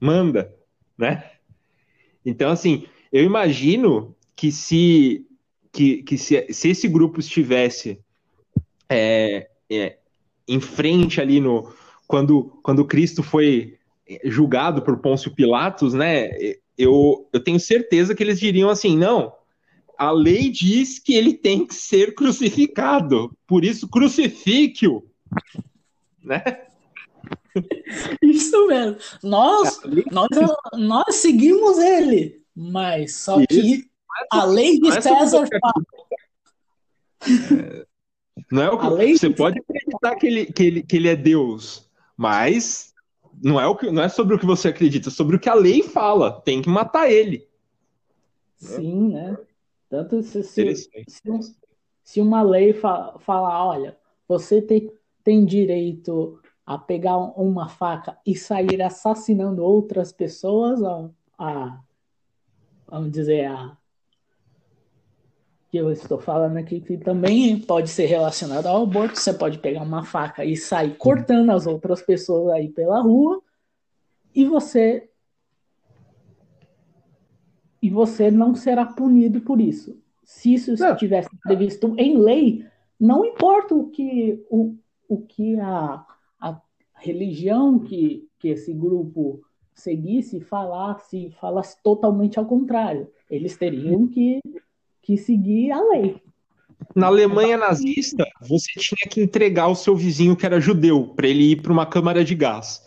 manda, 0.00 0.54
né? 0.96 1.30
Então, 2.24 2.50
assim, 2.50 2.86
eu 3.12 3.24
imagino 3.24 4.14
que 4.34 4.52
se 4.52 5.26
que, 5.72 6.02
que 6.02 6.16
se, 6.16 6.52
se 6.52 6.70
esse 6.70 6.88
grupo 6.88 7.20
estivesse 7.20 8.00
é, 8.88 9.48
é, 9.70 9.98
em 10.48 10.58
frente 10.58 11.20
ali 11.20 11.38
no 11.38 11.70
quando, 12.06 12.58
quando 12.62 12.84
Cristo 12.84 13.22
foi 13.22 13.76
julgado 14.24 14.82
por 14.82 14.98
Pôncio 14.98 15.34
Pilatos, 15.34 15.92
né? 15.92 16.30
Eu, 16.78 17.28
eu 17.32 17.40
tenho 17.40 17.58
certeza 17.58 18.14
que 18.14 18.22
eles 18.22 18.38
diriam 18.38 18.70
assim: 18.70 18.96
não, 18.96 19.32
a 19.98 20.10
lei 20.10 20.50
diz 20.50 20.98
que 20.98 21.14
ele 21.14 21.34
tem 21.34 21.66
que 21.66 21.74
ser 21.74 22.14
crucificado, 22.14 23.36
por 23.46 23.64
isso 23.64 23.88
crucifique-o, 23.88 25.04
né? 26.22 26.42
Isso 28.22 28.66
mesmo. 28.66 28.98
Nós, 29.22 29.80
nós, 30.12 30.28
nós 30.74 31.14
seguimos 31.16 31.78
ele, 31.78 32.42
mas 32.54 33.16
só 33.16 33.40
isso. 33.40 33.46
que 33.48 33.88
a 34.30 34.44
lei 34.44 34.78
de 34.78 34.92
César 35.00 35.48
fala. 35.60 35.84
É, 37.58 37.86
não 38.52 38.62
é 38.62 38.70
o 38.70 38.78
que 38.78 39.18
você 39.18 39.30
pode 39.30 39.58
acreditar 39.58 40.16
que 40.16 40.26
ele, 40.26 40.46
que, 40.46 40.62
ele, 40.62 40.82
que 40.82 40.96
ele 40.96 41.08
é 41.08 41.16
Deus, 41.16 41.88
mas 42.16 42.92
não 43.42 43.60
é, 43.60 43.66
o 43.66 43.74
que, 43.74 43.90
não 43.90 44.02
é 44.02 44.08
sobre 44.08 44.34
o 44.34 44.38
que 44.38 44.46
você 44.46 44.68
acredita, 44.68 45.08
é 45.08 45.12
sobre 45.12 45.36
o 45.36 45.40
que 45.40 45.48
a 45.48 45.54
lei 45.54 45.82
fala. 45.82 46.40
Tem 46.42 46.62
que 46.62 46.68
matar 46.68 47.10
ele. 47.10 47.48
Sim, 48.56 49.12
né? 49.12 49.36
Tanto 49.88 50.22
se, 50.22 50.42
se, 50.42 50.74
se, 50.74 51.22
se 52.02 52.20
uma 52.20 52.42
lei 52.42 52.72
fa, 52.72 53.18
falar, 53.20 53.66
olha, 53.66 53.96
você 54.26 54.60
tem, 54.60 54.90
tem 55.22 55.44
direito 55.44 56.40
a 56.64 56.76
pegar 56.76 57.16
uma 57.16 57.68
faca 57.68 58.18
e 58.26 58.34
sair 58.34 58.82
assassinando 58.82 59.62
outras 59.62 60.12
pessoas, 60.12 60.82
a, 60.82 61.10
a 61.38 61.80
vamos 62.88 63.12
dizer, 63.12 63.46
a 63.46 63.76
que 65.68 65.76
eu 65.76 65.90
estou 65.90 66.18
falando 66.18 66.56
aqui, 66.56 66.80
que 66.80 66.96
também 66.96 67.58
pode 67.58 67.88
ser 67.90 68.06
relacionado 68.06 68.66
ao 68.66 68.84
aborto. 68.84 69.18
Você 69.18 69.34
pode 69.34 69.58
pegar 69.58 69.82
uma 69.82 70.04
faca 70.04 70.44
e 70.44 70.56
sair 70.56 70.96
cortando 70.96 71.50
as 71.50 71.66
outras 71.66 72.00
pessoas 72.00 72.54
aí 72.54 72.68
pela 72.68 73.00
rua, 73.00 73.42
e 74.34 74.44
você 74.44 75.10
e 77.82 77.90
você 77.90 78.30
não 78.30 78.54
será 78.54 78.84
punido 78.86 79.40
por 79.40 79.60
isso. 79.60 79.98
Se 80.24 80.54
isso 80.54 80.74
estivesse 80.74 81.30
previsto 81.42 81.94
em 81.96 82.18
lei, 82.18 82.64
não 82.98 83.24
importa 83.24 83.74
o 83.74 83.88
que 83.90 84.44
o, 84.50 84.74
o 85.08 85.18
que 85.22 85.58
a, 85.60 86.04
a 86.40 86.60
religião 86.94 87.78
que, 87.78 88.28
que 88.38 88.48
esse 88.48 88.72
grupo 88.72 89.40
seguisse, 89.74 90.40
falasse, 90.40 91.30
falasse 91.40 91.76
totalmente 91.82 92.38
ao 92.38 92.46
contrário. 92.46 93.08
Eles 93.30 93.56
teriam 93.56 94.08
que 94.08 94.40
que 95.06 95.16
seguir 95.16 95.70
a 95.70 95.80
lei. 95.80 96.20
Na 96.94 97.06
Alemanha 97.06 97.56
nazista, 97.56 98.26
você 98.40 98.72
tinha 98.76 99.08
que 99.08 99.22
entregar 99.22 99.68
o 99.68 99.76
seu 99.76 99.94
vizinho 99.94 100.34
que 100.34 100.44
era 100.44 100.60
judeu 100.60 101.12
para 101.14 101.28
ele 101.28 101.52
ir 101.52 101.62
para 101.62 101.72
uma 101.72 101.86
câmara 101.86 102.24
de 102.24 102.34
gás. 102.34 102.82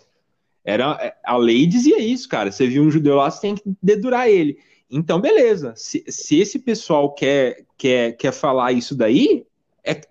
Era 0.65 1.15
a 1.23 1.37
lei 1.37 1.65
dizia 1.65 1.99
isso, 1.99 2.27
cara. 2.27 2.51
Você 2.51 2.67
viu 2.67 2.83
um 2.83 2.91
judeu 2.91 3.15
lá, 3.15 3.31
você 3.31 3.39
tem 3.39 3.55
que 3.55 3.63
dedurar 3.81 4.27
ele. 4.27 4.57
Então, 4.89 5.21
beleza. 5.21 5.73
Se, 5.75 6.03
se 6.07 6.39
esse 6.39 6.59
pessoal 6.59 7.13
quer, 7.13 7.65
quer, 7.77 8.13
quer 8.13 8.31
falar 8.31 8.71
isso 8.71 8.95
daí, 8.95 9.45
é 9.83 10.01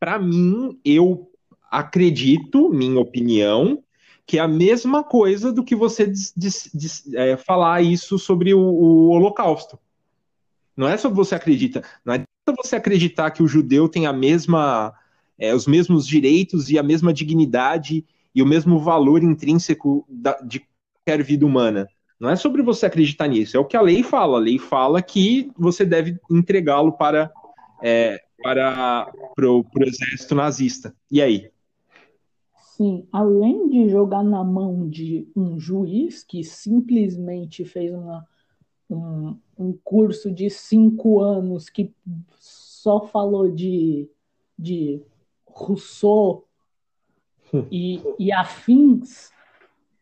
para 0.00 0.18
mim, 0.18 0.78
eu 0.84 1.30
acredito, 1.70 2.68
minha 2.70 3.00
opinião, 3.00 3.82
que 4.26 4.38
é 4.38 4.40
a 4.40 4.48
mesma 4.48 5.02
coisa 5.04 5.52
do 5.52 5.64
que 5.64 5.76
você 5.76 6.06
diz, 6.06 6.32
diz, 6.36 6.70
diz, 6.74 7.14
é, 7.14 7.36
falar 7.36 7.82
isso 7.82 8.18
sobre 8.18 8.54
o, 8.54 8.60
o 8.60 9.08
Holocausto. 9.10 9.78
Não 10.76 10.88
é 10.88 10.96
sobre 10.96 11.16
você 11.16 11.34
acredita. 11.34 11.82
Não 12.04 12.14
adianta 12.14 12.62
você 12.62 12.76
acreditar 12.76 13.30
que 13.30 13.42
o 13.42 13.48
judeu 13.48 13.88
tem 13.88 14.06
a 14.06 14.12
mesma, 14.12 14.92
é, 15.38 15.54
os 15.54 15.66
mesmos 15.66 16.06
direitos 16.06 16.68
e 16.70 16.78
a 16.78 16.82
mesma 16.82 17.12
dignidade 17.12 18.04
e 18.34 18.42
o 18.42 18.46
mesmo 18.46 18.78
valor 18.78 19.22
intrínseco 19.22 20.04
da, 20.08 20.32
de 20.40 20.66
qualquer 21.04 21.22
vida 21.22 21.46
humana. 21.46 21.86
Não 22.18 22.30
é 22.30 22.36
sobre 22.36 22.62
você 22.62 22.86
acreditar 22.86 23.26
nisso. 23.26 23.56
É 23.56 23.60
o 23.60 23.64
que 23.64 23.76
a 23.76 23.80
lei 23.80 24.02
fala. 24.02 24.38
A 24.38 24.40
lei 24.40 24.58
fala 24.58 25.02
que 25.02 25.50
você 25.56 25.84
deve 25.84 26.18
entregá-lo 26.30 26.92
para 26.92 27.32
é, 27.82 28.22
para 28.42 29.06
o 29.38 29.64
exército 29.80 30.34
nazista. 30.34 30.94
E 31.10 31.20
aí? 31.20 31.50
Sim, 32.76 33.06
além 33.12 33.68
de 33.68 33.88
jogar 33.88 34.22
na 34.24 34.42
mão 34.42 34.88
de 34.88 35.28
um 35.36 35.58
juiz 35.58 36.24
que 36.24 36.42
simplesmente 36.42 37.64
fez 37.64 37.92
uma 37.92 38.26
um, 38.90 39.38
um 39.58 39.78
curso 39.82 40.30
de 40.30 40.50
cinco 40.50 41.20
anos 41.20 41.68
que 41.68 41.92
só 42.38 43.00
falou 43.06 43.50
de, 43.50 44.08
de 44.58 45.02
Rousseau 45.46 46.46
e, 47.70 48.00
e 48.18 48.32
afins, 48.32 49.30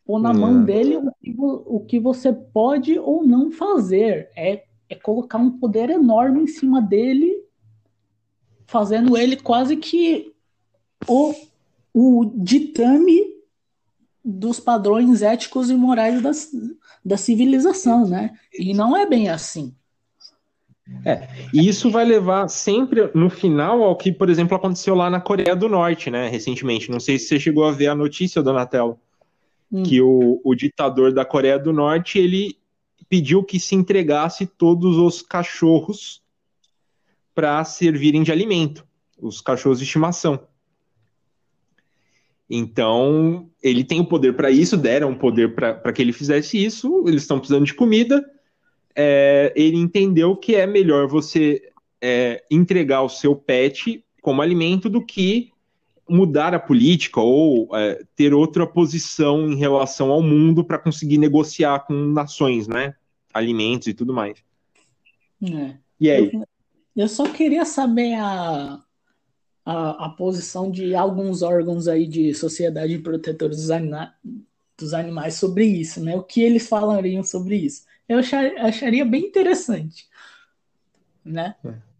pôr 0.05 0.19
na 0.19 0.33
mão 0.33 0.55
hum. 0.55 0.65
dele 0.65 0.97
o 0.97 1.11
que, 1.21 1.35
o 1.37 1.79
que 1.79 1.99
você 1.99 2.31
pode 2.33 2.97
ou 2.99 3.25
não 3.25 3.51
fazer. 3.51 4.29
É, 4.35 4.63
é 4.89 4.95
colocar 4.95 5.37
um 5.37 5.51
poder 5.51 5.89
enorme 5.89 6.41
em 6.41 6.47
cima 6.47 6.81
dele, 6.81 7.43
fazendo 8.65 9.17
ele 9.17 9.37
quase 9.37 9.77
que 9.77 10.33
o, 11.07 11.33
o 11.93 12.31
ditame 12.35 13.33
dos 14.23 14.59
padrões 14.59 15.21
éticos 15.21 15.69
e 15.69 15.75
morais 15.75 16.21
das, 16.21 16.49
da 17.03 17.17
civilização, 17.17 18.07
né? 18.07 18.37
E 18.53 18.73
não 18.73 18.95
é 18.95 19.05
bem 19.05 19.29
assim. 19.29 19.75
É, 21.05 21.27
e 21.53 21.67
isso 21.67 21.89
vai 21.89 22.03
levar 22.03 22.47
sempre 22.49 23.09
no 23.13 23.29
final 23.29 23.83
ao 23.83 23.95
que, 23.95 24.11
por 24.11 24.29
exemplo, 24.29 24.55
aconteceu 24.55 24.93
lá 24.93 25.09
na 25.09 25.19
Coreia 25.19 25.55
do 25.55 25.69
Norte, 25.69 26.09
né, 26.09 26.27
recentemente. 26.27 26.91
Não 26.91 26.99
sei 26.99 27.17
se 27.17 27.27
você 27.27 27.39
chegou 27.39 27.65
a 27.65 27.71
ver 27.71 27.87
a 27.87 27.95
notícia, 27.95 28.43
Donatello, 28.43 28.99
hum. 29.73 29.83
que 29.83 29.99
o, 29.99 30.39
o 30.43 30.53
ditador 30.53 31.11
da 31.11 31.25
Coreia 31.25 31.57
do 31.57 31.73
Norte, 31.73 32.19
ele 32.19 32.57
pediu 33.09 33.43
que 33.43 33.59
se 33.59 33.75
entregasse 33.75 34.45
todos 34.45 34.97
os 34.97 35.21
cachorros 35.21 36.21
para 37.33 37.63
servirem 37.63 38.21
de 38.21 38.31
alimento, 38.31 38.85
os 39.19 39.41
cachorros 39.41 39.79
de 39.79 39.85
estimação. 39.85 40.47
Então, 42.49 43.49
ele 43.63 43.83
tem 43.83 43.99
o 43.99 44.05
poder 44.05 44.35
para 44.35 44.51
isso, 44.51 44.77
deram 44.77 45.15
poder 45.15 45.55
para 45.55 45.91
que 45.91 46.01
ele 46.01 46.13
fizesse 46.13 46.63
isso, 46.63 47.03
eles 47.07 47.23
estão 47.23 47.39
precisando 47.39 47.65
de 47.65 47.73
comida. 47.73 48.23
É, 48.95 49.51
ele 49.55 49.77
entendeu 49.77 50.35
que 50.35 50.55
é 50.55 50.67
melhor 50.67 51.07
você 51.07 51.71
é, 51.99 52.43
entregar 52.51 53.01
o 53.01 53.09
seu 53.09 53.35
pet 53.35 54.05
como 54.21 54.41
alimento 54.41 54.89
do 54.89 55.03
que 55.03 55.52
mudar 56.13 56.53
a 56.53 56.59
política 56.59 57.19
ou 57.19 57.75
é, 57.75 58.03
ter 58.15 58.35
outra 58.35 58.67
posição 58.67 59.49
em 59.49 59.55
relação 59.55 60.11
ao 60.11 60.21
mundo 60.21 60.63
para 60.63 60.77
conseguir 60.77 61.17
negociar 61.17 61.87
com 61.87 61.93
nações, 61.93 62.67
né? 62.67 62.93
Alimentos 63.33 63.87
e 63.87 63.95
tudo 63.95 64.13
mais. 64.13 64.37
É. 65.41 65.75
E 65.99 66.11
aí? 66.11 66.31
Eu 66.95 67.07
só 67.07 67.27
queria 67.27 67.65
saber 67.65 68.13
a, 68.13 68.79
a, 69.65 70.05
a 70.05 70.09
posição 70.09 70.69
de 70.69 70.93
alguns 70.93 71.41
órgãos 71.41 71.87
aí 71.87 72.05
de 72.05 72.31
sociedade 72.35 72.99
protetores 72.99 73.57
dos, 73.57 73.71
anima 73.71 74.13
dos 74.77 74.93
animais 74.93 75.33
sobre 75.33 75.65
isso, 75.65 75.99
né? 75.99 76.15
O 76.15 76.21
que 76.21 76.43
eles 76.43 76.67
falariam 76.67 77.23
sobre 77.23 77.55
isso? 77.55 77.85
Eu 78.07 78.19
achar, 78.19 78.45
acharia 78.57 79.03
bem 79.03 79.25
interessante, 79.25 80.07
né? 81.25 81.55
É. 81.65 81.92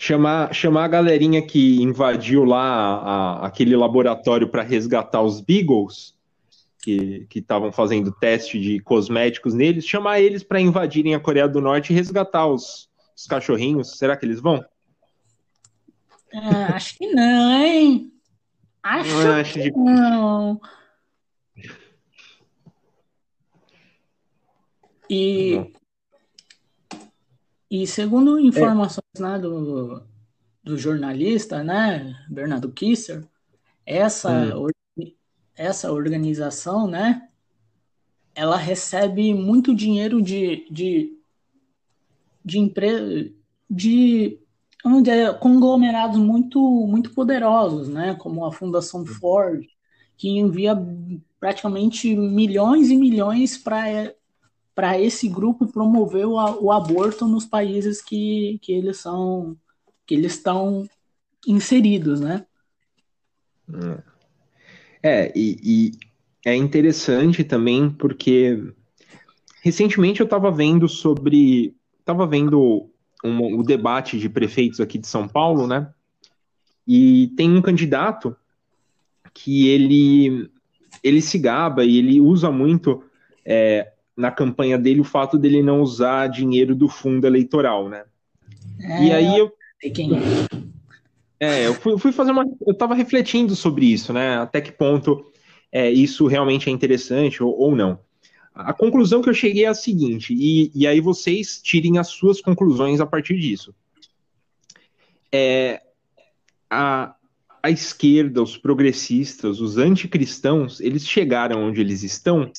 Chamar, 0.00 0.54
chamar 0.54 0.84
a 0.84 0.88
galerinha 0.88 1.42
que 1.42 1.82
invadiu 1.82 2.44
lá 2.44 2.62
a, 2.62 3.46
aquele 3.46 3.74
laboratório 3.74 4.48
para 4.48 4.62
resgatar 4.62 5.20
os 5.22 5.40
Beagles, 5.40 6.14
que 6.78 7.26
estavam 7.34 7.72
fazendo 7.72 8.12
teste 8.12 8.60
de 8.60 8.78
cosméticos 8.80 9.54
neles, 9.54 9.84
chamar 9.84 10.20
eles 10.20 10.44
para 10.44 10.60
invadirem 10.60 11.14
a 11.14 11.20
Coreia 11.20 11.48
do 11.48 11.60
Norte 11.60 11.92
e 11.92 11.96
resgatar 11.96 12.46
os, 12.46 12.88
os 13.16 13.26
cachorrinhos. 13.26 13.98
Será 13.98 14.16
que 14.16 14.24
eles 14.24 14.40
vão? 14.40 14.64
Ah, 16.32 16.76
acho 16.76 16.96
que 16.96 17.06
não, 17.12 17.50
hein? 17.52 18.12
Acho, 18.82 19.10
não, 19.10 19.32
acho 19.32 19.52
que 19.54 19.70
de... 19.70 19.78
não. 19.78 20.60
E, 25.10 25.72
e 27.70 27.86
segundo 27.86 28.38
informações 28.38 29.04
é. 29.16 29.22
né, 29.22 29.38
do, 29.38 30.02
do 30.64 30.78
jornalista, 30.78 31.62
né, 31.62 32.16
Bernardo 32.28 32.70
Kisser, 32.72 33.26
essa, 33.84 34.56
hum. 34.56 34.68
essa 35.54 35.92
organização, 35.92 36.86
né, 36.86 37.28
ela 38.34 38.56
recebe 38.56 39.34
muito 39.34 39.74
dinheiro 39.74 40.22
de, 40.22 40.66
de, 40.70 41.18
de, 42.44 42.58
empre... 42.58 43.36
de 43.68 44.38
é 45.08 45.32
conglomerados 45.34 46.18
muito, 46.18 46.60
muito 46.86 47.10
poderosos, 47.12 47.88
né, 47.88 48.14
como 48.14 48.44
a 48.44 48.52
Fundação 48.52 49.04
Ford, 49.04 49.66
que 50.16 50.28
envia 50.28 50.76
praticamente 51.38 52.14
milhões 52.16 52.90
e 52.90 52.96
milhões 52.96 53.58
para 53.58 54.14
para 54.78 54.96
esse 54.96 55.28
grupo 55.28 55.66
promover 55.66 56.24
o, 56.24 56.36
o, 56.62 56.70
aborto 56.70 57.26
nos 57.26 57.44
países 57.44 58.00
que, 58.00 58.60
que 58.62 58.72
eles 58.72 58.98
são 58.98 59.56
que 60.06 60.14
eles 60.14 60.34
estão 60.34 60.88
inseridos, 61.44 62.20
né? 62.20 62.46
É, 65.02 65.32
e, 65.34 65.58
e 65.64 65.90
é 66.46 66.54
interessante 66.54 67.42
também 67.42 67.90
porque 67.90 68.72
recentemente 69.64 70.20
eu 70.20 70.24
estava 70.26 70.48
vendo 70.48 70.88
sobre. 70.88 71.74
Estava 71.98 72.24
vendo 72.24 72.88
um, 73.24 73.58
o 73.58 73.64
debate 73.64 74.16
de 74.16 74.28
prefeitos 74.28 74.78
aqui 74.78 74.96
de 74.96 75.08
São 75.08 75.26
Paulo, 75.26 75.66
né? 75.66 75.92
E 76.86 77.32
tem 77.36 77.50
um 77.50 77.60
candidato 77.60 78.36
que 79.34 79.66
ele, 79.70 80.48
ele 81.02 81.20
se 81.20 81.36
gaba 81.36 81.84
e 81.84 81.98
ele 81.98 82.20
usa 82.20 82.48
muito 82.52 83.02
é, 83.44 83.92
na 84.18 84.32
campanha 84.32 84.76
dele 84.76 85.00
o 85.00 85.04
fato 85.04 85.38
dele 85.38 85.62
não 85.62 85.80
usar 85.80 86.26
dinheiro 86.26 86.74
do 86.74 86.88
fundo 86.88 87.24
eleitoral, 87.24 87.88
né? 87.88 88.04
É, 88.80 89.04
e 89.04 89.12
aí 89.12 89.38
eu. 89.38 89.52
Quem 89.94 90.10
é? 90.16 90.20
É, 91.40 91.66
eu 91.68 91.74
fui, 91.74 91.96
fui, 91.96 92.10
fazer 92.10 92.32
uma. 92.32 92.44
Eu 92.66 92.72
estava 92.72 92.96
refletindo 92.96 93.54
sobre 93.54 93.86
isso, 93.86 94.12
né? 94.12 94.38
Até 94.38 94.60
que 94.60 94.72
ponto 94.72 95.24
é, 95.70 95.88
isso 95.88 96.26
realmente 96.26 96.68
é 96.68 96.72
interessante 96.72 97.40
ou, 97.40 97.56
ou, 97.56 97.76
não. 97.76 98.00
A 98.52 98.72
conclusão 98.72 99.22
que 99.22 99.28
eu 99.28 99.34
cheguei 99.34 99.64
é 99.64 99.68
a 99.68 99.74
seguinte, 99.74 100.34
e, 100.36 100.72
e 100.74 100.84
aí 100.84 101.00
vocês 101.00 101.62
tirem 101.62 101.96
as 101.96 102.08
suas 102.08 102.40
conclusões 102.40 103.00
a 103.00 103.06
partir 103.06 103.38
disso. 103.38 103.72
É, 105.30 105.80
a, 106.68 107.14
a 107.62 107.70
esquerda, 107.70 108.42
os 108.42 108.56
progressistas, 108.56 109.60
os 109.60 109.78
anticristãos, 109.78 110.80
eles 110.80 111.06
chegaram 111.06 111.62
onde 111.62 111.80
eles 111.80 112.02
estão 112.02 112.50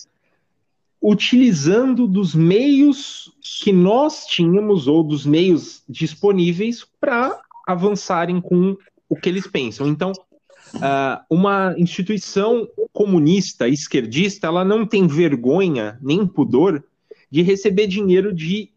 utilizando 1.02 2.08
dos 2.08 2.36
meios 2.36 3.32
que 3.64 3.72
nós 3.72 4.26
tínhamos 4.26 4.88
ou 4.88 5.04
dos 5.04 5.26
meios 5.26 5.84
disponíveis 5.88 6.86
para 7.00 7.40
avançarem 7.66 8.42
com 8.42 8.78
o 9.08 9.16
que 9.16 9.30
eles 9.30 9.48
pensam. 9.48 9.88
Então, 9.88 10.12
uh, 10.12 11.24
uma 11.30 11.74
instituição 11.78 12.68
comunista, 12.92 13.68
esquerdista, 13.68 14.48
ela 14.48 14.66
não 14.66 14.86
tem 14.86 15.08
vergonha 15.08 15.98
nem 16.02 16.28
pudor 16.28 16.84
de 17.32 17.42
receber 17.42 17.88
dinheiro 17.88 18.34
de 18.34 18.72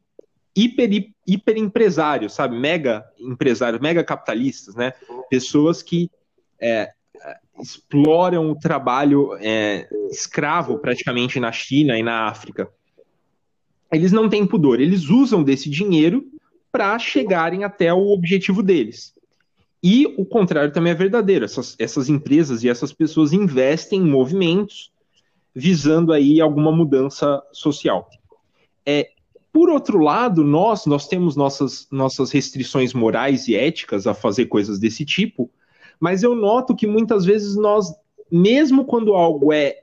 hiper, 0.55 1.11
hiper 1.27 1.57
empresários, 1.57 2.35
sabe? 2.35 2.57
Mega 2.59 3.05
empresários, 3.19 3.81
mega 3.81 4.05
capitalistas, 4.05 4.75
né? 4.75 4.93
Pessoas 5.29 5.83
que 5.83 6.11
é, 6.61 6.93
exploram 7.61 8.51
o 8.51 8.59
trabalho 8.59 9.37
é, 9.41 9.89
escravo 10.11 10.79
praticamente 10.79 11.39
na 11.39 11.53
China 11.53 11.99
e 11.99 12.03
na 12.03 12.27
África. 12.27 12.69
Eles 13.93 14.13
não 14.13 14.29
têm 14.29 14.47
pudor, 14.47 14.81
eles 14.81 15.09
usam 15.09 15.43
desse 15.43 15.69
dinheiro 15.69 16.25
para 16.71 16.99
chegarem 16.99 17.65
até 17.65 17.93
o 17.93 18.09
objetivo 18.09 18.63
deles. 18.63 19.15
E 19.83 20.07
o 20.17 20.25
contrário 20.25 20.73
também 20.73 20.93
é 20.93 20.97
verdadeiro. 20.97 21.45
Essas, 21.45 21.77
essas 21.79 22.09
empresas 22.09 22.63
e 22.63 22.69
essas 22.69 22.93
pessoas 22.93 23.33
investem 23.33 24.01
em 24.01 24.11
movimentos 24.11 24.91
visando 25.55 26.13
aí 26.13 26.41
alguma 26.41 26.73
mudança 26.73 27.43
social. 27.53 28.09
É, 28.87 29.11
por 29.53 29.69
outro 29.69 29.99
lado, 29.99 30.43
nós 30.43 30.87
nós 30.87 31.07
temos 31.07 31.37
nossas, 31.37 31.87
nossas 31.91 32.31
restrições 32.31 32.95
morais 32.95 33.49
e 33.49 33.55
éticas 33.55 34.07
a 34.07 34.15
fazer 34.15 34.47
coisas 34.47 34.79
desse 34.79 35.05
tipo, 35.05 35.51
mas 36.01 36.23
eu 36.23 36.35
noto 36.35 36.75
que 36.75 36.87
muitas 36.87 37.25
vezes 37.25 37.57
nós, 37.57 37.93
mesmo 38.31 38.85
quando 38.85 39.15
algo 39.15 39.53
é 39.53 39.79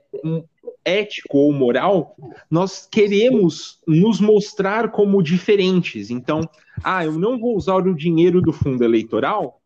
ético 0.84 1.38
ou 1.38 1.52
moral, 1.52 2.16
nós 2.50 2.88
queremos 2.90 3.78
nos 3.86 4.20
mostrar 4.20 4.90
como 4.90 5.22
diferentes. 5.22 6.10
Então, 6.10 6.48
ah, 6.82 7.04
eu 7.04 7.12
não 7.12 7.38
vou 7.38 7.56
usar 7.56 7.76
o 7.76 7.94
dinheiro 7.94 8.40
do 8.40 8.52
fundo 8.52 8.82
eleitoral 8.82 9.60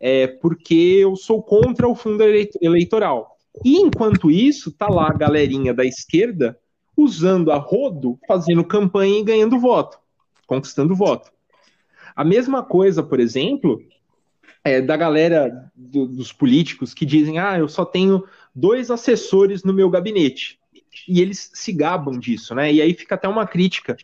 é, 0.00 0.26
porque 0.26 0.74
eu 0.74 1.16
sou 1.16 1.42
contra 1.42 1.88
o 1.88 1.94
fundo 1.94 2.22
eleitoral. 2.60 3.36
E 3.64 3.78
enquanto 3.78 4.30
isso, 4.30 4.70
tá 4.70 4.88
lá 4.88 5.08
a 5.08 5.16
galerinha 5.16 5.74
da 5.74 5.84
esquerda 5.84 6.58
usando 6.96 7.50
a 7.50 7.56
rodo, 7.56 8.18
fazendo 8.26 8.64
campanha 8.64 9.20
e 9.20 9.24
ganhando 9.24 9.58
voto, 9.58 9.98
conquistando 10.46 10.94
voto. 10.94 11.30
A 12.14 12.24
mesma 12.24 12.62
coisa, 12.62 13.02
por 13.02 13.20
exemplo, 13.20 13.80
é 14.68 14.80
da 14.80 14.96
galera 14.96 15.70
do, 15.74 16.06
dos 16.06 16.32
políticos 16.32 16.94
que 16.94 17.06
dizem: 17.06 17.38
ah, 17.38 17.58
eu 17.58 17.68
só 17.68 17.84
tenho 17.84 18.24
dois 18.54 18.90
assessores 18.90 19.64
no 19.64 19.72
meu 19.72 19.88
gabinete. 19.88 20.58
E 21.06 21.20
eles 21.20 21.50
se 21.54 21.72
gabam 21.72 22.18
disso, 22.18 22.54
né? 22.54 22.72
E 22.72 22.82
aí 22.82 22.92
fica 22.94 23.14
até 23.14 23.28
uma 23.28 23.46
crítica 23.46 23.96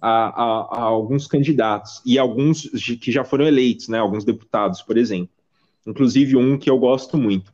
a, 0.00 0.08
a, 0.10 0.78
a 0.78 0.82
alguns 0.82 1.26
candidatos 1.26 2.00
e 2.06 2.18
alguns 2.18 2.68
que 3.00 3.10
já 3.10 3.24
foram 3.24 3.46
eleitos, 3.46 3.88
né? 3.88 3.98
Alguns 3.98 4.24
deputados, 4.24 4.82
por 4.82 4.96
exemplo. 4.96 5.30
Inclusive 5.86 6.36
um 6.36 6.58
que 6.58 6.70
eu 6.70 6.78
gosto 6.78 7.16
muito. 7.16 7.52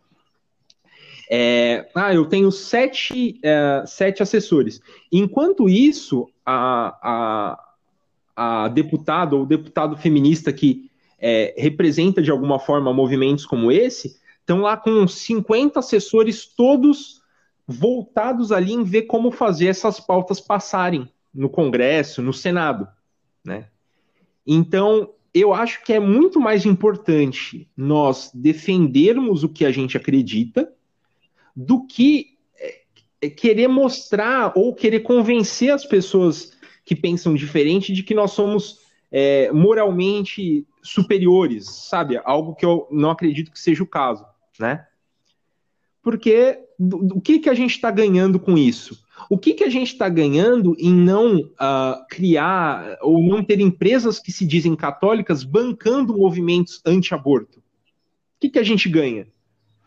É, 1.31 1.89
ah, 1.95 2.13
eu 2.13 2.27
tenho 2.27 2.51
sete, 2.53 3.41
é, 3.43 3.83
sete 3.87 4.23
assessores. 4.23 4.81
Enquanto 5.11 5.69
isso, 5.69 6.29
a, 6.45 7.57
a, 8.37 8.65
a 8.65 8.69
deputada 8.69 9.35
ou 9.35 9.47
deputado 9.47 9.97
feminista 9.97 10.53
que 10.53 10.91
é, 11.27 11.55
representa 11.57 12.21
de 12.21 12.31
alguma 12.31 12.59
forma 12.59 12.93
movimentos 12.93 13.47
como 13.47 13.73
esse, 13.73 14.21
estão 14.41 14.61
lá 14.61 14.77
com 14.77 15.09
50 15.09 15.79
assessores 15.79 16.45
todos 16.45 17.23
voltados 17.67 18.53
ali 18.53 18.75
em 18.75 18.85
ver 18.85 19.05
como 19.05 19.31
fazer 19.31 19.69
essas 19.69 19.99
pautas 19.99 20.39
passarem 20.39 21.09
no 21.33 21.49
Congresso, 21.49 22.21
no 22.21 22.35
Senado, 22.35 22.87
né? 23.43 23.69
Então, 24.47 25.15
eu 25.33 25.55
acho 25.55 25.83
que 25.83 25.95
é 25.95 25.99
muito 25.99 26.39
mais 26.39 26.67
importante 26.67 27.67
nós 27.75 28.31
defendermos 28.35 29.43
o 29.43 29.49
que 29.49 29.65
a 29.65 29.71
gente 29.71 29.97
acredita 29.97 30.71
do 31.57 31.87
que 31.87 32.37
é, 33.23 33.31
querer 33.31 33.69
mostrar 33.69 34.53
ou 34.55 34.75
querer 34.75 35.01
convencer 35.01 35.73
as 35.73 35.87
pessoas 35.87 36.53
que 36.85 36.95
pensam 36.95 37.35
diferente 37.35 37.95
de 37.95 38.03
que 38.03 38.13
nós 38.13 38.33
somos 38.33 38.81
é, 39.11 39.51
moralmente 39.51 40.67
superiores, 40.85 41.67
sabe? 41.67 42.21
Algo 42.25 42.55
que 42.55 42.65
eu 42.65 42.87
não 42.91 43.11
acredito 43.11 43.51
que 43.51 43.59
seja 43.59 43.83
o 43.83 43.87
caso 43.87 44.25
né? 44.59 44.87
Porque 46.03 46.59
o 46.79 47.21
que, 47.21 47.39
que 47.39 47.49
a 47.49 47.55
gente 47.55 47.71
está 47.71 47.91
ganhando 47.91 48.39
com 48.39 48.59
isso? 48.59 49.03
O 49.31 49.39
que, 49.39 49.55
que 49.55 49.65
a 49.65 49.71
gente 49.71 49.93
está 49.93 50.09
ganhando 50.09 50.77
em 50.79 50.93
não 50.93 51.39
uh, 51.39 52.07
criar 52.11 52.99
ou 53.01 53.23
não 53.23 53.43
ter 53.43 53.61
empresas 53.61 54.19
que 54.19 54.31
se 54.31 54.45
dizem 54.45 54.77
católicas 54.77 55.45
bancando 55.45 56.17
movimentos 56.17 56.83
anti-aborto? 56.85 57.59
O 57.59 57.63
que, 58.41 58.51
que 58.51 58.59
a 58.59 58.63
gente 58.63 58.89
ganha? 58.89 59.27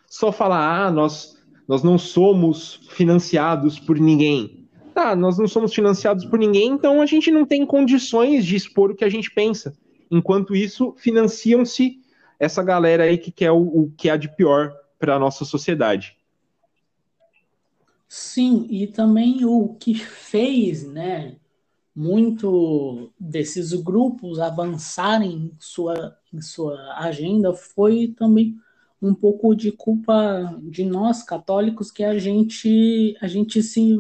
Só 0.08 0.32
falar, 0.32 0.88
ah, 0.88 0.92
nós, 0.92 1.38
nós 1.68 1.84
não 1.84 1.98
somos 1.98 2.80
financiados 2.90 3.78
por 3.80 4.00
ninguém. 4.00 4.68
Tá, 4.96 5.16
nós 5.16 5.38
não 5.38 5.48
somos 5.48 5.76
financiados 5.76 6.26
por 6.26 6.40
ninguém, 6.40 6.70
então 6.70 7.00
a 7.00 7.06
gente 7.06 7.30
não 7.30 7.46
tem 7.46 7.64
condições 7.64 8.44
de 8.44 8.56
expor 8.56 8.90
o 8.90 8.96
que 8.96 9.06
a 9.06 9.10
gente 9.10 9.30
pensa. 9.30 9.78
Enquanto 10.10 10.56
isso, 10.56 10.94
financiam-se 10.98 12.02
essa 12.40 12.64
galera 12.64 13.04
aí 13.04 13.18
que 13.18 13.32
quer 13.32 13.52
o, 13.52 13.62
o 13.62 13.92
que 13.98 14.10
há 14.10 14.18
de 14.18 14.30
pior 14.30 14.74
para 15.00 15.16
a 15.16 15.20
nossa 15.20 15.46
sociedade. 15.46 16.18
Sim, 18.08 18.66
e 18.70 18.88
também 18.88 19.44
o 19.44 19.76
que 19.76 19.94
fez, 19.94 20.88
né, 20.88 21.36
muito 21.94 23.12
desses 23.20 23.74
grupos 23.74 24.40
avançarem 24.40 25.32
em 25.32 25.52
sua, 25.60 26.16
em 26.32 26.42
sua 26.42 26.94
agenda 27.00 27.54
foi 27.54 28.14
também 28.18 28.56
um 29.02 29.14
pouco 29.14 29.56
de 29.56 29.72
culpa 29.72 30.58
de 30.64 30.86
nós 30.86 31.24
católicos 31.24 31.92
que 31.92 32.04
a 32.04 32.18
gente 32.18 33.16
a 33.22 33.28
gente 33.28 33.62
se 33.62 33.96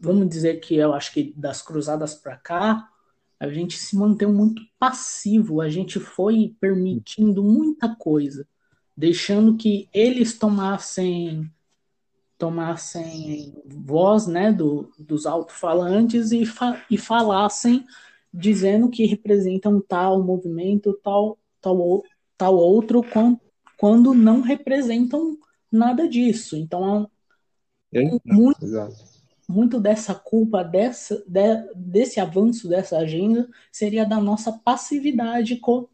vamos 0.00 0.28
dizer 0.28 0.60
que 0.60 0.74
eu 0.74 0.92
acho 0.92 1.12
que 1.12 1.32
das 1.36 1.62
cruzadas 1.62 2.14
para 2.14 2.36
cá 2.36 2.88
a 3.40 3.48
gente 3.48 3.78
se 3.78 3.96
manteve 3.96 4.30
muito 4.30 4.62
passivo, 4.78 5.62
a 5.62 5.70
gente 5.70 5.98
foi 5.98 6.54
permitindo 6.60 7.42
muita 7.42 7.96
coisa, 7.96 8.46
deixando 8.94 9.56
que 9.56 9.88
eles 9.94 10.38
tomassem 10.38 11.50
tomassem 12.36 13.54
voz 13.66 14.26
né, 14.26 14.50
do, 14.50 14.90
dos 14.98 15.26
alto-falantes 15.26 16.32
e, 16.32 16.46
fa 16.46 16.82
e 16.90 16.96
falassem 16.96 17.84
dizendo 18.32 18.88
que 18.88 19.04
representam 19.04 19.78
tal 19.78 20.22
movimento, 20.22 20.98
tal, 21.02 21.38
tal, 21.60 22.02
tal 22.38 22.56
outro, 22.56 23.02
quando, 23.02 23.38
quando 23.76 24.14
não 24.14 24.40
representam 24.40 25.36
nada 25.70 26.08
disso. 26.08 26.56
Então, 26.56 27.10
é, 27.92 28.00
muito, 28.24 28.64
exato 28.64 29.09
muito 29.50 29.80
dessa 29.80 30.14
culpa, 30.14 30.62
dessa, 30.62 31.22
de, 31.26 31.74
desse 31.74 32.20
avanço 32.20 32.68
dessa 32.68 32.98
agenda, 32.98 33.48
seria 33.72 34.06
da 34.06 34.20
nossa 34.20 34.52
passividade 34.52 35.56
co, 35.56 35.90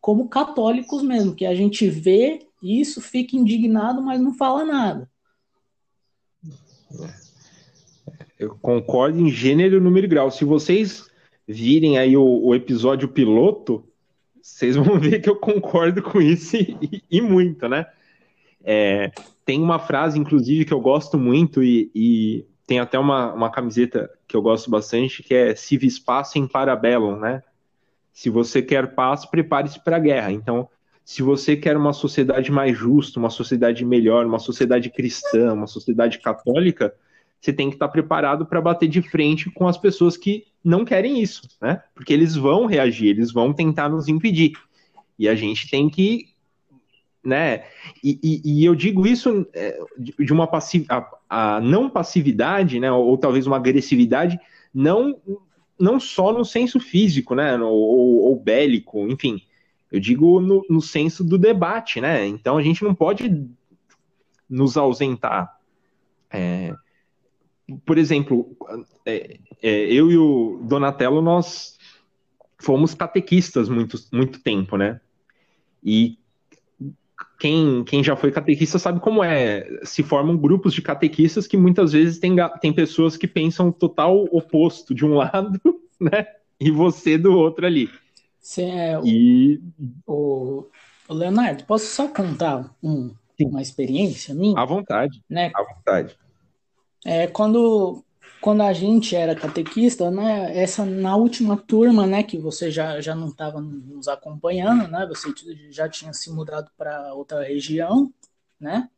como 0.00 0.28
católicos 0.28 1.02
mesmo, 1.02 1.34
que 1.34 1.44
a 1.44 1.54
gente 1.54 1.88
vê 1.88 2.46
isso, 2.62 3.00
fica 3.00 3.36
indignado, 3.36 4.02
mas 4.02 4.20
não 4.20 4.34
fala 4.34 4.64
nada. 4.64 5.10
Eu 8.38 8.56
concordo 8.60 9.20
em 9.20 9.30
gênero, 9.30 9.80
número 9.80 10.06
e 10.06 10.08
grau. 10.08 10.30
Se 10.30 10.44
vocês 10.44 11.10
virem 11.46 11.98
aí 11.98 12.16
o, 12.16 12.24
o 12.24 12.54
episódio 12.54 13.08
piloto, 13.08 13.86
vocês 14.40 14.76
vão 14.76 14.96
ver 15.00 15.20
que 15.20 15.28
eu 15.28 15.36
concordo 15.36 16.02
com 16.02 16.20
isso 16.20 16.56
e, 16.56 17.02
e 17.10 17.20
muito, 17.20 17.68
né? 17.68 17.86
É, 18.64 19.12
tem 19.44 19.60
uma 19.60 19.78
frase, 19.78 20.18
inclusive, 20.18 20.64
que 20.64 20.74
eu 20.74 20.80
gosto 20.80 21.16
muito 21.16 21.62
e, 21.62 21.90
e, 21.94 22.44
tem 22.66 22.80
até 22.80 22.98
uma, 22.98 23.32
uma 23.32 23.50
camiseta 23.50 24.10
que 24.26 24.36
eu 24.36 24.42
gosto 24.42 24.68
bastante, 24.68 25.22
que 25.22 25.34
é 25.34 25.54
se 25.54 25.76
vis 25.76 25.98
pacem 25.98 26.46
para 26.46 26.76
né? 27.16 27.42
Se 28.12 28.28
você 28.28 28.60
quer 28.60 28.94
paz, 28.94 29.24
prepare-se 29.24 29.82
para 29.82 29.96
a 29.96 30.00
guerra. 30.00 30.32
Então, 30.32 30.68
se 31.04 31.22
você 31.22 31.56
quer 31.56 31.76
uma 31.76 31.92
sociedade 31.92 32.50
mais 32.50 32.76
justa, 32.76 33.20
uma 33.20 33.30
sociedade 33.30 33.84
melhor, 33.84 34.26
uma 34.26 34.40
sociedade 34.40 34.90
cristã, 34.90 35.52
uma 35.52 35.66
sociedade 35.66 36.18
católica, 36.18 36.92
você 37.40 37.52
tem 37.52 37.68
que 37.68 37.76
estar 37.76 37.88
preparado 37.88 38.44
para 38.44 38.60
bater 38.60 38.88
de 38.88 39.02
frente 39.02 39.50
com 39.50 39.68
as 39.68 39.78
pessoas 39.78 40.16
que 40.16 40.46
não 40.64 40.84
querem 40.84 41.22
isso, 41.22 41.42
né? 41.60 41.82
Porque 41.94 42.12
eles 42.12 42.34
vão 42.34 42.66
reagir, 42.66 43.10
eles 43.10 43.30
vão 43.30 43.52
tentar 43.52 43.88
nos 43.88 44.08
impedir. 44.08 44.54
E 45.16 45.28
a 45.28 45.34
gente 45.36 45.70
tem 45.70 45.88
que, 45.88 46.30
né? 47.26 47.64
E, 48.02 48.18
e, 48.22 48.60
e 48.60 48.64
eu 48.64 48.74
digo 48.74 49.06
isso 49.06 49.46
é, 49.52 49.78
de 49.98 50.32
uma 50.32 50.48
a, 50.88 51.18
a 51.28 51.60
não 51.60 51.90
passividade, 51.90 52.78
né? 52.78 52.90
Ou, 52.90 53.06
ou, 53.06 53.18
talvez 53.18 53.46
uma 53.46 53.56
agressividade, 53.56 54.38
não 54.72 55.20
não 55.78 56.00
só 56.00 56.32
no 56.32 56.44
senso 56.44 56.80
físico, 56.80 57.34
né? 57.34 57.58
Ou, 57.58 57.70
ou 57.70 58.40
bélico, 58.40 59.06
enfim. 59.10 59.42
Eu 59.90 60.00
digo 60.00 60.40
no, 60.40 60.64
no 60.70 60.80
senso 60.80 61.22
do 61.22 61.36
debate, 61.36 62.00
né? 62.00 62.26
Então 62.26 62.56
a 62.56 62.62
gente 62.62 62.82
não 62.82 62.94
pode 62.94 63.46
nos 64.48 64.76
ausentar. 64.76 65.58
É, 66.30 66.74
por 67.84 67.98
exemplo, 67.98 68.56
é, 69.04 69.38
é, 69.62 69.92
eu 69.92 70.10
e 70.10 70.16
o 70.16 70.60
Donatello, 70.62 71.20
nós 71.20 71.76
fomos 72.58 72.94
catequistas 72.94 73.68
muito, 73.68 73.98
muito 74.12 74.40
tempo, 74.40 74.76
né? 74.76 75.00
E 75.82 76.18
quem, 77.38 77.84
quem 77.84 78.02
já 78.02 78.16
foi 78.16 78.32
catequista 78.32 78.78
sabe 78.78 79.00
como 79.00 79.22
é. 79.22 79.66
Se 79.82 80.02
formam 80.02 80.36
grupos 80.36 80.72
de 80.72 80.82
catequistas 80.82 81.46
que 81.46 81.56
muitas 81.56 81.92
vezes 81.92 82.18
tem, 82.18 82.34
tem 82.60 82.72
pessoas 82.72 83.16
que 83.16 83.26
pensam 83.26 83.70
total 83.70 84.24
oposto 84.30 84.94
de 84.94 85.04
um 85.04 85.14
lado, 85.16 85.60
né? 86.00 86.26
E 86.58 86.70
você 86.70 87.18
do 87.18 87.32
outro 87.32 87.66
ali. 87.66 87.90
Sim, 88.40 88.70
é, 88.70 89.00
e... 89.04 89.60
o, 90.06 90.64
o 91.08 91.14
Leonardo, 91.14 91.64
posso 91.64 91.86
só 91.86 92.08
contar 92.08 92.70
um, 92.82 93.12
uma 93.40 93.60
experiência 93.60 94.34
minha? 94.34 94.58
À 94.58 94.64
vontade. 94.64 95.22
Né? 95.28 95.50
À 95.54 95.62
vontade. 95.62 96.16
É, 97.04 97.26
quando, 97.26 98.04
quando 98.40 98.62
a 98.62 98.72
gente 98.72 99.16
era 99.16 99.34
catequista, 99.34 100.10
né, 100.10 100.56
essa 100.56 100.84
na 100.84 101.16
última 101.16 101.56
turma, 101.56 102.06
né, 102.06 102.22
que 102.22 102.38
você 102.38 102.70
já, 102.70 103.00
já 103.00 103.14
não 103.14 103.28
estava 103.28 103.60
nos 103.60 104.08
acompanhando, 104.08 104.88
né, 104.88 105.06
você 105.06 105.32
já 105.70 105.88
tinha 105.88 106.12
se 106.12 106.30
mudado 106.30 106.70
para 106.76 107.12
outra 107.14 107.42
região, 107.42 108.12
né? 108.58 108.88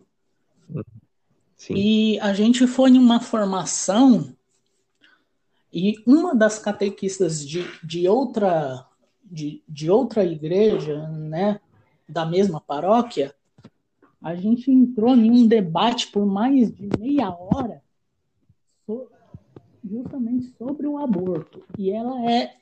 Sim. 1.56 1.74
E 1.74 2.20
a 2.20 2.32
gente 2.32 2.66
foi 2.66 2.90
em 2.90 2.98
uma 2.98 3.20
formação 3.20 4.36
e 5.72 6.02
uma 6.06 6.34
das 6.34 6.58
catequistas 6.58 7.46
de, 7.46 7.66
de 7.82 8.08
outra 8.08 8.86
de, 9.30 9.62
de 9.68 9.90
outra 9.90 10.24
igreja, 10.24 11.06
né, 11.08 11.60
da 12.08 12.24
mesma 12.24 12.60
paróquia, 12.60 13.34
a 14.22 14.34
gente 14.34 14.70
entrou 14.70 15.14
em 15.14 15.30
um 15.30 15.46
debate 15.46 16.08
por 16.08 16.24
mais 16.24 16.72
de 16.74 16.88
meia 16.98 17.28
hora 17.30 17.82
justamente 19.88 20.52
sobre 20.58 20.86
o 20.86 20.98
aborto. 20.98 21.62
E 21.78 21.90
ela 21.90 22.30
é. 22.30 22.54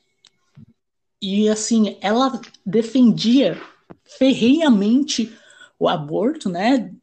E 1.21 1.49
assim, 1.49 1.97
ela 2.01 2.39
defendia 2.65 3.59
ferreiamente 4.03 5.35
o 5.79 5.87
aborto, 5.87 6.49
né? 6.49 6.93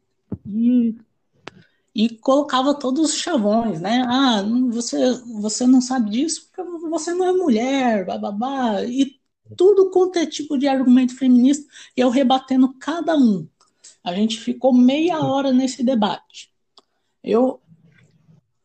E, 0.47 0.95
e 1.93 2.09
colocava 2.09 2.73
todos 2.73 3.11
os 3.11 3.17
chavões, 3.17 3.81
né? 3.81 4.03
Ah, 4.07 4.43
você, 4.71 5.13
você 5.39 5.67
não 5.67 5.81
sabe 5.81 6.09
disso 6.11 6.47
porque 6.47 6.63
você 6.89 7.13
não 7.13 7.25
é 7.25 7.31
mulher, 7.31 8.05
bababá. 8.05 8.83
E 8.83 9.19
tudo 9.55 9.91
quanto 9.91 10.17
é 10.17 10.25
tipo 10.25 10.57
de 10.57 10.67
argumento 10.67 11.15
feminista, 11.15 11.65
e 11.95 12.01
eu 12.01 12.09
rebatendo 12.09 12.73
cada 12.79 13.15
um. 13.15 13.47
A 14.03 14.13
gente 14.13 14.39
ficou 14.39 14.73
meia 14.73 15.19
hora 15.19 15.51
nesse 15.51 15.83
debate. 15.83 16.51
Eu, 17.23 17.59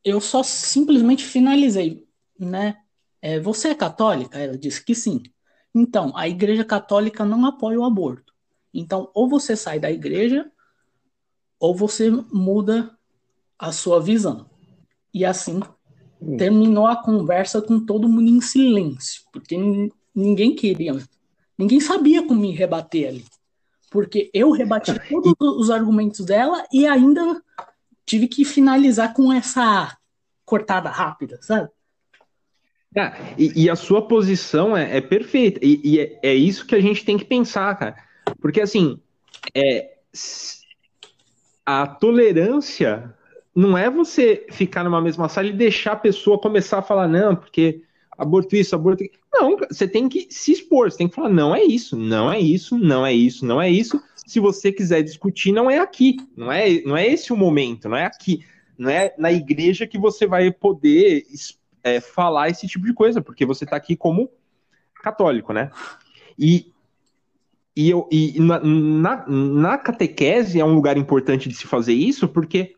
eu 0.05 0.21
só 0.21 0.43
simplesmente 0.43 1.25
finalizei, 1.25 2.07
né? 2.39 2.77
É, 3.23 3.39
você 3.39 3.69
é 3.69 3.75
católica? 3.75 4.39
Ela 4.39 4.57
disse 4.57 4.85
que 4.85 4.95
sim. 4.95 5.23
Então, 5.75 6.13
a 6.17 6.29
Igreja 6.29 6.65
Católica 6.65 7.25
não 7.25 7.45
apoia 7.47 7.79
o 7.79 7.85
aborto. 7.85 8.33
Então, 8.73 9.11
ou 9.15 9.29
você 9.29 9.57
sai 9.57 9.79
da 9.79 9.91
igreja, 9.91 10.51
ou 11.59 11.75
você 11.75 12.11
muda 12.33 12.97
a 13.59 13.73
sua 13.73 14.01
visão. 14.01 14.49
E 15.13 15.25
assim 15.25 15.61
hum. 16.21 16.37
terminou 16.37 16.87
a 16.87 16.97
conversa 16.97 17.61
com 17.61 17.85
todo 17.85 18.09
mundo 18.09 18.29
em 18.29 18.41
silêncio, 18.41 19.23
porque 19.33 19.57
ninguém 20.15 20.55
queria, 20.55 20.97
ninguém 21.59 21.81
sabia 21.81 22.27
como 22.27 22.41
me 22.41 22.53
rebater 22.53 23.09
ali. 23.09 23.25
Porque 23.91 24.31
eu 24.33 24.53
rebati 24.53 24.93
todos 25.09 25.35
os 25.41 25.69
argumentos 25.69 26.25
dela 26.25 26.65
e 26.73 26.87
ainda 26.87 27.43
tive 28.11 28.27
que 28.27 28.45
finalizar 28.45 29.15
com 29.15 29.33
essa 29.33 29.97
cortada 30.45 30.91
rápida, 30.91 31.39
sabe? 31.41 31.69
Ah, 32.97 33.17
e, 33.39 33.65
e, 33.65 33.71
a 33.71 33.77
sua 33.77 34.03
posição 34.09 34.77
é, 34.77 34.97
é 34.97 35.01
perfeita. 35.01 35.61
E, 35.63 35.81
e 35.85 36.01
é, 36.01 36.19
é, 36.25 36.35
isso 36.35 36.67
que 36.67 36.75
a 36.75 36.81
gente 36.81 37.05
tem 37.05 37.17
que 37.17 37.25
pensar, 37.25 37.73
cara. 37.79 37.97
Porque, 38.41 38.61
assim, 38.61 39.01
é, 39.55 39.93
a 41.65 41.87
tolerância 41.87 43.15
não 43.55 43.79
é 43.79 43.89
você 43.89 44.45
ficar 44.51 44.83
numa 44.83 45.01
mesma 45.01 45.29
sala 45.29 45.47
e 45.47 45.53
deixar 45.53 45.93
a 45.93 45.97
pessoa 45.97 46.41
começar 46.41 46.79
a 46.79 46.83
falar, 46.83 47.07
não, 47.07 47.37
porque 47.37 47.85
aborto 48.21 48.55
isso, 48.55 48.75
aborto. 48.75 49.05
Não, 49.33 49.57
você 49.57 49.89
tem 49.89 50.09
que 50.09 50.27
se 50.31 50.53
expor, 50.53 50.91
você 50.91 50.99
tem 50.99 51.09
que 51.09 51.15
falar, 51.15 51.31
não 51.31 51.55
é 51.55 51.63
isso, 51.63 51.97
não 51.97 52.31
é 52.31 52.39
isso, 52.39 52.79
não 52.79 53.05
é 53.05 53.13
isso, 53.13 53.47
não 53.47 53.61
é 53.61 53.71
isso 53.71 54.01
se 54.31 54.39
você 54.39 54.71
quiser 54.71 55.03
discutir, 55.03 55.51
não 55.51 55.69
é 55.69 55.79
aqui, 55.81 56.17
não 56.37 56.53
é, 56.53 56.81
não 56.83 56.97
é 56.97 57.05
esse 57.05 57.33
o 57.33 57.37
momento, 57.37 57.89
não 57.89 57.97
é 57.97 58.07
aqui, 58.07 58.47
não 58.79 58.89
é 58.89 59.13
na 59.19 59.33
igreja 59.33 59.89
que 59.89 59.99
você 59.99 60.25
vai 60.25 60.53
poder 60.53 61.25
é, 61.83 62.01
falar 62.01 62.49
esse 62.49 62.69
tipo 62.69 62.87
de 62.87 62.93
coisa, 62.93 63.21
porque 63.21 63.45
você 63.45 63.65
está 63.65 63.75
aqui 63.75 63.97
como 63.97 64.31
católico, 65.03 65.53
né? 65.53 65.73
E, 66.39 66.73
e, 67.75 67.91
eu, 67.91 68.09
e 68.09 68.39
na, 68.39 68.61
na, 68.61 69.27
na 69.27 69.79
catequese 69.79 70.61
é 70.61 70.65
um 70.65 70.75
lugar 70.75 70.97
importante 70.97 71.49
de 71.49 71.57
se 71.57 71.67
fazer 71.67 71.95
isso, 71.95 72.29
porque 72.29 72.77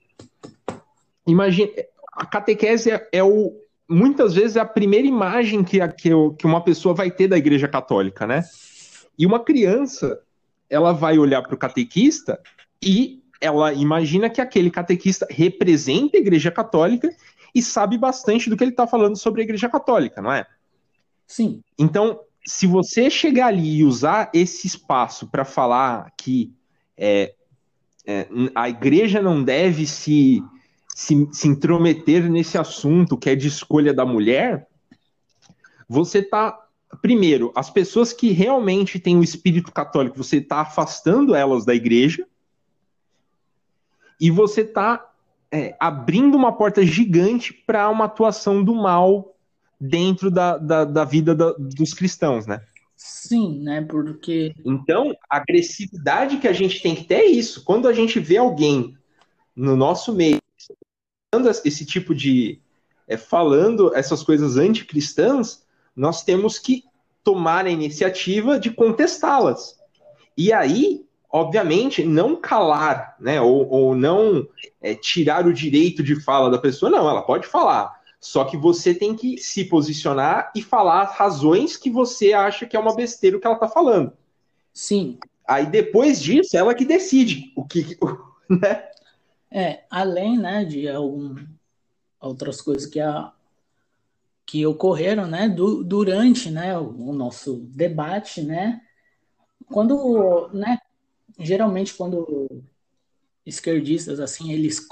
imagine, 1.26 1.70
a 2.14 2.24
catequese 2.24 2.92
é, 2.92 3.08
é 3.12 3.22
o 3.22 3.52
muitas 3.88 4.34
vezes 4.34 4.56
é 4.56 4.60
a 4.60 4.64
primeira 4.64 5.06
imagem 5.06 5.62
que, 5.62 5.78
que, 5.88 6.10
que 6.38 6.46
uma 6.46 6.62
pessoa 6.62 6.94
vai 6.94 7.10
ter 7.10 7.28
da 7.28 7.38
igreja 7.38 7.68
católica, 7.68 8.26
né? 8.26 8.42
E 9.18 9.26
uma 9.26 9.40
criança 9.40 10.20
ela 10.68 10.92
vai 10.92 11.18
olhar 11.18 11.42
para 11.42 11.54
o 11.54 11.58
catequista 11.58 12.40
e 12.82 13.22
ela 13.42 13.72
imagina 13.72 14.30
que 14.30 14.40
aquele 14.40 14.70
catequista 14.70 15.26
representa 15.28 16.16
a 16.16 16.20
Igreja 16.20 16.50
Católica 16.50 17.10
e 17.54 17.60
sabe 17.60 17.98
bastante 17.98 18.48
do 18.48 18.56
que 18.56 18.64
ele 18.64 18.70
está 18.70 18.86
falando 18.86 19.16
sobre 19.16 19.42
a 19.42 19.44
Igreja 19.44 19.68
Católica, 19.68 20.22
não 20.22 20.32
é? 20.32 20.46
Sim. 21.26 21.60
Então, 21.76 22.20
se 22.46 22.66
você 22.66 23.10
chegar 23.10 23.48
ali 23.48 23.78
e 23.78 23.84
usar 23.84 24.30
esse 24.32 24.66
espaço 24.66 25.26
para 25.26 25.44
falar 25.44 26.10
que 26.16 26.54
é, 26.96 27.34
é, 28.06 28.28
a 28.54 28.68
Igreja 28.68 29.20
não 29.20 29.42
deve 29.42 29.86
se, 29.86 30.42
se, 31.02 31.28
se 31.32 31.48
intrometer 31.48 32.30
nesse 32.30 32.56
assunto 32.56 33.16
que 33.16 33.28
é 33.28 33.34
de 33.34 33.48
escolha 33.48 33.92
da 33.92 34.06
mulher, 34.06 34.68
você 35.88 36.20
está 36.20 36.58
primeiro, 37.00 37.50
as 37.56 37.70
pessoas 37.70 38.12
que 38.12 38.30
realmente 38.30 39.00
têm 39.00 39.16
o 39.16 39.24
espírito 39.24 39.72
católico, 39.72 40.22
você 40.22 40.36
está 40.36 40.60
afastando 40.60 41.34
elas 41.34 41.64
da 41.64 41.74
igreja 41.74 42.26
e 44.20 44.30
você 44.30 44.60
está 44.60 45.10
é, 45.50 45.74
abrindo 45.80 46.36
uma 46.36 46.52
porta 46.52 46.84
gigante 46.84 47.52
para 47.52 47.88
uma 47.88 48.04
atuação 48.04 48.62
do 48.62 48.74
mal 48.74 49.34
dentro 49.80 50.30
da, 50.30 50.58
da, 50.58 50.84
da 50.84 51.04
vida 51.04 51.34
da, 51.34 51.52
dos 51.58 51.94
cristãos, 51.94 52.46
né? 52.46 52.60
Sim, 52.94 53.58
né? 53.60 53.80
Porque. 53.80 54.54
Então, 54.64 55.12
a 55.28 55.38
agressividade 55.38 56.36
que 56.36 56.46
a 56.46 56.52
gente 56.52 56.80
tem 56.80 56.94
que 56.94 57.04
ter 57.04 57.14
é 57.14 57.26
isso. 57.26 57.64
Quando 57.64 57.88
a 57.88 57.92
gente 57.92 58.20
vê 58.20 58.36
alguém 58.36 58.96
no 59.56 59.74
nosso 59.74 60.14
meio 60.14 60.41
esse 61.64 61.86
tipo 61.86 62.14
de. 62.14 62.60
É, 63.08 63.16
falando 63.16 63.94
essas 63.94 64.22
coisas 64.22 64.56
anticristãs, 64.56 65.64
nós 65.96 66.22
temos 66.22 66.58
que 66.58 66.84
tomar 67.24 67.66
a 67.66 67.70
iniciativa 67.70 68.58
de 68.58 68.70
contestá-las. 68.70 69.78
E 70.36 70.52
aí, 70.52 71.04
obviamente, 71.30 72.04
não 72.04 72.36
calar, 72.36 73.16
né, 73.18 73.40
ou, 73.40 73.68
ou 73.68 73.94
não 73.94 74.46
é, 74.80 74.94
tirar 74.94 75.46
o 75.46 75.52
direito 75.52 76.02
de 76.02 76.20
fala 76.20 76.50
da 76.50 76.58
pessoa, 76.58 76.90
não, 76.90 77.08
ela 77.08 77.22
pode 77.22 77.46
falar. 77.46 78.00
Só 78.20 78.44
que 78.44 78.56
você 78.56 78.94
tem 78.94 79.16
que 79.16 79.36
se 79.38 79.64
posicionar 79.64 80.52
e 80.54 80.62
falar 80.62 81.04
razões 81.04 81.76
que 81.76 81.90
você 81.90 82.32
acha 82.32 82.66
que 82.66 82.76
é 82.76 82.80
uma 82.80 82.94
besteira 82.94 83.36
o 83.36 83.40
que 83.40 83.46
ela 83.46 83.56
tá 83.56 83.68
falando. 83.68 84.12
Sim. 84.72 85.18
Aí 85.46 85.66
depois 85.66 86.22
disso, 86.22 86.56
ela 86.56 86.74
que 86.74 86.84
decide 86.84 87.52
o 87.56 87.64
que, 87.64 87.98
né? 88.48 88.84
É, 89.54 89.84
além, 89.90 90.38
né, 90.38 90.64
de 90.64 90.88
algum, 90.88 91.36
outras 92.18 92.62
coisas 92.62 92.86
que, 92.86 92.98
a, 92.98 93.30
que 94.46 94.64
ocorreram, 94.64 95.26
né, 95.26 95.46
du, 95.46 95.84
durante, 95.84 96.50
né, 96.50 96.78
o, 96.78 97.10
o, 97.10 97.12
nosso 97.12 97.58
debate, 97.68 98.40
né, 98.40 98.80
quando, 99.66 100.48
né, 100.54 100.78
geralmente 101.38 101.92
quando 101.92 102.62
esquerdistas, 103.44 104.20
assim, 104.20 104.52
eles 104.52 104.88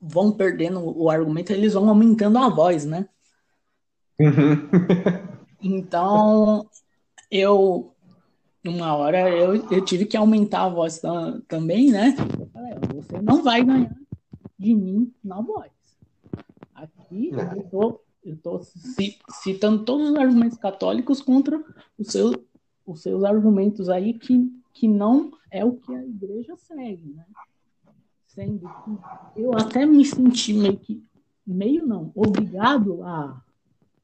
vão 0.00 0.30
perdendo 0.30 0.80
o 0.96 1.10
argumento, 1.10 1.52
eles 1.52 1.74
vão 1.74 1.88
aumentando 1.88 2.38
a 2.38 2.48
voz, 2.48 2.84
né? 2.84 3.08
Uhum. 4.20 4.68
então, 5.60 6.68
eu, 7.28 7.92
uma 8.64 8.94
hora, 8.94 9.28
eu, 9.28 9.56
eu 9.72 9.84
tive 9.84 10.06
que 10.06 10.16
aumentar 10.16 10.66
a 10.66 10.68
voz 10.68 11.00
também, 11.48 11.90
né? 11.90 12.14
Você 12.94 13.20
não 13.20 13.42
vai 13.42 13.64
ganhar 13.64 14.03
de 14.58 14.74
mim 14.74 15.12
na 15.22 15.40
voz. 15.40 15.72
Aqui 16.74 17.30
eu 17.30 17.62
tô, 17.70 18.00
eu 18.24 18.36
tô 18.36 18.60
citando 19.42 19.84
todos 19.84 20.10
os 20.10 20.16
argumentos 20.16 20.58
católicos 20.58 21.20
contra 21.20 21.62
os 21.98 22.08
seus, 22.08 22.36
os 22.86 23.02
seus 23.02 23.24
argumentos 23.24 23.88
aí 23.88 24.14
que, 24.14 24.50
que 24.72 24.88
não 24.88 25.32
é 25.50 25.64
o 25.64 25.76
que 25.76 25.94
a 25.94 26.04
igreja 26.04 26.56
segue, 26.56 27.12
né? 27.14 27.24
sendo 28.34 28.68
que 28.68 29.40
eu 29.40 29.56
até 29.56 29.86
me 29.86 30.04
senti 30.04 30.52
meio 30.52 30.76
que, 30.76 31.02
meio 31.46 31.86
não, 31.86 32.10
obrigado 32.14 33.02
a, 33.04 33.40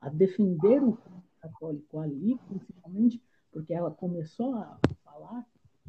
a 0.01 0.09
defender 0.09 0.83
o 0.83 0.97
católico 1.41 1.99
ali, 1.99 2.39
principalmente 2.49 3.21
porque 3.51 3.75
ela 3.75 3.91
começou 3.91 4.55
a 4.55 4.79
falar 5.05 5.45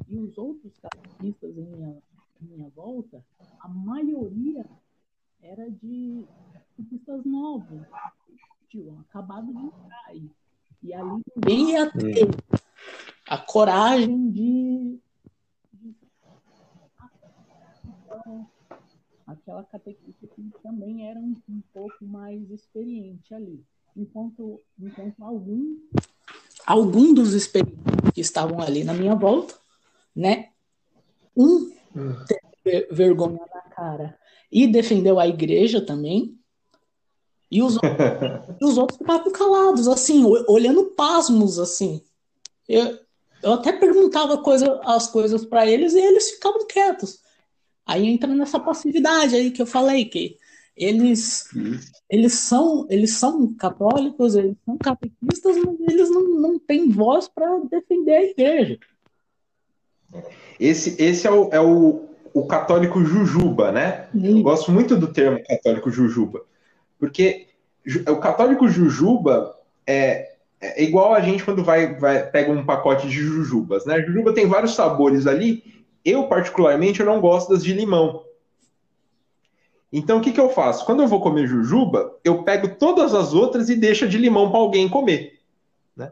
e 0.09 0.18
os 0.18 0.38
outros 0.38 0.78
catequistas 0.80 1.55
em 1.55 1.64
minha, 1.64 2.01
minha 2.42 2.70
volta, 2.70 3.24
a 3.60 3.68
maioria 3.68 4.66
era 5.42 5.70
de 5.70 6.24
catequistas 6.54 7.26
novos, 7.26 7.82
tinham 8.70 9.00
acabado 9.02 9.54
de 9.54 9.60
entrar 9.60 10.04
aí. 10.08 10.30
E 10.84 10.94
ali 10.94 11.22
ninguém 11.36 11.72
ia 11.72 11.92
ter 11.92 12.30
a 13.28 13.38
coragem 13.38 14.32
de 14.32 15.00
aquela 19.26 19.64
catequista 19.64 20.28
que 20.28 20.52
também 20.62 21.10
era 21.10 21.20
um, 21.20 21.36
um, 21.50 21.62
pouco 21.74 22.04
mais 22.06 22.50
experiente 22.52 23.34
ali. 23.34 23.64
Enquanto, 23.96 24.62
enquanto 24.80 25.24
algum, 25.24 25.78
algum 26.66 27.14
dos 27.14 27.34
experientes 27.34 27.82
que 28.14 28.22
estavam 28.22 28.62
ali 28.62 28.84
na 28.84 28.94
minha 28.94 29.16
volta, 29.16 29.56
né? 30.16 30.52
Um 31.36 31.72
hum. 31.96 32.16
teve 32.64 32.88
vergonha 32.92 33.39
na 33.54 33.62
cara 33.74 34.18
e 34.52 34.68
defendeu 34.68 35.20
a 35.20 35.28
igreja 35.28 35.82
também. 35.82 36.38
E 37.50 37.62
os, 37.62 37.76
e 38.62 38.66
os 38.66 38.78
outros 38.78 38.98
ficavam 38.98 39.32
calados, 39.32 39.88
assim, 39.88 40.24
olhando 40.48 40.86
pasmos, 40.92 41.60
assim. 41.60 42.02
Eu, 42.68 43.00
eu 43.44 43.54
até 43.54 43.72
perguntava 43.74 44.38
coisa, 44.38 44.80
as 44.84 45.08
coisas 45.08 45.46
para 45.46 45.66
eles 45.66 45.94
e 45.94 46.00
eles 46.00 46.32
ficavam 46.32 46.66
quietos. 46.68 47.20
Aí 47.86 48.08
entra 48.08 48.34
nessa 48.34 48.60
passividade 48.60 49.36
aí 49.36 49.52
que 49.52 49.62
eu 49.62 49.66
falei, 49.66 50.06
que 50.06 50.38
eles, 50.76 51.50
eles, 52.10 52.34
são, 52.34 52.88
eles 52.89 53.14
são 53.14 53.54
católicos, 53.54 54.36
eles 54.36 54.56
são 54.66 54.78
catequistas, 54.78 55.58
mas 55.58 55.80
eles 55.89 56.10
não, 56.10 56.39
não 56.39 56.60
têm 56.60 56.89
voz 56.89 57.28
para 57.28 57.60
defender 57.70 58.14
a 58.14 58.24
igreja. 58.24 58.80
Esse, 60.59 61.01
esse 61.01 61.28
é, 61.28 61.32
o, 61.32 61.49
é 61.51 61.59
o, 61.59 62.05
o 62.34 62.45
católico 62.45 63.03
jujuba, 63.03 63.72
né? 63.72 64.07
Sim. 64.12 64.38
Eu 64.38 64.43
gosto 64.43 64.72
muito 64.72 64.95
do 64.95 65.12
termo 65.12 65.43
católico 65.43 65.89
jujuba, 65.89 66.41
porque 66.99 67.47
o 68.07 68.18
católico 68.18 68.68
jujuba 68.68 69.55
é, 69.88 70.34
é 70.59 70.84
igual 70.84 71.14
a 71.14 71.22
gente 71.22 71.43
quando 71.43 71.64
vai, 71.64 71.95
vai 71.95 72.30
pega 72.30 72.51
um 72.51 72.66
pacote 72.66 73.07
de 73.07 73.16
jujubas, 73.16 73.86
né? 73.86 74.01
Jujuba 74.01 74.34
tem 74.34 74.45
vários 74.45 74.76
sabores 74.76 75.26
ali 75.26 75.82
eu, 76.03 76.28
particularmente, 76.28 76.99
eu 76.99 77.05
não 77.05 77.22
gosto 77.22 77.49
das 77.49 77.64
de 77.64 77.74
limão. 77.74 78.24
Então, 79.93 80.18
o 80.18 80.22
que, 80.22 80.32
que 80.32 80.39
eu 80.39 80.49
faço? 80.49 80.86
Quando 80.86 81.01
eu 81.01 81.07
vou 81.07 81.22
comer 81.22 81.47
jujuba, 81.47 82.18
eu 82.24 82.43
pego 82.43 82.76
todas 82.76 83.14
as 83.14 83.34
outras 83.34 83.70
e 83.70 83.76
deixo 83.76 84.07
de 84.07 84.18
limão 84.18 84.49
para 84.49 84.59
alguém 84.59 84.89
comer. 84.89 85.39
Né? 85.95 86.12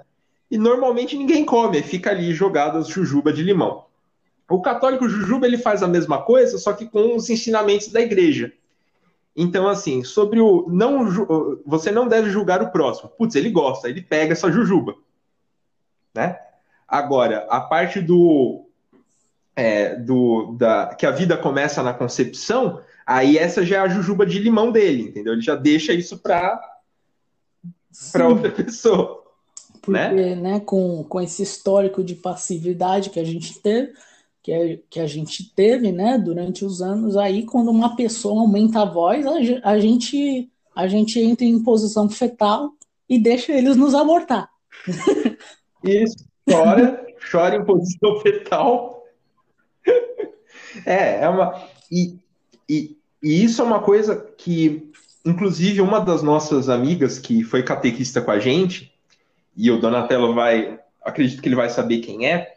E 0.51 0.57
normalmente 0.57 1.17
ninguém 1.17 1.45
come, 1.45 1.81
fica 1.81 2.11
ali 2.11 2.33
jogado 2.33 2.77
as 2.77 2.87
jujuba 2.87 3.31
de 3.31 3.41
limão. 3.41 3.85
O 4.49 4.61
católico 4.61 5.07
jujuba 5.07 5.45
ele 5.45 5.57
faz 5.57 5.83
a 5.83 5.87
mesma 5.87 6.21
coisa, 6.23 6.57
só 6.57 6.73
que 6.73 6.87
com 6.87 7.15
os 7.15 7.29
ensinamentos 7.29 7.89
da 7.89 8.01
igreja. 8.01 8.51
Então, 9.35 9.67
assim, 9.67 10.03
sobre 10.03 10.39
o 10.39 10.67
não 10.67 11.07
você 11.65 11.91
não 11.91 12.07
deve 12.07 12.29
julgar 12.29 12.61
o 12.61 12.71
próximo. 12.71 13.09
Putz, 13.09 13.35
ele 13.35 13.51
gosta, 13.51 13.87
ele 13.87 14.01
pega 14.01 14.33
essa 14.33 14.51
jujuba, 14.51 14.95
né? 16.13 16.37
Agora, 16.87 17.45
a 17.49 17.61
parte 17.61 18.01
do 18.01 18.65
é, 19.55 19.95
do, 19.95 20.55
da, 20.57 20.87
que 20.95 21.05
a 21.05 21.11
vida 21.11 21.37
começa 21.37 21.83
na 21.83 21.93
concepção, 21.93 22.81
aí 23.05 23.37
essa 23.37 23.65
já 23.65 23.77
é 23.77 23.79
a 23.79 23.87
jujuba 23.87 24.25
de 24.25 24.39
limão 24.39 24.71
dele, 24.71 25.03
entendeu? 25.03 25.33
Ele 25.33 25.41
já 25.41 25.55
deixa 25.55 25.93
isso 25.93 26.17
para 26.17 26.59
para 28.11 28.27
outra 28.27 28.51
pessoa. 28.51 29.23
Porque, 29.81 29.91
né? 29.91 30.35
né, 30.35 30.59
com, 30.59 31.03
com 31.03 31.21
esse 31.21 31.43
histórico 31.43 32.03
de 32.03 32.15
passividade 32.15 33.09
que 33.09 33.19
a 33.19 33.23
gente 33.23 33.59
teve, 33.59 33.93
que, 34.41 34.51
é, 34.51 34.79
que 34.89 34.99
a 34.99 35.07
gente 35.07 35.53
teve, 35.53 35.91
né, 35.91 36.17
durante 36.17 36.63
os 36.65 36.81
anos, 36.81 37.17
aí 37.17 37.45
quando 37.45 37.69
uma 37.69 37.95
pessoa 37.95 38.41
aumenta 38.41 38.81
a 38.81 38.85
voz, 38.85 39.25
a, 39.25 39.35
a 39.63 39.79
gente 39.79 40.49
a 40.75 40.87
gente 40.87 41.19
entra 41.19 41.43
em 41.43 41.61
posição 41.61 42.09
fetal 42.09 42.71
e 43.09 43.19
deixa 43.19 43.51
eles 43.51 43.75
nos 43.75 43.93
abortar. 43.93 44.49
Isso, 45.83 46.25
chora, 46.49 47.05
chora 47.31 47.55
em 47.57 47.65
posição 47.65 48.19
fetal 48.21 48.99
é, 50.85 51.23
é 51.23 51.29
uma. 51.29 51.61
E, 51.91 52.17
e, 52.67 52.97
e 53.21 53.43
isso 53.43 53.61
é 53.61 53.65
uma 53.65 53.81
coisa 53.81 54.15
que, 54.37 54.91
inclusive, 55.25 55.81
uma 55.81 55.99
das 55.99 56.21
nossas 56.21 56.69
amigas 56.69 57.19
que 57.19 57.43
foi 57.43 57.63
catequista 57.63 58.21
com 58.21 58.31
a 58.31 58.39
gente, 58.39 58.93
e 59.55 59.71
o 59.71 59.79
Donatello 59.79 60.33
vai. 60.33 60.79
Acredito 61.01 61.41
que 61.41 61.47
ele 61.47 61.55
vai 61.55 61.69
saber 61.69 61.99
quem 61.99 62.27
é. 62.27 62.55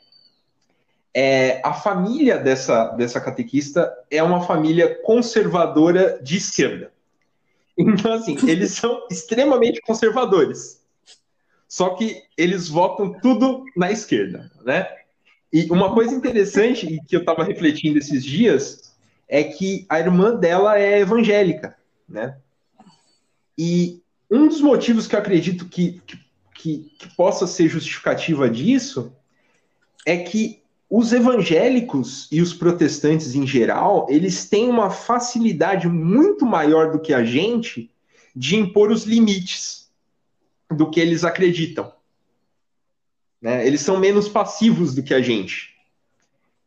É, 1.15 1.61
a 1.63 1.75
família 1.75 2.39
dessa, 2.39 2.89
dessa 2.89 3.21
catequista 3.21 3.93
é 4.11 4.23
uma 4.23 4.43
família 4.43 4.99
conservadora 5.03 6.19
de 6.23 6.37
esquerda. 6.37 6.91
Então, 7.77 8.13
assim, 8.13 8.37
eles 8.49 8.73
são 8.73 9.07
extremamente 9.11 9.81
conservadores. 9.81 10.83
Só 11.69 11.91
que 11.91 12.23
eles 12.37 12.69
votam 12.69 13.19
tudo 13.21 13.65
na 13.77 13.91
esquerda, 13.91 14.51
né? 14.65 14.87
E 15.53 15.71
uma 15.71 15.93
coisa 15.93 16.15
interessante 16.15 17.01
que 17.07 17.15
eu 17.17 17.21
estava 17.21 17.45
refletindo 17.45 17.99
esses 17.99 18.25
dias 18.25 18.95
é 19.29 19.45
que 19.45 19.85
a 19.89 19.99
irmã 19.99 20.35
dela 20.35 20.79
é 20.79 21.01
evangélica, 21.01 21.77
né? 22.09 22.37
E 23.59 24.03
um 24.31 24.49
dos 24.49 24.61
motivos 24.61 25.07
que 25.07 25.15
eu 25.15 25.19
acredito 25.19 25.69
que, 25.69 26.01
que, 26.55 26.91
que 26.99 27.17
possa 27.17 27.47
ser 27.47 27.69
justificativa 27.69 28.49
disso 28.49 29.15
é 30.07 30.17
que 30.17 30.62
os 30.95 31.11
evangélicos 31.11 32.29
e 32.31 32.43
os 32.43 32.53
protestantes 32.53 33.35
em 33.35 33.47
geral, 33.47 34.07
eles 34.11 34.47
têm 34.47 34.69
uma 34.69 34.91
facilidade 34.91 35.89
muito 35.89 36.45
maior 36.45 36.93
do 36.93 37.01
que 37.01 37.15
a 37.15 37.25
gente 37.25 37.91
de 38.37 38.57
impor 38.57 38.91
os 38.91 39.05
limites 39.05 39.91
do 40.71 40.91
que 40.91 41.01
eles 41.01 41.25
acreditam. 41.25 41.91
Né? 43.41 43.67
Eles 43.67 43.81
são 43.81 43.99
menos 43.99 44.29
passivos 44.29 44.95
do 44.95 45.03
que 45.03 45.15
a 45.15 45.23
gente. 45.23 45.71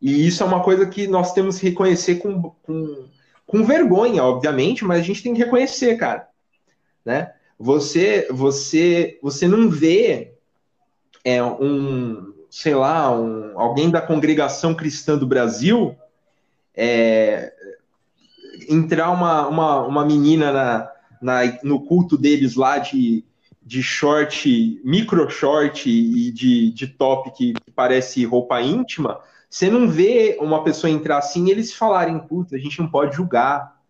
E 0.02 0.26
isso 0.26 0.42
é 0.42 0.46
uma 0.48 0.64
coisa 0.64 0.88
que 0.88 1.06
nós 1.06 1.32
temos 1.32 1.60
que 1.60 1.70
reconhecer 1.70 2.16
com, 2.16 2.50
com, 2.64 3.08
com 3.46 3.64
vergonha, 3.64 4.24
obviamente, 4.24 4.84
mas 4.84 5.02
a 5.02 5.04
gente 5.04 5.22
tem 5.22 5.36
que 5.36 5.44
reconhecer, 5.44 5.98
cara. 5.98 6.28
Né? 7.06 7.32
Você, 7.60 8.28
você, 8.32 9.20
você 9.22 9.48
não 9.48 9.70
vê 9.70 10.34
é, 11.24 11.44
um, 11.44 12.34
sei 12.58 12.74
lá, 12.74 13.12
um, 13.12 13.60
alguém 13.60 13.90
da 13.90 14.00
congregação 14.00 14.74
cristã 14.74 15.18
do 15.18 15.28
Brasil 15.28 15.94
é, 16.74 17.54
entrar 18.70 19.12
uma, 19.12 19.46
uma, 19.46 19.82
uma 19.86 20.06
menina 20.06 20.54
na, 20.54 20.92
na, 21.22 21.60
no 21.64 21.86
culto 21.86 22.18
deles 22.18 22.56
lá 22.56 22.78
de 22.78 23.26
de 23.68 23.82
short, 23.82 24.80
micro 24.86 25.28
short 25.28 25.90
e 25.90 26.32
de, 26.32 26.72
de 26.72 26.86
top 26.86 27.32
que, 27.32 27.56
parece 27.76 28.24
roupa 28.24 28.62
íntima, 28.62 29.20
você 29.50 29.72
não 29.72 29.90
vê 29.90 30.38
uma 30.40 30.64
pessoa 30.64 30.92
entrar 30.92 31.18
assim 31.18 31.48
e 31.48 31.52
eles 31.52 31.74
falarem, 31.74 32.20
puta, 32.20 32.56
a 32.56 32.60
gente 32.60 32.80
não 32.80 32.88
pode 32.88 33.16
julgar. 33.16 33.82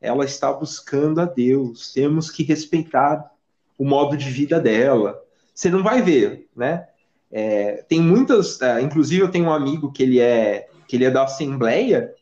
ela 0.00 0.24
está 0.24 0.52
buscando 0.52 1.20
a 1.20 1.26
Deus, 1.26 1.92
temos 1.92 2.28
que 2.28 2.42
respeitar 2.42 3.30
o 3.78 3.84
modo 3.84 4.16
de 4.16 4.28
vida 4.28 4.58
dela. 4.58 5.22
Você 5.54 5.70
não 5.70 5.80
vai 5.80 6.02
ver, 6.02 6.48
né? 6.56 6.88
É, 7.36 7.84
tem 7.88 8.00
muitas, 8.00 8.62
é, 8.62 8.80
inclusive 8.80 9.20
eu 9.20 9.30
tenho 9.30 9.46
um 9.46 9.52
amigo 9.52 9.90
que 9.90 10.04
ele 10.04 10.20
é 10.20 10.68
que 10.86 10.94
ele 10.94 11.04
é 11.04 11.10
da 11.10 11.24
Assembleia, 11.24 12.14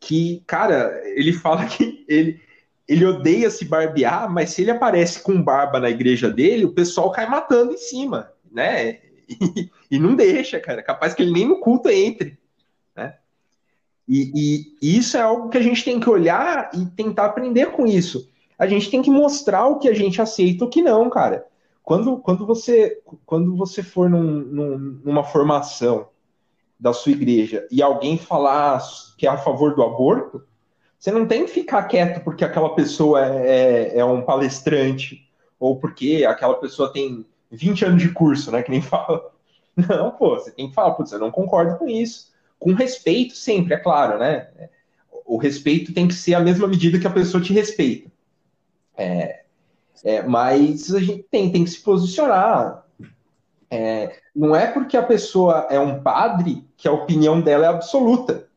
que, 0.00 0.42
cara, 0.46 0.98
ele 1.04 1.34
fala 1.34 1.66
que 1.66 2.06
ele, 2.08 2.40
ele 2.88 3.04
odeia 3.04 3.50
se 3.50 3.66
barbear, 3.66 4.32
mas 4.32 4.50
se 4.50 4.62
ele 4.62 4.70
aparece 4.70 5.20
com 5.20 5.42
barba 5.42 5.78
na 5.78 5.90
igreja 5.90 6.30
dele, 6.30 6.64
o 6.64 6.72
pessoal 6.72 7.10
cai 7.10 7.28
matando 7.28 7.74
em 7.74 7.76
cima, 7.76 8.32
né? 8.50 8.98
E, 9.28 9.70
e 9.90 9.98
não 9.98 10.14
deixa, 10.14 10.58
cara. 10.58 10.82
Capaz 10.82 11.12
que 11.12 11.22
ele 11.22 11.32
nem 11.32 11.46
no 11.46 11.60
culto 11.60 11.90
entre, 11.90 12.38
né? 12.96 13.16
E, 14.08 14.32
e, 14.34 14.76
e 14.80 14.96
isso 14.96 15.18
é 15.18 15.20
algo 15.20 15.50
que 15.50 15.58
a 15.58 15.62
gente 15.62 15.84
tem 15.84 16.00
que 16.00 16.08
olhar 16.08 16.70
e 16.72 16.86
tentar 16.96 17.26
aprender 17.26 17.72
com 17.72 17.86
isso. 17.86 18.30
A 18.58 18.66
gente 18.66 18.90
tem 18.90 19.02
que 19.02 19.10
mostrar 19.10 19.66
o 19.66 19.78
que 19.78 19.88
a 19.88 19.94
gente 19.94 20.22
aceita 20.22 20.64
e 20.64 20.66
o 20.66 20.70
que 20.70 20.80
não, 20.80 21.10
cara. 21.10 21.44
Quando, 21.86 22.18
quando, 22.18 22.44
você, 22.44 23.00
quando 23.24 23.56
você 23.56 23.80
for 23.80 24.10
num, 24.10 24.40
num, 24.40 24.76
numa 25.04 25.22
formação 25.22 26.08
da 26.80 26.92
sua 26.92 27.12
igreja 27.12 27.64
e 27.70 27.80
alguém 27.80 28.18
falar 28.18 28.82
que 29.16 29.24
é 29.24 29.30
a 29.30 29.36
favor 29.36 29.72
do 29.76 29.84
aborto, 29.84 30.44
você 30.98 31.12
não 31.12 31.28
tem 31.28 31.44
que 31.44 31.52
ficar 31.52 31.84
quieto 31.84 32.24
porque 32.24 32.44
aquela 32.44 32.74
pessoa 32.74 33.24
é, 33.24 33.92
é, 33.94 33.98
é 33.98 34.04
um 34.04 34.20
palestrante 34.20 35.30
ou 35.60 35.78
porque 35.78 36.26
aquela 36.28 36.54
pessoa 36.54 36.92
tem 36.92 37.24
20 37.52 37.84
anos 37.84 38.02
de 38.02 38.08
curso, 38.08 38.50
né? 38.50 38.64
Que 38.64 38.72
nem 38.72 38.82
fala. 38.82 39.30
Não, 39.76 40.10
pô, 40.10 40.34
você 40.34 40.50
tem 40.50 40.68
que 40.68 40.74
falar, 40.74 40.90
putz, 40.94 41.12
eu 41.12 41.20
não 41.20 41.30
concordo 41.30 41.78
com 41.78 41.86
isso. 41.86 42.32
Com 42.58 42.72
respeito 42.72 43.36
sempre, 43.36 43.74
é 43.74 43.78
claro, 43.78 44.18
né? 44.18 44.48
O 45.24 45.36
respeito 45.36 45.94
tem 45.94 46.08
que 46.08 46.14
ser 46.14 46.34
a 46.34 46.40
mesma 46.40 46.66
medida 46.66 46.98
que 46.98 47.06
a 47.06 47.10
pessoa 47.10 47.40
te 47.40 47.52
respeita. 47.52 48.10
É, 48.96 49.44
é, 50.04 50.22
mas 50.22 50.94
a 50.94 51.00
gente 51.00 51.24
tem, 51.30 51.50
tem 51.50 51.64
que 51.64 51.70
se 51.70 51.80
posicionar. 51.80 52.84
É, 53.70 54.16
não 54.34 54.54
é 54.54 54.66
porque 54.66 54.96
a 54.96 55.02
pessoa 55.02 55.66
é 55.70 55.78
um 55.78 56.00
padre 56.02 56.64
que 56.76 56.86
a 56.86 56.92
opinião 56.92 57.40
dela 57.40 57.66
é 57.66 57.68
absoluta. 57.68 58.48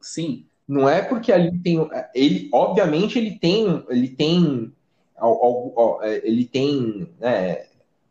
Sim. 0.00 0.46
Não 0.66 0.88
é 0.88 1.02
porque 1.02 1.32
ali 1.32 1.56
tem. 1.58 1.88
Ele, 2.14 2.48
obviamente, 2.52 3.18
ele 3.18 3.38
tem. 3.38 3.84
Ele 3.88 4.08
tem. 4.08 4.72
Ele 6.22 6.44
tem 6.44 7.08
né, 7.20 7.66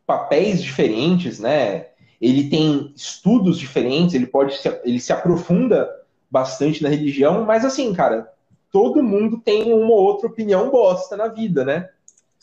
papéis 0.06 0.62
diferentes, 0.62 1.38
né? 1.38 1.88
Ele 2.20 2.48
tem 2.48 2.92
estudos 2.96 3.58
diferentes, 3.58 4.14
ele 4.14 4.26
pode 4.26 4.56
se, 4.56 4.68
ele 4.84 4.98
se 4.98 5.12
aprofunda 5.12 5.88
bastante 6.30 6.82
na 6.82 6.88
religião, 6.88 7.44
mas 7.44 7.64
assim, 7.64 7.92
cara, 7.92 8.32
todo 8.72 9.02
mundo 9.02 9.38
tem 9.38 9.72
uma 9.72 9.94
outra 9.94 10.26
opinião 10.26 10.70
bosta 10.70 11.16
na 11.16 11.28
vida, 11.28 11.64
né? 11.64 11.90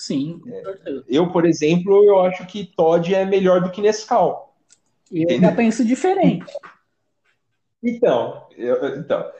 Sim. 0.04 0.42
É, 0.46 1.02
eu, 1.08 1.32
por 1.32 1.46
exemplo, 1.46 2.04
eu 2.04 2.20
acho 2.20 2.46
que 2.46 2.66
Todd 2.76 3.16
é 3.16 3.24
melhor 3.24 3.62
do 3.62 3.72
que 3.72 3.82
Nescau. 3.82 4.54
Eu 5.10 5.40
já 5.40 5.54
penso 5.54 5.86
diferente. 5.86 6.52
Então, 7.82 8.46
eu, 8.58 8.98
então 8.98 9.32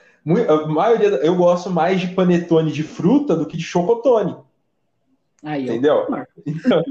a 0.48 0.66
maioria, 0.66 1.08
eu 1.08 1.36
gosto 1.36 1.68
mais 1.68 2.00
de 2.00 2.08
panetone 2.08 2.72
de 2.72 2.82
fruta 2.82 3.36
do 3.36 3.44
que 3.44 3.58
de 3.58 3.62
chocotone. 3.62 4.36
Aí, 5.42 5.64
entendeu? 5.64 6.06
Então, 6.46 6.82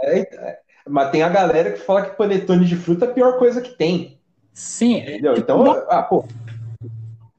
é, 0.00 0.20
é, 0.20 0.60
mas 0.88 1.10
tem 1.10 1.22
a 1.22 1.28
galera 1.28 1.72
que 1.72 1.80
fala 1.80 2.02
que 2.02 2.16
panetone 2.16 2.64
de 2.64 2.76
fruta 2.76 3.06
é 3.06 3.08
a 3.08 3.12
pior 3.12 3.38
coisa 3.38 3.60
que 3.60 3.76
tem. 3.76 4.20
Sim. 4.54 4.98
Entendeu? 4.98 5.34
Então, 5.36 5.68
ah, 5.88 6.02
pô. 6.02 6.24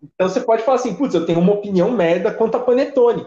Então 0.03 0.27
você 0.27 0.41
pode 0.41 0.63
falar 0.63 0.75
assim, 0.75 0.95
putz, 0.95 1.13
eu 1.13 1.25
tenho 1.25 1.39
uma 1.39 1.53
opinião 1.53 1.91
merda 1.91 2.33
quanto 2.33 2.57
a 2.57 2.59
panetone. 2.59 3.25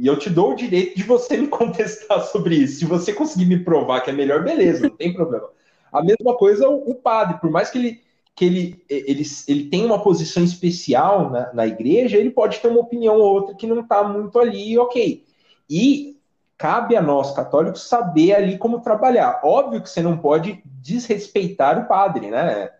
E 0.00 0.06
eu 0.06 0.18
te 0.18 0.30
dou 0.30 0.52
o 0.52 0.56
direito 0.56 0.96
de 0.96 1.02
você 1.02 1.36
me 1.38 1.46
contestar 1.46 2.22
sobre 2.24 2.56
isso. 2.56 2.78
Se 2.78 2.84
você 2.86 3.12
conseguir 3.12 3.44
me 3.44 3.62
provar 3.62 4.00
que 4.00 4.08
é 4.08 4.14
melhor, 4.14 4.42
beleza, 4.42 4.88
não 4.88 4.96
tem 4.96 5.12
problema. 5.12 5.46
A 5.92 6.02
mesma 6.02 6.34
coisa 6.36 6.68
o, 6.68 6.94
padre, 6.94 7.38
por 7.38 7.50
mais 7.50 7.68
que 7.70 7.78
ele 7.78 8.00
que 8.34 8.44
ele, 8.46 8.84
ele, 8.88 9.22
ele 9.48 9.64
tem 9.68 9.84
uma 9.84 10.02
posição 10.02 10.42
especial 10.42 11.28
na, 11.28 11.52
na 11.52 11.66
igreja, 11.66 12.16
ele 12.16 12.30
pode 12.30 12.58
ter 12.58 12.68
uma 12.68 12.80
opinião 12.80 13.16
ou 13.16 13.34
outra 13.34 13.54
que 13.54 13.66
não 13.66 13.80
está 13.80 14.02
muito 14.02 14.38
ali, 14.38 14.78
ok. 14.78 15.26
E 15.68 16.16
cabe 16.56 16.96
a 16.96 17.02
nós, 17.02 17.32
católicos, 17.32 17.86
saber 17.86 18.32
ali 18.32 18.56
como 18.56 18.80
trabalhar. 18.80 19.40
Óbvio 19.44 19.82
que 19.82 19.90
você 19.90 20.00
não 20.00 20.16
pode 20.16 20.62
desrespeitar 20.64 21.78
o 21.78 21.86
padre, 21.86 22.30
né? 22.30 22.70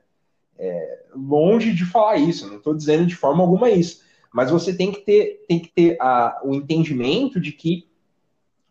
É, 0.58 1.02
longe 1.14 1.74
de 1.74 1.84
falar 1.84 2.16
isso, 2.16 2.46
não 2.46 2.56
estou 2.56 2.74
dizendo 2.74 3.04
de 3.04 3.16
forma 3.16 3.42
alguma 3.42 3.68
isso. 3.68 4.02
Mas 4.32 4.50
você 4.50 4.72
tem 4.72 4.92
que 4.92 5.00
ter, 5.00 5.44
tem 5.48 5.58
que 5.58 5.68
ter 5.68 5.96
a, 6.00 6.40
o 6.44 6.54
entendimento 6.54 7.40
de 7.40 7.52
que 7.52 7.88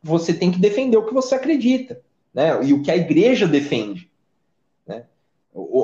você 0.01 0.34
tem 0.34 0.51
que 0.51 0.60
defender 0.60 0.97
o 0.97 1.05
que 1.05 1.14
você 1.14 1.36
acredita, 1.36 2.01
né? 2.34 2.64
E 2.64 2.74
o 2.74 2.82
que 2.82 2.89
a 2.89 2.97
igreja 2.97 3.47
defende. 3.47 4.10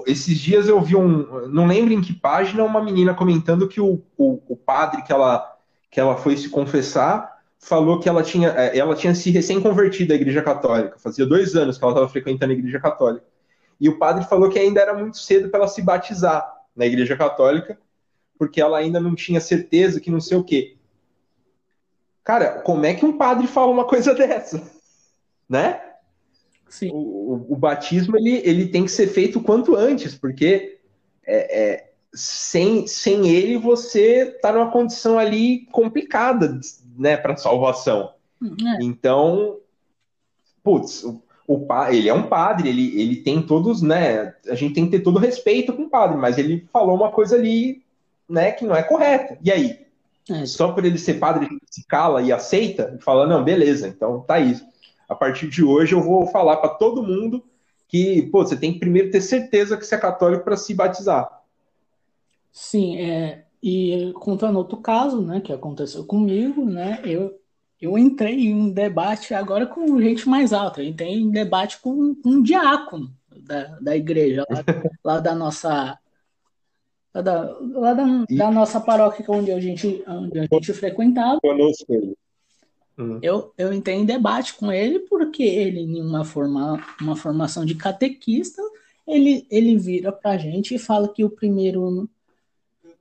Esses 0.05 0.39
dias 0.39 0.67
eu 0.67 0.79
vi 0.79 0.95
um. 0.95 1.47
Não 1.47 1.65
lembro 1.65 1.93
em 1.93 2.01
que 2.01 2.13
página, 2.13 2.63
uma 2.63 2.83
menina 2.83 3.13
comentando 3.13 3.67
que 3.67 3.81
o, 3.81 4.01
o, 4.17 4.41
o 4.47 4.55
padre 4.55 5.01
que 5.01 5.11
ela, 5.11 5.57
que 5.89 5.99
ela 5.99 6.15
foi 6.15 6.37
se 6.37 6.49
confessar 6.49 7.35
falou 7.57 7.99
que 7.99 8.07
ela 8.07 8.21
tinha, 8.21 8.49
é, 8.49 8.77
ela 8.77 8.95
tinha 8.95 9.15
se 9.15 9.31
recém-convertido 9.31 10.13
à 10.13 10.15
Igreja 10.15 10.41
Católica. 10.41 10.99
Fazia 10.99 11.25
dois 11.25 11.55
anos 11.55 11.77
que 11.77 11.83
ela 11.83 11.93
estava 11.93 12.09
frequentando 12.09 12.53
a 12.53 12.55
Igreja 12.55 12.79
Católica. 12.79 13.25
E 13.81 13.89
o 13.89 13.97
padre 13.97 14.23
falou 14.25 14.49
que 14.49 14.59
ainda 14.59 14.79
era 14.79 14.93
muito 14.93 15.17
cedo 15.17 15.49
para 15.49 15.61
ela 15.61 15.67
se 15.67 15.81
batizar 15.81 16.47
na 16.75 16.85
Igreja 16.85 17.17
Católica, 17.17 17.77
porque 18.37 18.61
ela 18.61 18.77
ainda 18.77 18.99
não 18.99 19.15
tinha 19.15 19.39
certeza 19.39 19.99
que 19.99 20.11
não 20.11 20.19
sei 20.19 20.37
o 20.37 20.43
quê. 20.43 20.75
Cara, 22.23 22.61
como 22.61 22.85
é 22.85 22.93
que 22.93 23.05
um 23.05 23.17
padre 23.17 23.47
fala 23.47 23.71
uma 23.71 23.85
coisa 23.85 24.13
dessa? 24.15 24.61
Né? 25.47 25.81
O, 26.91 27.53
o, 27.53 27.55
batismo 27.55 28.17
ele, 28.17 28.41
ele 28.43 28.67
tem 28.67 28.83
que 28.83 28.91
ser 28.91 29.07
feito 29.07 29.39
quanto 29.39 29.75
antes, 29.75 30.15
porque 30.15 30.79
é, 31.25 31.61
é, 31.61 31.93
sem, 32.13 32.87
sem 32.87 33.29
ele 33.29 33.57
você 33.57 34.33
está 34.35 34.51
numa 34.51 34.71
condição 34.71 35.17
ali 35.17 35.67
complicada 35.71 36.59
né, 36.97 37.15
para 37.15 37.37
salvação. 37.37 38.13
É. 38.41 38.83
Então, 38.83 39.59
putz, 40.63 41.03
o, 41.03 41.21
o, 41.47 41.67
ele 41.89 42.09
é 42.09 42.13
um 42.13 42.27
padre, 42.27 42.69
ele, 42.69 42.99
ele 42.99 43.17
tem 43.17 43.41
todos, 43.41 43.81
né? 43.81 44.33
A 44.49 44.55
gente 44.55 44.73
tem 44.73 44.85
que 44.85 44.97
ter 44.97 45.03
todo 45.03 45.19
respeito 45.19 45.71
com 45.71 45.83
o 45.83 45.89
padre, 45.89 46.17
mas 46.17 46.37
ele 46.37 46.67
falou 46.73 46.95
uma 46.95 47.11
coisa 47.11 47.35
ali, 47.35 47.84
né, 48.27 48.51
que 48.51 48.65
não 48.65 48.75
é 48.75 48.83
correta. 48.83 49.37
E 49.43 49.51
aí? 49.51 49.85
É. 50.29 50.45
Só 50.45 50.71
por 50.71 50.83
ele 50.83 50.97
ser 50.97 51.15
padre, 51.15 51.45
ele 51.45 51.59
se 51.69 51.85
cala 51.85 52.21
e 52.21 52.31
aceita 52.31 52.95
e 52.97 53.03
fala, 53.03 53.27
não, 53.27 53.43
beleza, 53.43 53.87
então 53.87 54.21
tá 54.21 54.39
isso 54.39 54.65
a 55.07 55.15
partir 55.15 55.47
de 55.47 55.63
hoje 55.63 55.93
eu 55.93 56.01
vou 56.01 56.27
falar 56.27 56.57
para 56.57 56.69
todo 56.69 57.03
mundo 57.03 57.43
que, 57.87 58.23
pô, 58.31 58.43
você 58.43 58.57
tem 58.57 58.73
que 58.73 58.79
primeiro 58.79 59.11
ter 59.11 59.21
certeza 59.21 59.77
que 59.77 59.85
você 59.85 59.95
é 59.95 59.99
católico 59.99 60.43
para 60.43 60.57
se 60.57 60.73
batizar. 60.73 61.43
Sim, 62.51 62.97
é, 62.97 63.45
e 63.61 64.11
contando 64.15 64.57
outro 64.57 64.77
caso, 64.77 65.21
né, 65.21 65.39
que 65.39 65.53
aconteceu 65.53 66.05
comigo, 66.05 66.65
né, 66.65 66.99
eu, 67.03 67.39
eu 67.79 67.97
entrei 67.97 68.47
em 68.47 68.53
um 68.53 68.71
debate 68.71 69.33
agora 69.33 69.67
com 69.67 70.01
gente 70.01 70.27
mais 70.27 70.51
alta, 70.51 70.81
eu 70.81 70.87
entrei 70.87 71.13
em 71.13 71.29
debate 71.29 71.79
com, 71.79 72.15
com 72.15 72.29
um 72.29 72.41
diácono 72.41 73.13
da, 73.43 73.79
da 73.79 73.95
igreja, 73.95 74.45
lá, 74.49 74.63
lá 75.03 75.19
da 75.19 75.35
nossa 75.35 75.97
lá 77.15 77.21
da, 77.21 77.57
lá 77.59 77.93
da, 77.93 78.25
da, 78.29 78.51
nossa 78.51 78.79
paróquia 78.79 79.25
onde 79.29 79.51
a 79.51 79.59
gente, 79.59 80.03
onde 80.05 80.39
a 80.39 80.47
gente 80.51 80.73
frequentava. 80.73 81.39
Conosco 81.39 81.85
ele. 81.93 82.17
Uhum. 82.97 83.19
Eu, 83.21 83.53
eu 83.57 83.73
entrei 83.73 83.95
em 83.95 84.05
debate 84.05 84.53
com 84.53 84.71
ele 84.71 84.99
porque 84.99 85.43
ele, 85.43 85.81
em 85.81 86.01
uma, 86.01 86.25
forma, 86.25 86.81
uma 86.99 87.15
formação 87.15 87.65
de 87.65 87.75
catequista, 87.75 88.61
ele, 89.07 89.45
ele 89.49 89.77
vira 89.77 90.11
para 90.11 90.31
a 90.31 90.37
gente 90.37 90.75
e 90.75 90.79
fala 90.79 91.07
que 91.07 91.23
o 91.23 91.29
primeiro 91.29 92.09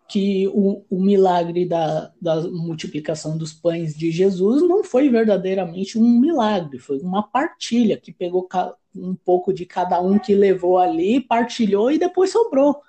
que 0.06 0.46
o, 0.48 0.84
o 0.90 1.02
milagre 1.02 1.66
da, 1.66 2.12
da 2.20 2.42
multiplicação 2.42 3.38
dos 3.38 3.54
pães 3.54 3.96
de 3.96 4.10
Jesus 4.10 4.62
não 4.62 4.84
foi 4.84 5.08
verdadeiramente 5.08 5.98
um 5.98 6.20
milagre, 6.20 6.78
foi 6.78 6.98
uma 6.98 7.22
partilha 7.22 7.96
que 7.96 8.12
pegou 8.12 8.46
um 8.94 9.14
pouco 9.14 9.52
de 9.52 9.64
cada 9.64 10.00
um 10.02 10.18
que 10.18 10.34
levou 10.34 10.76
ali, 10.76 11.20
partilhou 11.20 11.90
e 11.90 11.98
depois 11.98 12.30
sobrou. 12.30 12.82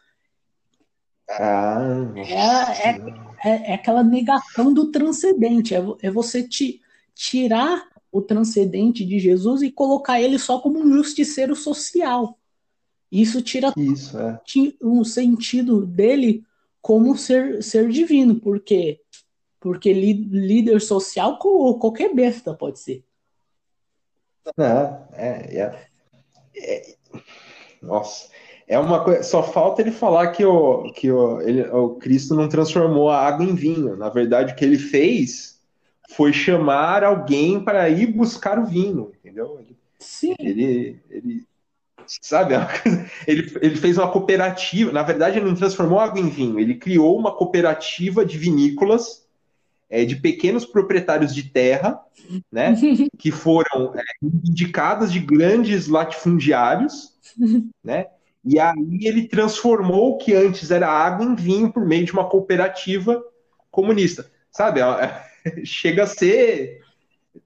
Ah, 1.30 1.80
é, 2.16 2.90
é, 2.90 3.50
é, 3.50 3.72
é, 3.72 3.74
aquela 3.74 4.04
negação 4.04 4.74
do 4.74 4.92
transcendente, 4.92 5.74
é, 5.74 5.84
é 6.02 6.12
você 6.12 6.48
te, 6.48 6.82
tirar 7.14 7.88
o 8.12 8.22
transcendente 8.22 9.04
de 9.04 9.20
Jesus 9.20 9.62
e 9.62 9.72
colocar 9.72 10.22
ele 10.22 10.38
só 10.38 10.60
como 10.60 10.80
um 10.80 10.94
justiceiro 10.94 11.56
social. 11.56 12.38
Isso 13.12 13.42
tira 13.42 13.74
Isso, 13.78 14.18
é. 14.20 14.40
um 14.82 15.04
sentido 15.04 15.86
dele 15.86 16.44
como 16.82 17.18
ser, 17.18 17.64
ser 17.64 17.90
divino, 17.90 18.40
porque 18.40 19.02
porque 19.60 19.92
líder 19.92 20.80
social 20.80 21.40
qualquer 21.40 22.14
besta 22.14 22.54
pode 22.54 22.80
ser. 22.80 23.04
Não, 24.56 25.08
é, 25.14 25.58
é, 25.58 25.90
é, 26.56 26.96
nossa, 27.82 28.30
É 28.68 28.80
uma 28.80 29.04
coisa. 29.04 29.24
Só 29.24 29.44
falta 29.44 29.82
ele 29.82 29.92
falar 29.92 30.28
que, 30.28 30.44
o, 30.44 30.92
que 30.92 31.12
o, 31.12 31.40
ele, 31.42 31.64
o 31.70 31.92
Cristo 31.96 32.36
não 32.36 32.50
transformou 32.50 33.10
a 33.10 33.20
água 33.20 33.46
em 33.46 33.54
vinho. 33.54 33.96
Na 33.96 34.10
verdade, 34.10 34.54
o 34.54 34.56
que 34.56 34.66
ele 34.66 34.78
fez 34.78 35.60
foi 36.16 36.34
chamar 36.34 37.04
alguém 37.04 37.64
para 37.64 37.88
ir 37.90 38.08
buscar 38.08 38.58
o 38.58 38.66
vinho, 38.66 39.12
entendeu? 39.20 39.60
Sim. 40.00 40.36
Ele, 40.40 41.00
ele 41.10 41.44
sabe, 42.08 42.54
ele, 43.28 43.52
ele 43.62 43.76
fez 43.76 43.98
uma 43.98 44.12
cooperativa. 44.12 44.92
Na 44.92 45.04
verdade, 45.04 45.38
ele 45.38 45.48
não 45.48 45.56
transformou 45.56 46.00
água 46.00 46.20
em 46.20 46.30
vinho. 46.30 46.60
Ele 46.60 46.76
criou 46.76 47.18
uma 47.18 47.36
cooperativa 47.36 48.26
de 48.26 48.38
vinícolas 48.38 49.26
é, 49.90 50.04
de 50.04 50.16
pequenos 50.16 50.66
proprietários 50.66 51.34
de 51.34 51.44
terra, 51.44 52.00
né, 52.52 52.76
que 53.18 53.32
foram 53.32 53.94
é, 53.96 54.04
indicadas 54.22 55.12
de 55.12 55.20
grandes 55.20 55.88
latifundiários, 55.88 57.14
né, 57.84 58.08
e 58.46 58.60
aí 58.60 59.00
ele 59.02 59.28
transformou 59.28 60.12
o 60.12 60.18
que 60.18 60.34
antes 60.34 60.70
era 60.70 60.88
água 60.88 61.26
em 61.26 61.36
vinho 61.36 61.74
por 61.74 61.84
meio 61.84 62.06
de 62.06 62.14
uma 62.14 62.30
cooperativa 62.30 63.24
comunista. 63.72 64.30
Sabe? 64.52 64.82
É, 64.82 65.26
chega 65.66 66.04
a 66.04 66.08
ser 66.08 66.82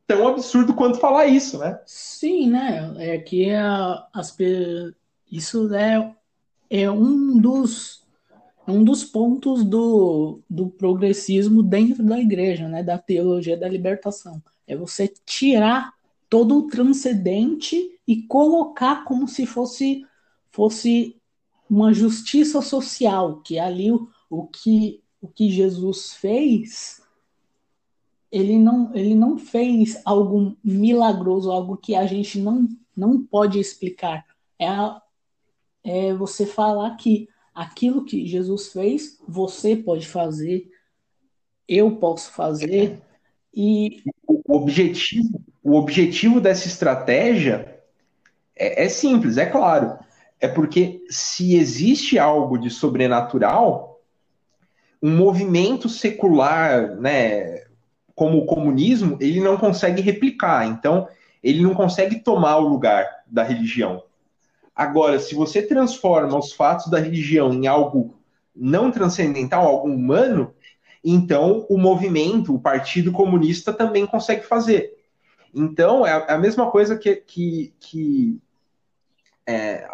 tão 0.05 0.27
absurdo 0.27 0.73
quanto 0.73 0.99
falar 0.99 1.27
isso, 1.27 1.57
né? 1.57 1.79
Sim, 1.85 2.49
né? 2.49 2.93
É 2.97 3.17
que 3.17 3.49
a, 3.51 4.07
as, 4.13 4.35
isso 5.31 5.73
é, 5.73 6.13
é 6.69 6.91
um 6.91 7.39
dos 7.39 7.99
um 8.67 8.83
dos 8.83 9.03
pontos 9.03 9.63
do, 9.63 10.41
do 10.47 10.69
progressismo 10.69 11.63
dentro 11.63 12.03
da 12.03 12.19
igreja, 12.19 12.67
né? 12.67 12.83
Da 12.83 12.99
teologia 12.99 13.57
da 13.57 13.67
libertação. 13.67 14.41
É 14.67 14.75
você 14.75 15.11
tirar 15.25 15.93
todo 16.29 16.59
o 16.59 16.67
transcendente 16.67 17.99
e 18.07 18.21
colocar 18.23 19.03
como 19.05 19.27
se 19.27 19.47
fosse 19.47 20.05
fosse 20.51 21.19
uma 21.69 21.93
justiça 21.93 22.61
social, 22.61 23.41
que 23.41 23.59
ali 23.59 23.91
o, 23.91 24.09
o 24.29 24.47
que 24.47 25.03
o 25.21 25.27
que 25.27 25.51
Jesus 25.51 26.13
fez, 26.13 27.01
ele 28.31 28.57
não 28.57 28.95
ele 28.95 29.15
não 29.15 29.37
fez 29.37 30.01
algo 30.05 30.57
milagroso, 30.63 31.51
algo 31.51 31.77
que 31.77 31.95
a 31.95 32.05
gente 32.05 32.39
não 32.39 32.67
não 32.95 33.23
pode 33.23 33.59
explicar. 33.59 34.25
É, 34.57 34.67
a, 34.67 35.01
é 35.83 36.13
você 36.13 36.45
falar 36.45 36.95
que 36.95 37.27
aquilo 37.53 38.05
que 38.05 38.25
Jesus 38.25 38.71
fez, 38.71 39.19
você 39.27 39.75
pode 39.75 40.07
fazer, 40.07 40.69
eu 41.67 41.97
posso 41.97 42.31
fazer. 42.31 43.01
E 43.53 44.03
o 44.27 44.55
objetivo, 44.55 45.41
o 45.63 45.75
objetivo 45.75 46.39
dessa 46.39 46.67
estratégia 46.67 47.81
é, 48.55 48.85
é 48.85 48.89
simples, 48.89 49.37
é 49.37 49.45
claro 49.45 49.97
é 50.39 50.47
porque 50.47 51.03
se 51.09 51.55
existe 51.55 52.17
algo 52.17 52.57
de 52.57 52.69
sobrenatural, 52.69 53.99
um 55.01 55.15
movimento 55.15 55.89
secular, 55.89 56.95
né, 56.95 57.63
como 58.15 58.37
o 58.37 58.45
comunismo, 58.45 59.17
ele 59.19 59.39
não 59.39 59.57
consegue 59.57 60.01
replicar. 60.01 60.67
Então, 60.67 61.07
ele 61.41 61.61
não 61.61 61.73
consegue 61.73 62.19
tomar 62.19 62.57
o 62.57 62.67
lugar 62.67 63.05
da 63.25 63.43
religião. 63.43 64.03
Agora, 64.75 65.19
se 65.19 65.35
você 65.35 65.61
transforma 65.61 66.37
os 66.37 66.53
fatos 66.53 66.87
da 66.87 66.99
religião 66.99 67.53
em 67.53 67.67
algo 67.67 68.15
não 68.55 68.91
transcendental, 68.91 69.65
algo 69.65 69.89
humano, 69.89 70.53
então 71.03 71.65
o 71.69 71.77
movimento, 71.77 72.53
o 72.53 72.59
Partido 72.59 73.11
Comunista 73.11 73.71
também 73.71 74.05
consegue 74.05 74.43
fazer. 74.45 74.97
Então, 75.53 76.05
é 76.05 76.31
a 76.31 76.37
mesma 76.37 76.69
coisa 76.69 76.97
que, 76.97 77.15
que, 77.15 77.73
que 77.79 78.39
é, 79.47 79.87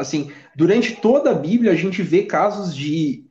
assim, 0.00 0.32
durante 0.56 0.96
toda 0.96 1.30
a 1.30 1.34
Bíblia 1.34 1.72
a 1.72 1.76
gente 1.76 2.02
vê 2.02 2.22
casos 2.22 2.74
de 2.74 3.24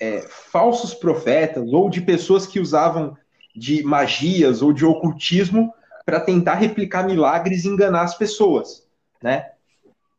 é, 0.00 0.26
falsos 0.28 0.94
profetas 0.94 1.72
ou 1.72 1.88
de 1.88 2.00
pessoas 2.00 2.46
que 2.46 2.58
usavam 2.58 3.16
de 3.54 3.82
magias 3.84 4.62
ou 4.62 4.72
de 4.72 4.84
ocultismo 4.84 5.72
para 6.04 6.20
tentar 6.20 6.54
replicar 6.54 7.04
milagres 7.04 7.64
e 7.64 7.68
enganar 7.68 8.02
as 8.02 8.16
pessoas, 8.16 8.86
né? 9.22 9.50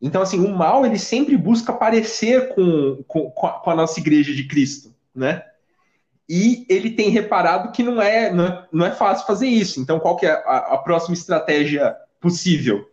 Então, 0.01 0.21
assim, 0.21 0.39
o 0.39 0.55
mal 0.55 0.85
ele 0.85 0.99
sempre 0.99 1.37
busca 1.37 1.73
parecer 1.73 2.53
com, 2.53 3.03
com, 3.07 3.31
com 3.31 3.69
a 3.69 3.75
nossa 3.75 3.99
igreja 3.99 4.33
de 4.33 4.47
Cristo, 4.47 4.93
né? 5.13 5.43
E 6.27 6.65
ele 6.69 6.91
tem 6.91 7.09
reparado 7.09 7.71
que 7.71 7.83
não 7.83 8.01
é, 8.01 8.31
não 8.31 8.45
é, 8.45 8.67
não 8.71 8.85
é 8.85 8.91
fácil 8.91 9.27
fazer 9.27 9.47
isso. 9.47 9.79
Então, 9.79 9.99
qual 9.99 10.15
que 10.15 10.25
é 10.25 10.31
a, 10.31 10.73
a 10.73 10.77
próxima 10.77 11.13
estratégia 11.13 11.95
possível? 12.19 12.89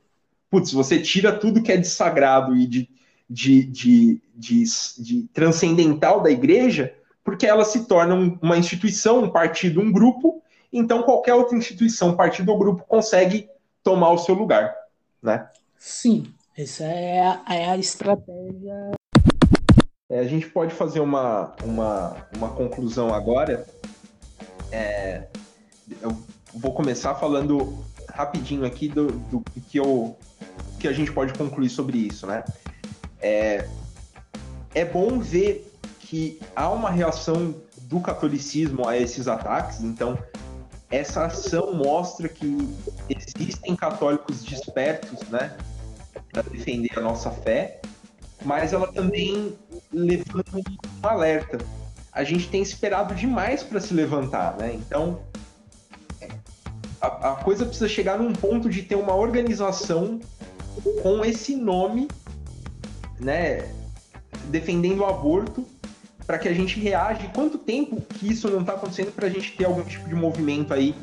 Putz, 0.51 0.71
você 0.73 1.01
tira 1.01 1.33
tudo 1.33 1.63
que 1.63 1.73
é 1.73 1.79
de 1.79 1.89
sagrado 1.89 2.55
e 2.55 2.67
de, 2.67 2.89
de, 3.29 3.65
de, 3.65 4.21
de, 4.35 4.65
de 4.99 5.23
transcendental 5.33 6.21
da 6.21 6.31
igreja, 6.31 6.95
porque 7.25 7.47
ela 7.47 7.65
se 7.65 7.87
torna 7.87 8.15
uma 8.41 8.57
instituição, 8.57 9.25
um 9.25 9.31
partido, 9.31 9.81
um 9.81 9.93
grupo, 9.93 10.43
então 10.73 11.03
qualquer 11.03 11.35
outra 11.35 11.57
instituição, 11.57 12.17
partido 12.17 12.51
ou 12.51 12.59
grupo 12.59 12.85
consegue 12.87 13.49
tomar 13.83 14.11
o 14.11 14.19
seu 14.19 14.35
lugar, 14.35 14.75
né? 15.23 15.49
Sim, 15.79 16.33
essa 16.57 16.85
é 16.85 17.21
a, 17.21 17.43
é 17.49 17.71
a 17.71 17.77
estratégia. 17.77 18.93
É, 20.11 20.21
a 20.21 20.25
gente 20.25 20.47
pode 20.49 20.75
fazer 20.75 21.01
uma, 21.01 21.55
uma, 21.65 22.17
uma 22.37 22.51
conclusão 22.51 23.15
agora. 23.15 23.67
É, 24.71 25.27
eu 26.01 26.17
vou 26.55 26.73
começar 26.73 27.15
falando 27.15 27.83
rapidinho 28.09 28.65
aqui 28.65 28.89
do, 28.89 29.07
do 29.07 29.43
que, 29.69 29.79
eu, 29.79 30.17
que 30.79 30.87
a 30.87 30.93
gente 30.93 31.11
pode 31.11 31.33
concluir 31.33 31.71
sobre 31.71 31.99
isso, 31.99 32.27
né? 32.27 32.45
É, 33.23 33.69
é 34.75 34.85
bom 34.85 35.19
ver 35.19 35.73
que 36.01 36.41
há 36.55 36.69
uma 36.69 36.91
reação 36.91 37.55
do 37.83 38.01
catolicismo 38.01 38.87
a 38.87 38.99
esses 38.99 39.29
ataques, 39.29 39.81
então 39.83 40.19
essa 40.91 41.25
ação 41.25 41.73
mostra 41.73 42.29
que 42.29 42.69
existem 43.09 43.75
católicos 43.75 44.45
despertos, 44.45 45.21
né, 45.29 45.57
para 46.31 46.43
defender 46.43 46.91
a 46.99 47.01
nossa 47.01 47.31
fé, 47.31 47.81
mas 48.45 48.73
ela 48.73 48.93
também 48.93 49.57
levanta 49.93 50.57
um 50.57 50.63
alerta. 51.07 51.59
A 52.13 52.25
gente 52.25 52.49
tem 52.49 52.61
esperado 52.61 53.15
demais 53.15 53.63
para 53.63 53.81
se 53.81 53.95
levantar, 53.95 54.57
né? 54.59 54.75
Então 54.75 55.23
a, 57.01 57.33
a 57.33 57.37
coisa 57.37 57.65
precisa 57.65 57.89
chegar 57.89 58.19
num 58.19 58.33
ponto 58.33 58.69
de 58.69 58.83
ter 58.83 58.97
uma 58.97 59.15
organização 59.15 60.21
com 61.03 61.25
esse 61.25 61.57
nome 61.57 62.09
né, 63.23 63.69
defendendo 64.47 65.01
o 65.01 65.07
aborto 65.07 65.67
para 66.27 66.39
que 66.39 66.49
a 66.49 66.53
gente 66.53 66.79
reaja. 66.79 67.29
Quanto 67.35 67.59
tempo 67.59 68.01
que 68.01 68.31
isso 68.31 68.49
não 68.49 68.61
está 68.61 68.75
acontecendo 68.75 69.13
para 69.13 69.27
a 69.27 69.31
gente 69.31 69.57
ter 69.57 69.65
algum 69.65 69.83
tipo 69.83 70.09
de 70.09 70.15
movimento 70.15 70.73
aí 70.73 70.95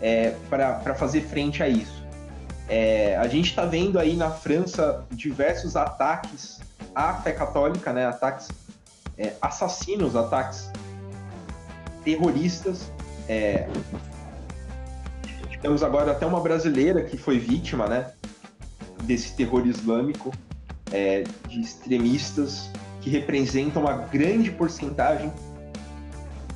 é, 0.00 0.34
para 0.48 0.94
fazer 0.94 1.22
frente 1.22 1.62
a 1.62 1.68
isso? 1.68 2.02
É, 2.68 3.16
a 3.16 3.26
gente 3.28 3.50
está 3.50 3.64
vendo 3.64 3.98
aí 3.98 4.16
na 4.16 4.30
França 4.30 5.04
diversos 5.10 5.76
ataques 5.76 6.60
à 6.94 7.14
fé 7.14 7.32
católica, 7.32 7.92
né, 7.92 8.06
ataques 8.06 8.48
é, 9.18 9.34
assassinos, 9.40 10.16
ataques 10.16 10.70
terroristas. 12.04 12.90
É, 13.28 13.68
temos 15.60 15.82
agora 15.82 16.10
até 16.10 16.26
uma 16.26 16.40
brasileira 16.40 17.04
que 17.04 17.16
foi 17.16 17.38
vítima, 17.38 17.86
né, 17.86 18.10
desse 19.04 19.36
terror 19.36 19.66
islâmico 19.66 20.32
é, 20.92 21.24
de 21.48 21.60
extremistas 21.60 22.70
que 23.00 23.10
representam 23.10 23.82
uma 23.82 23.94
grande 23.94 24.50
porcentagem, 24.50 25.32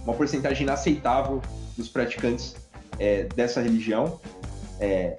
uma 0.05 0.14
porcentagem 0.14 0.62
inaceitável 0.62 1.43
dos 1.76 1.89
praticantes 1.89 2.55
é, 2.99 3.24
dessa 3.34 3.61
religião. 3.61 4.20
É, 4.78 5.16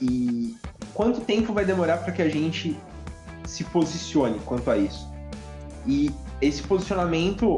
e 0.00 0.56
quanto 0.92 1.20
tempo 1.20 1.52
vai 1.52 1.64
demorar 1.64 1.98
para 1.98 2.12
que 2.12 2.22
a 2.22 2.28
gente 2.28 2.78
se 3.44 3.64
posicione 3.64 4.38
quanto 4.40 4.70
a 4.70 4.76
isso? 4.76 5.08
E 5.86 6.10
esse 6.40 6.62
posicionamento 6.62 7.56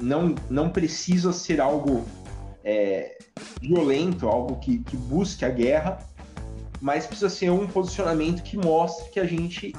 não, 0.00 0.34
não 0.48 0.70
precisa 0.70 1.32
ser 1.32 1.60
algo 1.60 2.04
é, 2.64 3.16
violento, 3.60 4.28
algo 4.28 4.56
que, 4.56 4.78
que 4.78 4.96
busque 4.96 5.44
a 5.44 5.48
guerra, 5.48 5.98
mas 6.80 7.06
precisa 7.06 7.28
ser 7.28 7.50
um 7.50 7.66
posicionamento 7.66 8.42
que 8.42 8.56
mostre 8.56 9.10
que 9.10 9.20
a 9.20 9.26
gente 9.26 9.74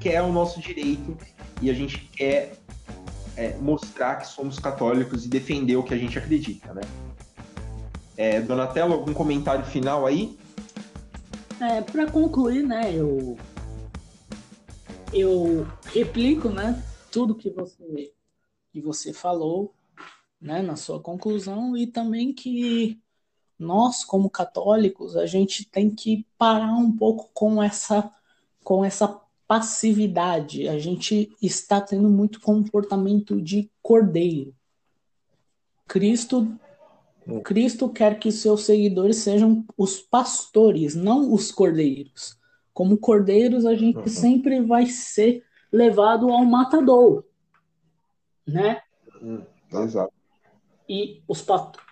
quer 0.00 0.22
o 0.22 0.32
nosso 0.32 0.60
direito 0.60 1.16
e 1.60 1.70
a 1.70 1.74
gente 1.74 1.98
quer 1.98 2.56
é, 3.36 3.56
mostrar 3.58 4.16
que 4.16 4.26
somos 4.26 4.58
católicos 4.58 5.26
e 5.26 5.28
defender 5.28 5.76
o 5.76 5.82
que 5.82 5.92
a 5.92 5.98
gente 5.98 6.18
acredita, 6.18 6.72
né? 6.72 6.82
É, 8.16 8.40
Donatello, 8.40 8.94
algum 8.94 9.14
comentário 9.14 9.64
final 9.64 10.06
aí? 10.06 10.38
É, 11.60 11.82
para 11.82 12.10
concluir, 12.10 12.62
né, 12.62 12.94
eu 12.94 13.36
eu 15.12 15.66
replico, 15.86 16.48
né, 16.48 16.82
tudo 17.10 17.34
que 17.34 17.50
você 17.50 18.12
que 18.72 18.80
você 18.80 19.12
falou, 19.12 19.74
né, 20.40 20.62
na 20.62 20.76
sua 20.76 21.00
conclusão 21.00 21.76
e 21.76 21.86
também 21.86 22.32
que 22.32 23.00
nós, 23.60 24.04
como 24.04 24.30
católicos, 24.30 25.16
a 25.16 25.26
gente 25.26 25.64
tem 25.64 25.90
que 25.90 26.26
parar 26.38 26.74
um 26.74 26.90
pouco 26.90 27.30
com 27.34 27.62
essa, 27.62 28.10
com 28.64 28.84
essa 28.84 29.20
passividade, 29.46 30.68
a 30.68 30.78
gente 30.78 31.30
está 31.42 31.80
tendo 31.80 32.08
muito 32.08 32.40
comportamento 32.40 33.40
de 33.40 33.70
cordeiro. 33.82 34.54
Cristo 35.86 36.48
Cristo 37.44 37.88
quer 37.88 38.18
que 38.18 38.32
seus 38.32 38.64
seguidores 38.64 39.18
sejam 39.18 39.64
os 39.76 40.00
pastores, 40.00 40.94
não 40.94 41.32
os 41.32 41.52
cordeiros. 41.52 42.36
Como 42.72 42.96
cordeiros, 42.96 43.66
a 43.66 43.74
gente 43.74 43.98
uhum. 43.98 44.08
sempre 44.08 44.60
vai 44.60 44.86
ser 44.86 45.44
levado 45.70 46.30
ao 46.30 46.44
matador, 46.44 47.24
né? 48.46 48.80
Uhum. 49.20 49.44
Exato. 49.72 50.12
E 50.92 51.22
os, 51.28 51.46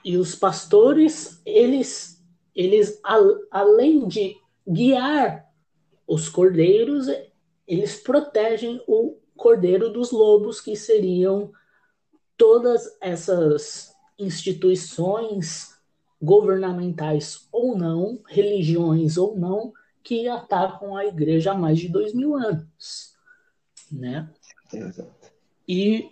e 0.04 0.16
os 0.16 0.34
pastores, 0.34 1.40
eles, 1.46 2.20
eles 2.52 3.00
além 3.48 4.08
de 4.08 4.36
guiar 4.68 5.48
os 6.04 6.28
cordeiros, 6.28 7.06
eles 7.64 7.94
protegem 8.02 8.82
o 8.88 9.16
cordeiro 9.36 9.88
dos 9.88 10.10
lobos, 10.10 10.60
que 10.60 10.74
seriam 10.74 11.52
todas 12.36 12.98
essas 13.00 13.94
instituições 14.18 15.78
governamentais 16.20 17.46
ou 17.52 17.78
não, 17.78 18.20
religiões 18.26 19.16
ou 19.16 19.38
não, 19.38 19.72
que 20.02 20.26
atacam 20.26 20.96
a 20.96 21.06
igreja 21.06 21.52
há 21.52 21.54
mais 21.54 21.78
de 21.78 21.88
dois 21.88 22.12
mil 22.12 22.34
anos, 22.34 23.16
né? 23.92 24.28
Exato. 24.72 25.30
E, 25.68 26.10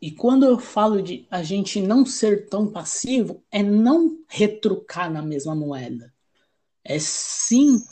e 0.00 0.10
quando 0.10 0.44
eu 0.46 0.58
falo 0.58 1.02
de 1.02 1.26
a 1.30 1.42
gente 1.42 1.80
não 1.80 2.06
ser 2.06 2.48
tão 2.48 2.70
passivo, 2.70 3.42
é 3.50 3.62
não 3.62 4.18
retrucar 4.28 5.10
na 5.10 5.22
mesma 5.22 5.54
moeda. 5.54 6.12
É 6.84 6.98
sim 6.98 7.82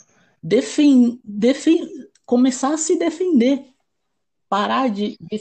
defen, 0.41 1.19
defen, 1.23 1.87
começar 2.25 2.73
a 2.73 2.77
se 2.77 2.97
defender. 2.97 3.65
Parar 4.49 4.89
de, 4.89 5.17
de, 5.19 5.39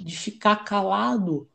de 0.00 0.16
ficar 0.16 0.64
calado 0.64 1.48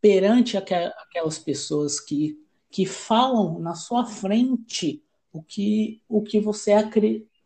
perante 0.00 0.56
aquelas 0.56 1.38
pessoas 1.38 2.00
que, 2.00 2.38
que 2.70 2.86
falam 2.86 3.58
na 3.58 3.74
sua 3.74 4.06
frente 4.06 5.02
o 5.32 5.42
que, 5.42 6.00
o 6.08 6.22
que, 6.22 6.40
você, 6.40 6.72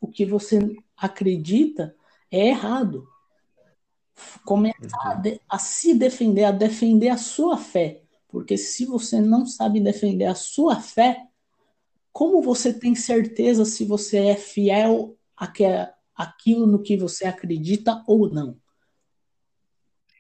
o 0.01 0.07
que 0.07 0.25
você 0.25 0.77
acredita 0.97 1.97
é 2.31 2.49
errado. 2.49 3.09
Começar 4.45 4.99
a, 5.03 5.17
uhum. 5.17 5.39
a 5.49 5.59
se 5.59 5.95
defender, 5.95 6.45
a 6.45 6.53
defender 6.53 7.09
a 7.09 7.17
sua 7.17 7.57
fé. 7.57 8.03
Porque 8.29 8.57
se 8.57 8.87
você 8.87 9.21
não 9.21 9.45
sabe 9.45 9.81
defender 9.81 10.27
a 10.27 10.35
sua 10.35 10.81
fé, 10.81 11.27
como 12.13 12.41
você 12.41 12.73
tem 12.73 12.95
certeza 12.95 13.65
se 13.65 13.85
você 13.85 14.27
é 14.27 14.37
fiel 14.37 15.17
àquilo 16.17 16.67
no 16.67 16.83
que 16.83 16.97
você 16.97 17.27
acredita 17.27 18.03
ou 18.07 18.31
não? 18.31 18.57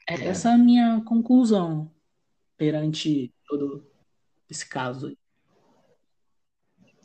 É. 0.08 0.26
Essa 0.26 0.50
é 0.50 0.52
a 0.54 0.58
minha 0.58 1.02
conclusão 1.02 1.90
perante 2.56 3.32
todo 3.46 3.86
esse 4.48 4.68
caso. 4.68 5.16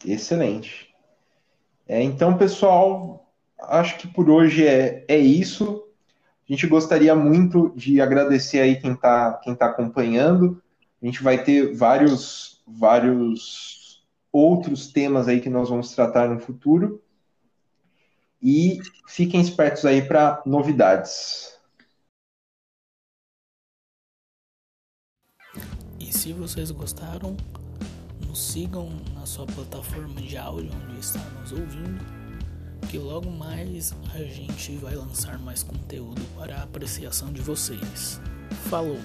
Excelente. 0.04 0.94
É, 1.88 2.02
então, 2.02 2.38
pessoal, 2.38 3.32
acho 3.60 3.98
que 3.98 4.08
por 4.08 4.30
hoje 4.30 4.68
é, 4.68 5.06
é 5.08 5.18
isso. 5.18 5.85
A 6.48 6.54
gente 6.54 6.68
gostaria 6.68 7.16
muito 7.16 7.74
de 7.76 8.00
agradecer 8.00 8.60
aí 8.60 8.80
quem 8.80 8.94
está 8.94 9.34
quem 9.44 9.56
tá 9.56 9.68
acompanhando. 9.68 10.62
A 11.02 11.06
gente 11.06 11.24
vai 11.24 11.44
ter 11.44 11.74
vários, 11.76 12.62
vários 12.68 14.06
outros 14.32 14.88
temas 14.88 15.28
aí 15.28 15.40
que 15.42 15.50
nós 15.50 15.70
vamos 15.70 15.92
tratar 15.94 16.30
no 16.30 16.40
futuro. 16.40 17.02
E 18.42 18.80
fiquem 19.08 19.42
espertos 19.42 19.86
aí 19.86 20.02
para 20.02 20.42
novidades. 20.46 21.56
se 26.26 26.34
vocês 26.34 26.72
gostaram, 26.72 27.38
nos 28.26 28.42
sigam 28.42 28.90
na 29.14 29.28
sua 29.28 29.46
plataforma 29.46 30.20
de 30.20 30.36
áudio 30.36 30.72
onde 30.74 31.00
está 31.00 31.20
nos 31.20 31.52
ouvindo, 31.52 32.04
que 32.90 32.98
logo 32.98 33.30
mais 33.30 33.94
a 34.14 34.20
gente 34.20 34.76
vai 34.78 34.96
lançar 34.96 35.40
mais 35.40 35.64
conteúdo 35.64 36.22
para 36.38 36.58
a 36.58 36.64
apreciação 36.64 37.32
de 37.32 37.42
vocês. 37.42 38.20
Falou! 38.70 39.00